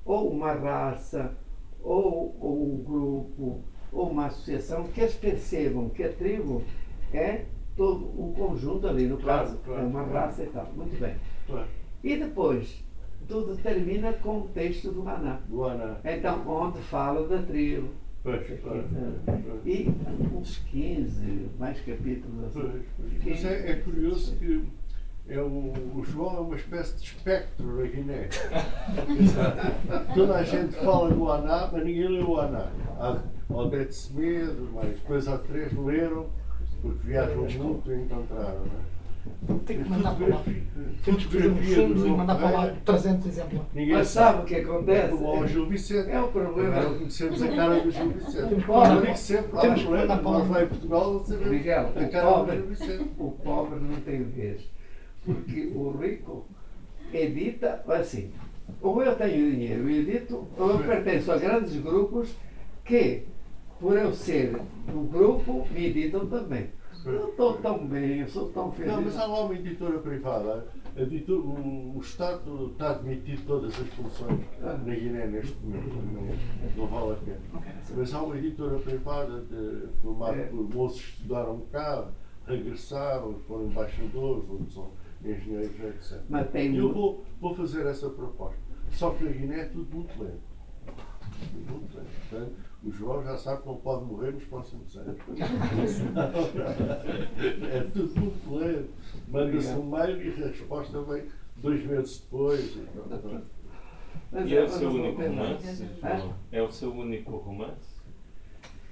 [0.05, 1.35] ou uma raça,
[1.81, 3.61] ou, ou um grupo,
[3.91, 6.63] ou uma associação, que eles percebam que a tribo
[7.11, 10.13] é todo um conjunto ali, no Claro, caso, claro, é uma claro.
[10.13, 10.71] raça e tal.
[10.75, 11.15] Muito bem.
[12.03, 12.83] E depois,
[13.27, 15.39] tudo termina com o texto do Maná.
[15.49, 15.99] Luana.
[16.03, 17.89] Então, onde fala da tribo.
[18.23, 18.83] Pois, claro.
[19.65, 19.91] E
[20.33, 22.81] uns 15, mais capítulos assim.
[23.25, 24.63] Mas é, é curioso que
[25.27, 28.29] é o, o João é uma espécie de espectro da Guiné.
[30.13, 32.67] Toda a gente fala do Aná, mas ninguém lê o Aná.
[32.99, 36.27] Há Odete Semedo, mas depois há três leram,
[36.81, 38.59] porque viajam muito e encontraram.
[38.59, 38.65] Não
[39.55, 39.59] é?
[39.65, 40.35] Tem que mandar para lá.
[40.37, 40.63] Fotografia-
[41.03, 42.81] Temos que fazer um fundo do e mandar para lá Ferreira.
[42.85, 43.61] 300 exemplares.
[43.73, 45.09] Ninguém Mas sabe o que acontece?
[45.17, 46.09] Como ao Gil Vicente.
[46.11, 46.75] É o problema.
[46.77, 48.67] Agora conhecemos a cara do Gil Vicente.
[48.67, 50.39] Mandar- digo sempre, temos que mandar para lá.
[50.39, 53.09] nós lá em Portugal sabemos Miguel, a o cara do pobre, Gil Vicente.
[53.17, 54.61] o pobre não tem vez.
[55.25, 56.45] Porque o rico
[57.11, 58.31] edita assim.
[58.81, 62.35] Ou eu tenho dinheiro e edito, ou eu pertenço a grandes grupos
[62.83, 63.23] que,
[63.79, 64.55] por eu ser
[64.93, 66.69] um grupo, me editam também.
[67.05, 68.91] Eu estou tão bem, eu sou tão feliz.
[68.91, 70.67] Não, mas há lá uma editora privada.
[70.97, 74.73] A editora- o, o Estado está a admitir todas as funções Ah.
[74.83, 75.93] na Guiné neste momento.
[75.93, 77.41] Não, não vale a pena.
[77.95, 80.45] Mas há uma editora privada de, formada É.
[80.45, 82.07] por moços que estudaram cá,
[82.47, 84.87] regressaram, foram embaixadores, outros são
[85.23, 86.21] engenheiros, etc.
[86.29, 88.57] Mas tem eu vou, vou fazer essa proposta.
[88.91, 90.54] Só que na Guiné é tudo muito lento.
[91.67, 91.95] Muito
[92.85, 95.17] o João já sabe que não pode morrer nos próximos anos.
[97.73, 98.89] é tudo muito lento.
[99.27, 101.23] Manda-se um mail e a resposta vem
[101.57, 102.75] dois meses depois.
[102.75, 102.85] E.
[104.31, 105.89] Mas E é eu o seu único romance?
[105.99, 106.35] João?
[106.51, 107.95] É o seu único romance?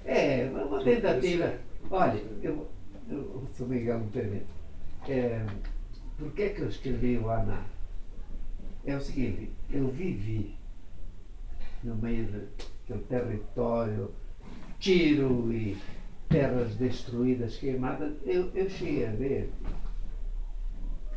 [0.06, 1.54] É, uma tentativa.
[1.92, 2.68] Olha, eu,
[3.10, 4.48] eu, se o Miguel me permite,
[5.08, 5.46] é,
[6.18, 7.64] por que é que eu escrevi o Ana?
[8.86, 10.58] É o seguinte, eu vivi
[11.84, 14.12] no meio daquele território,
[14.80, 15.78] tiro e
[16.30, 19.54] terras destruídas, queimadas, eu, eu cheguei a ver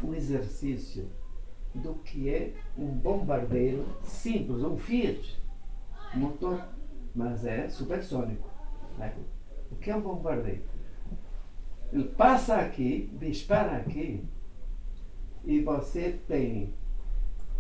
[0.03, 1.09] um exercício
[1.75, 5.41] do que é um bombardeiro simples, um Fiat,
[6.15, 6.63] motor,
[7.15, 8.49] mas é supersônico.
[8.99, 9.15] né?
[9.71, 10.63] O que é um bombardeiro?
[11.93, 14.25] Ele passa aqui, dispara aqui,
[15.45, 16.75] e você tem,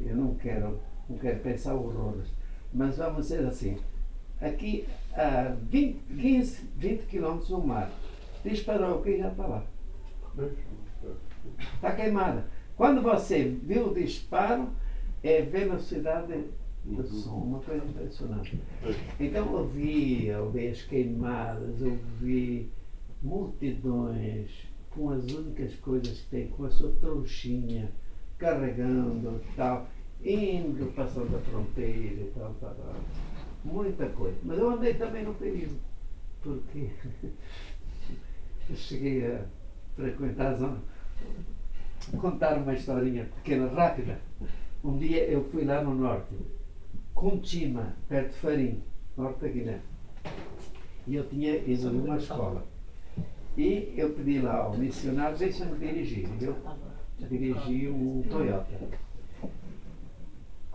[0.00, 2.28] eu não quero, não quero pensar horrores,
[2.76, 3.78] mas vamos dizer assim,
[4.38, 7.90] aqui a 20, 15, 20 quilômetros do mar,
[8.44, 9.64] disparou aqui e já está lá.
[11.74, 12.44] Está queimada.
[12.76, 14.68] Quando você viu o disparo,
[15.22, 16.44] é velocidade
[16.84, 18.60] do som, uma coisa impressionante.
[19.18, 22.70] Então eu vi aldeias queimadas, eu vi
[23.22, 24.50] multidões
[24.90, 27.90] com as únicas coisas que tem, com a sua trouxinha,
[28.36, 29.88] carregando tal,
[30.26, 32.94] indo, passando a fronteira e tal, tal, tal.
[33.64, 34.36] Muita coisa.
[34.42, 35.78] Mas eu andei também no período,
[36.42, 36.90] porque
[38.68, 39.44] eu cheguei a
[39.94, 40.78] frequentar a zona.
[42.20, 44.20] Contar uma historinha pequena, rápida.
[44.84, 46.34] Um dia eu fui lá no norte,
[47.14, 48.82] Contima, perto de Farim,
[49.16, 49.80] norte da Guiné.
[51.06, 52.64] E eu tinha ido numa escola.
[53.56, 56.28] E eu pedi lá ao missionário, deixa-me dirigir.
[56.40, 56.54] Eu
[57.28, 59.05] dirigi um Toyota.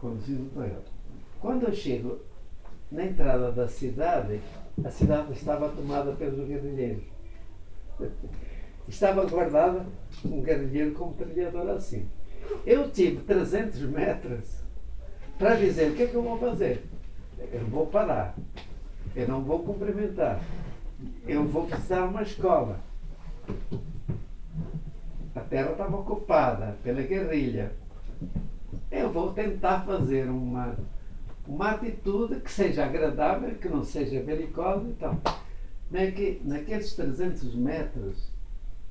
[0.02, 0.92] Conduzi um Toyota.
[1.40, 2.20] Quando eu chego
[2.92, 4.42] na entrada da cidade,
[4.84, 7.04] a cidade estava tomada pelos guerrilheiros.
[8.88, 9.86] Estava guardada
[10.26, 12.10] um guerrilheiro com um trilhador assim.
[12.66, 14.64] Eu tive 300 metros
[15.38, 16.84] para dizer o que é que eu vou fazer.
[17.54, 18.36] Eu vou parar.
[19.16, 20.42] Eu não vou cumprimentar.
[21.28, 22.80] Eu vou visitar uma escola.
[25.36, 27.72] A terra estava ocupada pela guerrilha.
[28.92, 30.76] Eu vou tentar fazer uma,
[31.48, 35.18] uma atitude que seja agradável, que não seja belicosa e tal.
[35.90, 38.32] Naque, naqueles 300 metros,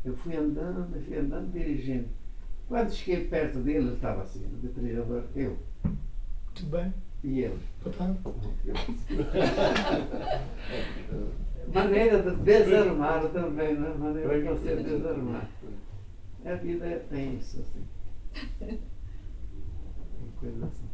[0.05, 2.09] eu fui andando, fui andando, dirigindo.
[2.68, 5.59] Quando cheguei perto dele, ele estava assim, no trilhador, eu
[6.55, 6.94] Tudo bem?
[7.24, 7.59] e ele.
[7.82, 8.18] Boa tarde.
[11.72, 13.94] Maneira de desarmar também, não é?
[13.94, 15.48] Maneira de você desarmar.
[16.44, 18.78] A vida é- tem isso, assim.
[20.22, 20.89] Uma coisa assim.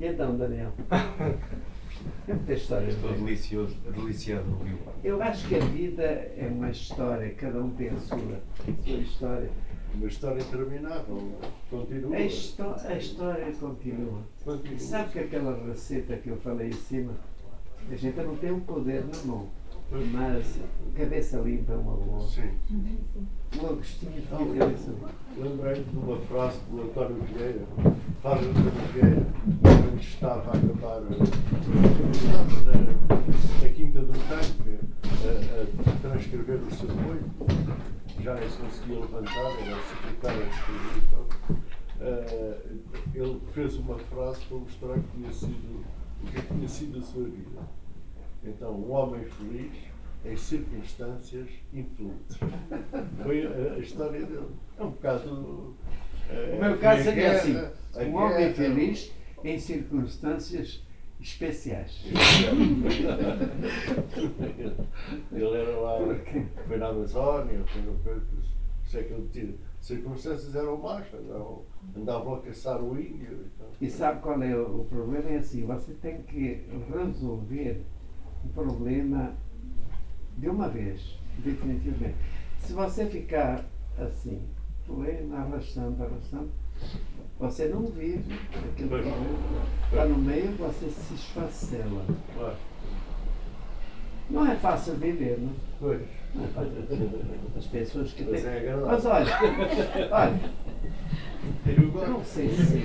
[0.00, 0.72] E então, Daniel?
[2.26, 2.88] Muita história.
[2.88, 3.14] Estou é?
[3.14, 4.78] delicioso, deliciado de ouvi-lo.
[5.04, 8.96] Eu acho que a vida é uma história, cada um tem a sua, a sua
[8.96, 9.50] história.
[9.94, 11.32] Uma história interminável.
[11.42, 11.46] é?
[11.68, 12.16] Continua.
[12.16, 14.20] A, histó- a história continua.
[14.44, 14.78] Continua.
[14.78, 17.12] Sabe que aquela receita que eu falei em cima,
[17.90, 19.48] a gente não tem o poder na mão,
[19.90, 20.60] mas
[20.94, 22.20] cabeça limpa é uma boa.
[22.20, 22.50] Sim.
[22.70, 25.10] Um Agostinho tinha cabeça limpa.
[25.36, 27.64] Lembrei-me de uma frase do António Vieira,
[28.22, 29.26] Padre António Vieira,
[29.62, 31.02] quando estava a acabar,
[32.12, 34.78] estava na, Quinta do Tanque
[35.24, 37.76] a, a transcrever o seu poema,
[38.20, 41.26] já se conseguia levantar, era secretário de escrever e tal.
[42.02, 42.56] Eh,
[43.14, 45.84] ele fez uma frase para mostrar que tinha sido,
[46.22, 47.79] o que tinha sido a sua vida.
[48.44, 49.72] Então, um homem feliz
[50.24, 52.38] em circunstâncias infelizes.
[53.22, 54.48] Foi a, a história dele.
[54.78, 55.74] É um bocado.
[56.30, 57.56] eh, O meu caso seria guerra, assim:
[57.96, 59.12] a um homem feliz
[59.44, 60.82] em circunstâncias
[61.20, 62.02] especiais.
[65.32, 65.98] Ele era lá,
[66.66, 67.94] foi na Amazónia, foi no
[68.90, 69.58] sei que ele.
[69.80, 71.62] Circunstâncias eram más, andavam,
[71.96, 73.68] andavam a caçar o índio e tal.
[73.80, 75.30] E sabe qual é o, o problema?
[75.30, 77.82] É assim: você tem que resolver
[78.44, 79.32] o problema
[80.36, 82.16] de uma vez, definitivamente.
[82.60, 83.64] Se você ficar
[83.98, 84.40] assim,
[84.86, 86.50] problema, arrastando, arrastando,
[87.38, 88.34] você não vive
[88.72, 89.16] aquele problema.
[89.90, 92.04] Está no meio, você se esfacela.
[92.34, 92.56] Claro.
[94.30, 95.52] Não é fácil viver, não?
[95.80, 96.00] Pois.
[96.34, 96.72] Não é fácil.
[97.56, 98.50] As pessoas que Mas têm.
[98.50, 98.76] é.
[98.76, 99.32] Mas olha,
[100.12, 100.40] olha,
[101.66, 102.78] Eu não sei se.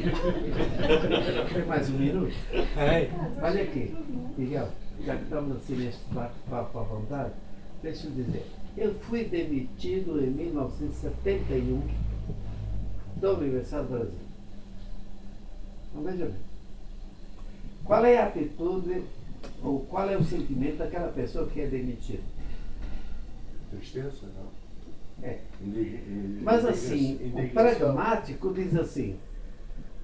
[1.53, 2.33] Tem mais um minuto?
[2.77, 3.09] É.
[3.41, 3.95] Olha aqui,
[4.37, 4.69] Miguel,
[5.03, 7.33] já que estamos assim neste bate-papo à vontade,
[7.81, 8.45] deixa eu dizer.
[8.77, 11.81] Eu fui demitido em 1971
[13.17, 14.19] da Universidade do Brasil.
[15.89, 16.45] Então veja bem.
[17.83, 19.03] Qual é a atitude
[19.63, 22.23] ou qual é o sentimento daquela pessoa que é demitida?
[23.69, 24.65] Tristeza, não?
[25.21, 25.39] É.
[26.41, 29.15] Mas assim, o pragmático diz assim,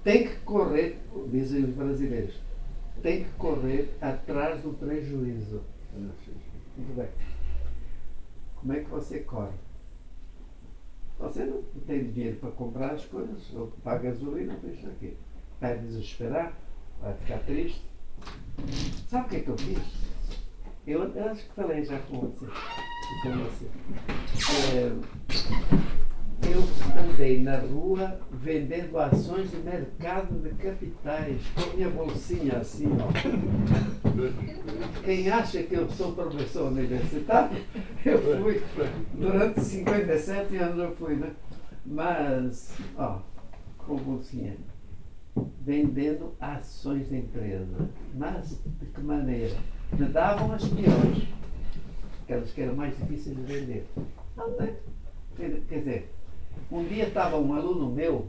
[0.02, 0.98] tem que correr,
[1.30, 2.34] dizem os brasileiros,
[3.02, 5.62] tem que correr atrás do prejuízo.
[5.92, 7.08] Muito bem.
[8.56, 9.52] Como é que você corre?
[11.18, 15.16] Você não tem dinheiro para comprar as coisas, ou paga gasolina, deixa aqui.
[15.60, 16.56] Vai desesperar,
[17.00, 17.82] vai ficar triste.
[19.08, 19.78] Sabe o que é que eu fiz?
[20.86, 22.46] Eu, eu acho que falei já com você.
[23.22, 23.66] Com você.
[24.74, 24.92] É,
[26.46, 26.62] eu
[27.00, 33.08] andei na rua vendendo ações de mercado de capitais, com minha bolsinha assim, ó.
[35.04, 37.62] Quem acha que eu sou professor universitário,
[38.04, 38.62] eu fui.
[39.14, 41.32] Durante 57 anos eu fui, né?
[41.84, 43.20] Mas, ó,
[43.78, 44.56] com bolsinha.
[45.64, 47.88] Vendendo ações da empresa.
[48.14, 49.56] Mas de que maneira?
[49.92, 51.28] Me davam as piores.
[52.22, 53.86] Aquelas que eram mais difíceis de vender.
[54.36, 54.74] Não, né?
[55.36, 56.10] Quer dizer,
[56.70, 58.28] um dia estava um aluno meu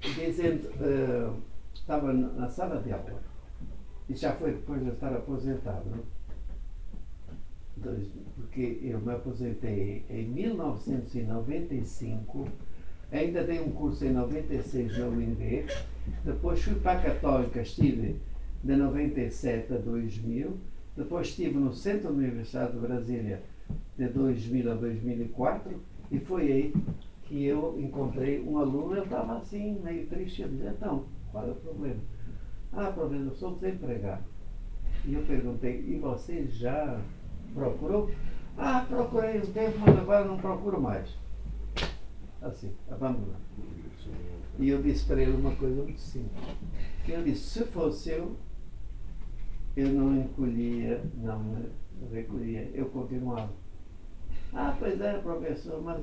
[0.00, 1.30] dizendo, eh,
[1.74, 3.22] estava na sala de aula,
[4.08, 6.04] e já foi depois de estar aposentado,
[8.36, 12.48] porque eu me aposentei em 1995,
[13.10, 15.64] ainda dei um curso em 96 na UNB,
[16.24, 18.20] depois fui para a Católica, estive
[18.62, 20.58] de 97 a 2000,
[20.96, 23.42] depois estive no Centro da Universidade de Brasília
[23.96, 25.80] de 2000 a 2004,
[26.10, 26.74] e foi aí
[27.24, 31.50] que eu encontrei um aluno, ele estava assim, meio triste, eu disse, então, qual é
[31.50, 32.00] o problema?
[32.72, 34.24] Ah, professor, eu sou desempregado.
[35.04, 37.00] E eu perguntei, e você já
[37.54, 38.10] procurou?
[38.56, 41.16] Ah, procurei um tempo, mas agora não procuro mais.
[42.40, 43.42] Assim, abandonado.
[44.58, 46.42] E eu disse para ele uma coisa muito simples.
[47.08, 48.36] Eu disse, se fosse eu,
[49.76, 51.64] eu não encolhia, não
[52.12, 53.52] recolhia, eu continuava.
[54.52, 56.02] Ah, pois é, professor, mas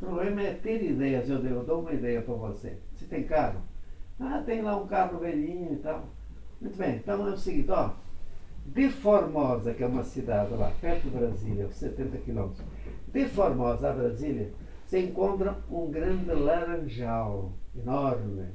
[0.00, 1.28] o problema é ter ideias.
[1.28, 2.78] Eu, eu dou uma ideia para você.
[2.94, 3.60] Você tem carro?
[4.20, 6.08] Ah, tem lá um carro velhinho e tal.
[6.60, 7.90] Muito bem, então é o seguinte, ó.
[8.66, 12.66] De Formosa, que é uma cidade lá, perto de Brasília, 70 quilômetros.
[13.12, 14.52] De Formosa a Brasília,
[14.84, 18.46] você encontra um grande laranjal, enorme.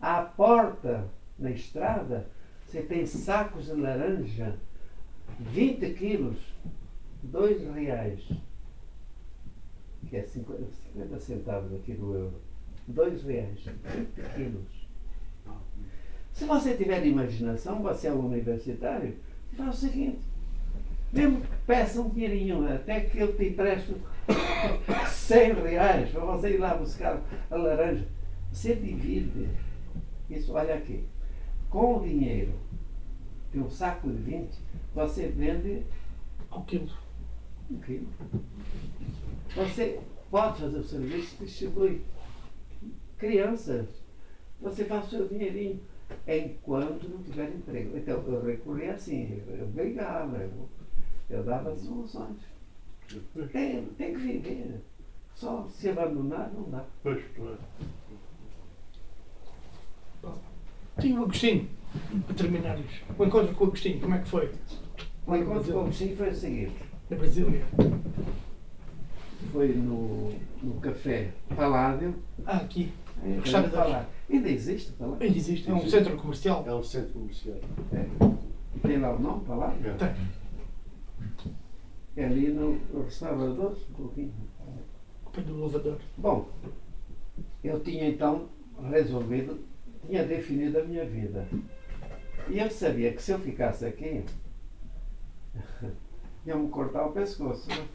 [0.00, 2.26] À porta, na estrada,
[2.66, 4.56] você tem sacos de laranja,
[5.38, 6.38] 20 quilos,
[7.22, 8.20] dois reais,
[10.08, 10.60] que é 50,
[10.94, 12.34] 50 centavos aqui do euro.
[12.86, 14.82] Dois reais, 20 quilos.
[16.32, 19.14] Se você tiver imaginação, você é um universitário,
[19.56, 20.18] faz o seguinte,
[21.12, 23.94] mesmo que peça um dinheirinho, até que eu te empresto
[25.08, 27.20] 100 reais para você ir lá buscar
[27.50, 28.06] a laranja.
[28.50, 29.48] Você divide
[30.30, 31.04] isso, olha aqui,
[31.68, 32.52] com o dinheiro
[33.52, 34.50] de um saco de 20,
[34.94, 35.82] você vende
[36.50, 36.88] Ao quilo.
[37.70, 38.08] um quilo.
[39.54, 40.00] Você
[40.30, 42.02] pode fazer o serviço, distribui.
[43.18, 43.86] Crianças,
[44.60, 45.80] você faz o seu dinheirinho
[46.26, 47.96] enquanto não tiver emprego.
[47.96, 50.68] Então, eu recorri assim, eu brigava, eu,
[51.30, 52.38] eu dava soluções.
[53.52, 54.80] Tem, tem que viver.
[55.34, 56.84] Só se abandonar não dá.
[57.02, 57.58] Pois, claro.
[61.00, 61.68] Tinha o Agostinho,
[62.26, 63.04] para terminar isto.
[63.18, 64.52] O encontro com o Agostinho, como é que foi?
[65.26, 66.76] O encontro com o Agostinho foi o seguinte.
[67.10, 67.66] Na Brasília.
[69.50, 70.32] Foi no,
[70.62, 72.14] no café Paládio.
[72.46, 72.92] Ah, aqui.
[73.24, 74.08] É, Gostava de Paládio.
[74.30, 75.22] Ainda existe o Paládio?
[75.26, 75.70] Ainda existe.
[75.70, 76.64] É um centro comercial.
[76.66, 77.56] É um centro comercial.
[77.92, 78.86] É.
[78.86, 79.90] Tem lá o nome, Paládio?
[79.90, 79.94] É.
[79.94, 80.14] Tem.
[82.16, 84.32] É ali no restaurador do vinho.
[85.34, 85.98] do elevador.
[86.16, 86.48] Bom,
[87.64, 88.48] eu tinha então
[88.90, 89.60] resolvido,
[90.06, 91.46] tinha definido a minha vida.
[92.48, 94.24] E eu sabia que se eu ficasse aqui,
[96.44, 97.68] iam-me cortar o pescoço.
[97.68, 97.86] né?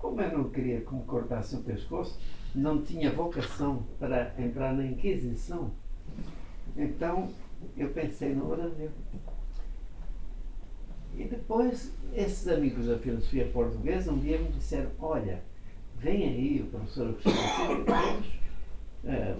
[0.00, 2.18] Como eu não queria que me cortasse o pescoço,
[2.54, 5.70] não tinha vocação para entrar na Inquisição,
[6.74, 7.28] então
[7.76, 8.90] eu pensei no Brasil.
[11.16, 15.42] E depois, esses amigos da filosofia portuguesa um dia me disseram: Olha,
[15.98, 18.22] vem aí o professor Agostinho Silva,
[19.04, 19.36] é,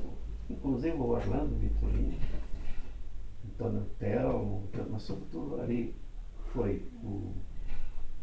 [0.51, 2.19] inclusive o Orlando Vitorino,
[3.47, 5.95] Antônio Telmo, mas sobretudo ali
[6.53, 7.33] foi o,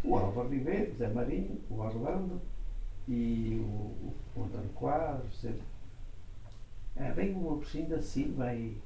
[0.03, 2.41] o Álvaro Ribeiro, Zé Marinho, o Orlando
[3.07, 5.45] e o, o Antônio Quadros.
[7.15, 8.77] vem o da Silva e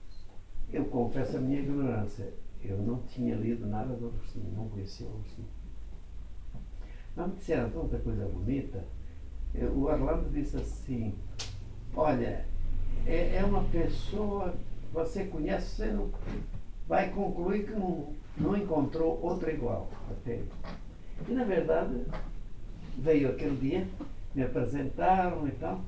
[0.71, 2.33] eu confesso a minha ignorância.
[2.63, 5.47] Eu não tinha lido nada do Agostinho, não conhecia o Agostinho.
[7.15, 8.83] Mas me disseram tanta coisa bonita.
[9.75, 11.13] O Orlando disse assim,
[11.95, 12.45] olha,
[13.05, 14.53] é, é uma pessoa
[14.93, 16.11] você conhece, você não
[16.87, 20.41] vai concluir que não, não encontrou outra igual até.
[21.27, 22.05] E na verdade
[22.97, 23.87] veio aquele dia,
[24.35, 25.83] me apresentaram e tal,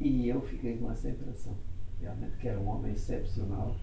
[0.00, 1.54] e eu fiquei com essa impressão,
[2.00, 3.76] realmente que era um homem excepcional,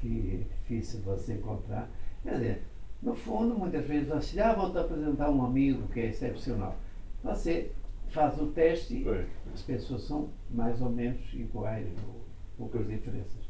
[0.00, 1.88] que difícil você encontrar.
[2.22, 2.62] Quer dizer,
[3.02, 6.76] no fundo, muitas vezes você diz, ah, vou-te apresentar um amigo que é excepcional.
[7.22, 7.70] Você
[8.08, 9.08] faz o teste e
[9.52, 12.24] as pessoas são mais ou menos iguais, ou
[12.56, 13.46] poucas diferenças.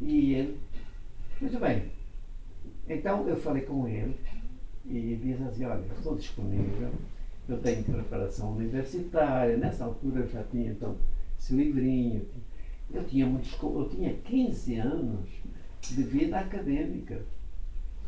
[0.00, 0.60] E ele,
[1.40, 1.92] muito bem.
[2.88, 4.18] Então eu falei com ele
[4.86, 6.90] e disse assim, olha, estou disponível,
[7.48, 10.96] eu tenho preparação universitária, nessa altura eu já tinha então
[11.38, 12.26] esse livrinho,
[12.92, 15.28] eu tinha muitos, eu tinha 15 anos
[15.80, 17.20] de vida acadêmica.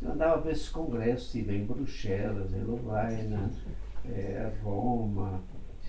[0.00, 3.50] Eu andava para esses congressos, estive em Bruxelas, em Lovaina,
[4.04, 5.42] eh, Roma,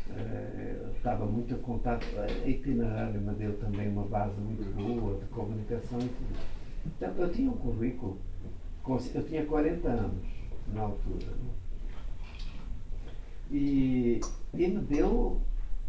[0.10, 5.26] eh, estava muito em contato, a itinerário me deu também uma base muito boa de
[5.26, 6.40] comunicação e tudo.
[6.86, 8.18] Então, eu tinha um currículo,
[9.14, 10.37] eu tinha 40 anos
[10.74, 11.26] na altura.
[11.26, 11.54] né?
[13.50, 14.20] E,
[14.54, 15.42] e me deu,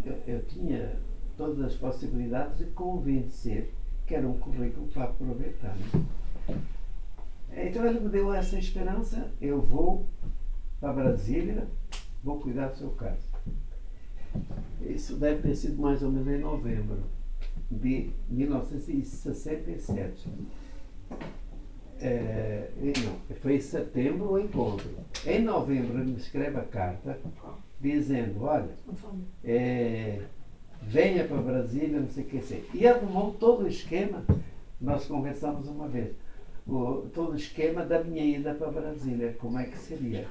[0.05, 0.97] eu, eu tinha
[1.37, 3.73] todas as possibilidades de convencer
[4.07, 5.77] que era um currículo para aproveitar.
[5.77, 6.07] né?
[7.53, 10.07] Então ele me deu essa esperança, eu vou
[10.81, 11.67] para Brasília,
[12.23, 13.27] vou cuidar do seu caso.
[14.81, 17.03] Isso deve ter sido mais ou menos em novembro
[17.71, 20.29] de 1967.
[22.01, 22.69] É,
[23.05, 24.89] não, foi em setembro o encontro.
[25.27, 27.19] Em novembro ele me escreve a carta
[27.81, 28.71] dizendo, olha,
[29.45, 30.21] é,
[30.83, 32.69] venha para Brasília, não sei o que ser.
[32.73, 34.25] E arrumou todo o esquema,
[34.81, 36.15] nós conversamos uma vez,
[36.67, 40.27] o, todo o esquema da minha ida para Brasília, como é que seria.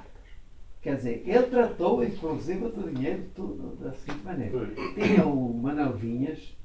[0.81, 4.69] Quer dizer, ele tratou inclusive do dinheiro tudo da seguinte maneira.
[4.95, 6.55] Tinha o Manuel Vinhas,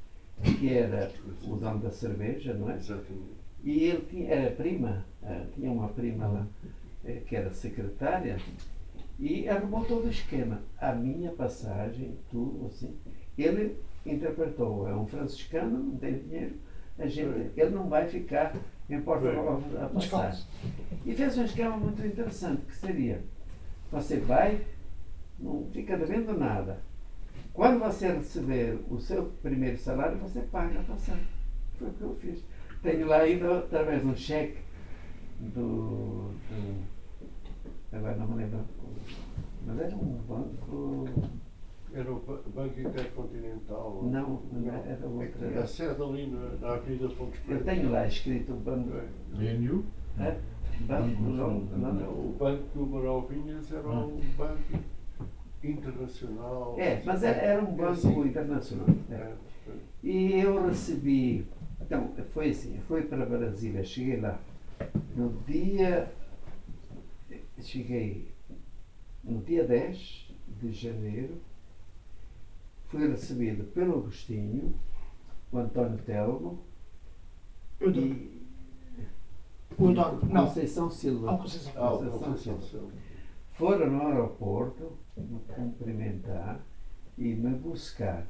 [0.61, 1.11] que era
[1.45, 2.77] o dono da cerveja, não é?
[2.77, 3.42] Exatamente.
[3.63, 6.47] E ele tinha, era prima, eh, tinha uma prima lá,
[7.05, 8.37] eh, que era secretária,
[9.19, 10.61] e arrumou todo o esquema.
[10.79, 12.97] A minha passagem, tudo assim.
[13.39, 16.55] Ele interpretou, é um franciscano, não tem dinheiro,
[16.99, 18.55] a gente, ele não vai ficar
[18.91, 20.37] em Portugal a passar.
[21.07, 23.23] E fez um esquema muito interessante, que seria,
[23.91, 24.61] você vai,
[25.39, 26.81] não fica devendo nada.
[27.53, 31.27] Quando você receber o seu primeiro salário, você paga a passagem.
[31.79, 32.45] Foi o que eu fiz.
[32.83, 34.59] Tenho lá ainda, através de um cheque
[35.39, 36.83] do, do-
[37.93, 38.61] Agora não me lembro.
[39.67, 41.09] Mas era um banco.
[41.95, 44.01] Era o Ba- Banco Intercontinental.
[44.05, 45.47] Não, não era outra.
[45.47, 47.65] É a sede ali na, na Avenida Pontes Eu Pretas.
[47.67, 48.91] tenho lá escrito banco.
[49.37, 49.85] BNU?
[50.19, 50.37] É?
[50.87, 54.79] Banco não, não, Não, o Banco do Manuel Vinhas era um banco
[55.63, 56.75] internacional.
[56.79, 58.21] É, mas era, era um banco Assim.
[58.27, 58.87] internacional.
[59.11, 59.15] é.
[59.15, 59.33] É,
[60.03, 61.47] E eu recebi.
[61.83, 64.41] Então, foi assim, fui para Brasília, cheguei lá.
[65.15, 66.13] No dia.
[67.61, 68.33] Cheguei
[69.23, 71.41] no dia 10 de janeiro,
[72.89, 74.75] fui recebido pelo Agostinho,
[75.53, 76.59] o António Telmo
[77.79, 78.03] Eu dou.
[78.03, 78.43] e
[79.79, 80.27] O António.
[80.27, 80.47] Não.
[80.47, 81.35] Conceição Silva.
[81.35, 81.73] Ah, Conceição.
[81.77, 82.63] Ah, Conceição Conceição Silva.
[82.63, 82.93] Silva.
[83.53, 86.61] Foram no aeroporto me cumprimentar
[87.17, 88.27] e me buscar.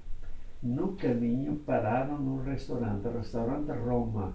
[0.63, 4.33] No caminho pararam num restaurante, restaurante Roma,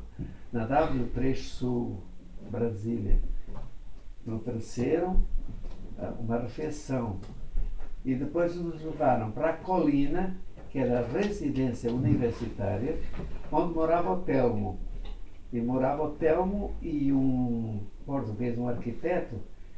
[0.52, 2.04] na W3 Sul,
[2.52, 3.18] Brasília.
[4.26, 5.24] Me ofereceram
[5.98, 7.18] ah, uma refeição
[8.04, 10.36] e depois nos levaram para a colina,
[10.70, 13.00] que era a residência universitária,
[13.50, 14.78] onde morava o Telmo.
[15.54, 19.38] E morava o Telmo e um português, um arquiteto,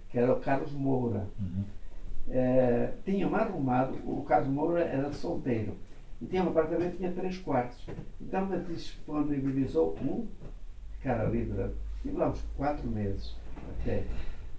[0.09, 1.27] que era o Carlos Moura.
[2.27, 5.73] eh, tinham arrumado, o Carlos Moura era solteiro,
[6.21, 7.87] e tinha um apartamento que tinha três quartos.
[8.21, 10.27] Então me disponibilizou um,
[11.01, 11.71] cara livre,
[12.01, 13.35] tive lá uns quatro meses
[13.69, 14.03] até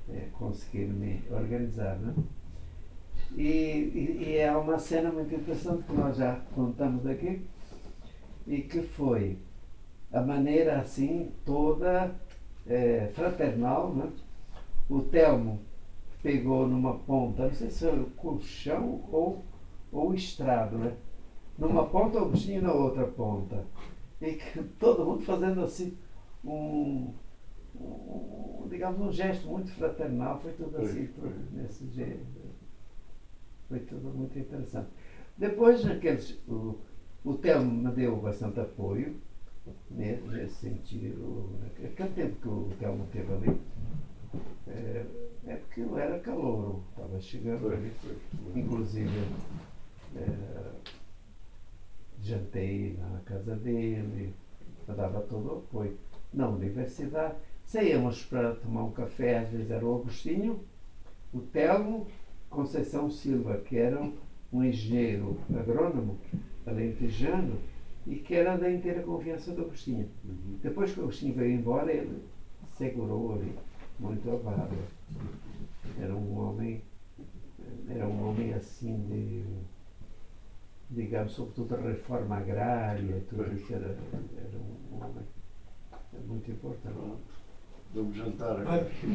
[0.09, 2.15] eh, conseguir me organizar, né?
[3.37, 7.47] E, e, e é uma cena muito interessante que nós já contamos aqui,
[8.47, 9.39] e que foi
[10.13, 12.15] a maneira assim toda
[12.67, 14.11] eh, fraternal, né?
[14.89, 15.61] O Telmo
[16.23, 19.45] pegou numa ponta, não sei se era o colchão ou,
[19.93, 20.95] ou estrado, né?
[21.61, 23.65] Numa ponta o bichinho na outra ponta.
[24.21, 25.97] E que todo mundo fazendo assim
[26.43, 27.13] um,
[27.75, 32.25] um, digamos, um gesto muito fraternal, foi tudo assim, tudo nesse jeito.
[33.69, 34.89] Foi tudo muito interessante.
[35.37, 36.79] Depois, aqueles, o,
[37.25, 39.17] o Telmo me deu bastante apoio,
[39.91, 41.51] né, nesse sentido.
[41.85, 43.61] Aquele tempo que o Telmo teve ali,
[44.67, 45.07] é,
[45.47, 47.93] é porque eu era calouro, estava chegando ali.
[48.57, 49.11] Inclusive,
[50.17, 50.71] é,
[52.23, 54.33] jantei na casa dele,
[54.87, 55.97] eu dava todo o apoio.
[56.33, 57.35] Na universidade,
[57.65, 60.61] saíamos para tomar um café, às vezes era o Agostinho,
[61.33, 62.07] o Telmo,
[62.49, 64.13] Conceição Silva, que era um,
[64.53, 66.19] um engenheiro agrônomo,
[66.67, 67.59] alentejano,
[68.07, 70.09] e que era da inteira confiança do Agostinho.
[70.25, 70.59] Uhum.
[70.63, 72.23] Depois que o Agostinho veio embora, ele
[72.77, 73.55] segurou ali
[73.99, 74.77] muito a barba.
[76.01, 76.83] Era um homem,
[77.89, 79.45] era um homem assim de,
[80.91, 85.25] digamos, sobretudo a reforma agrária e tudo isso, era, era um homem
[86.27, 86.97] muito importante.
[87.95, 89.07] Vamos jantar aqui.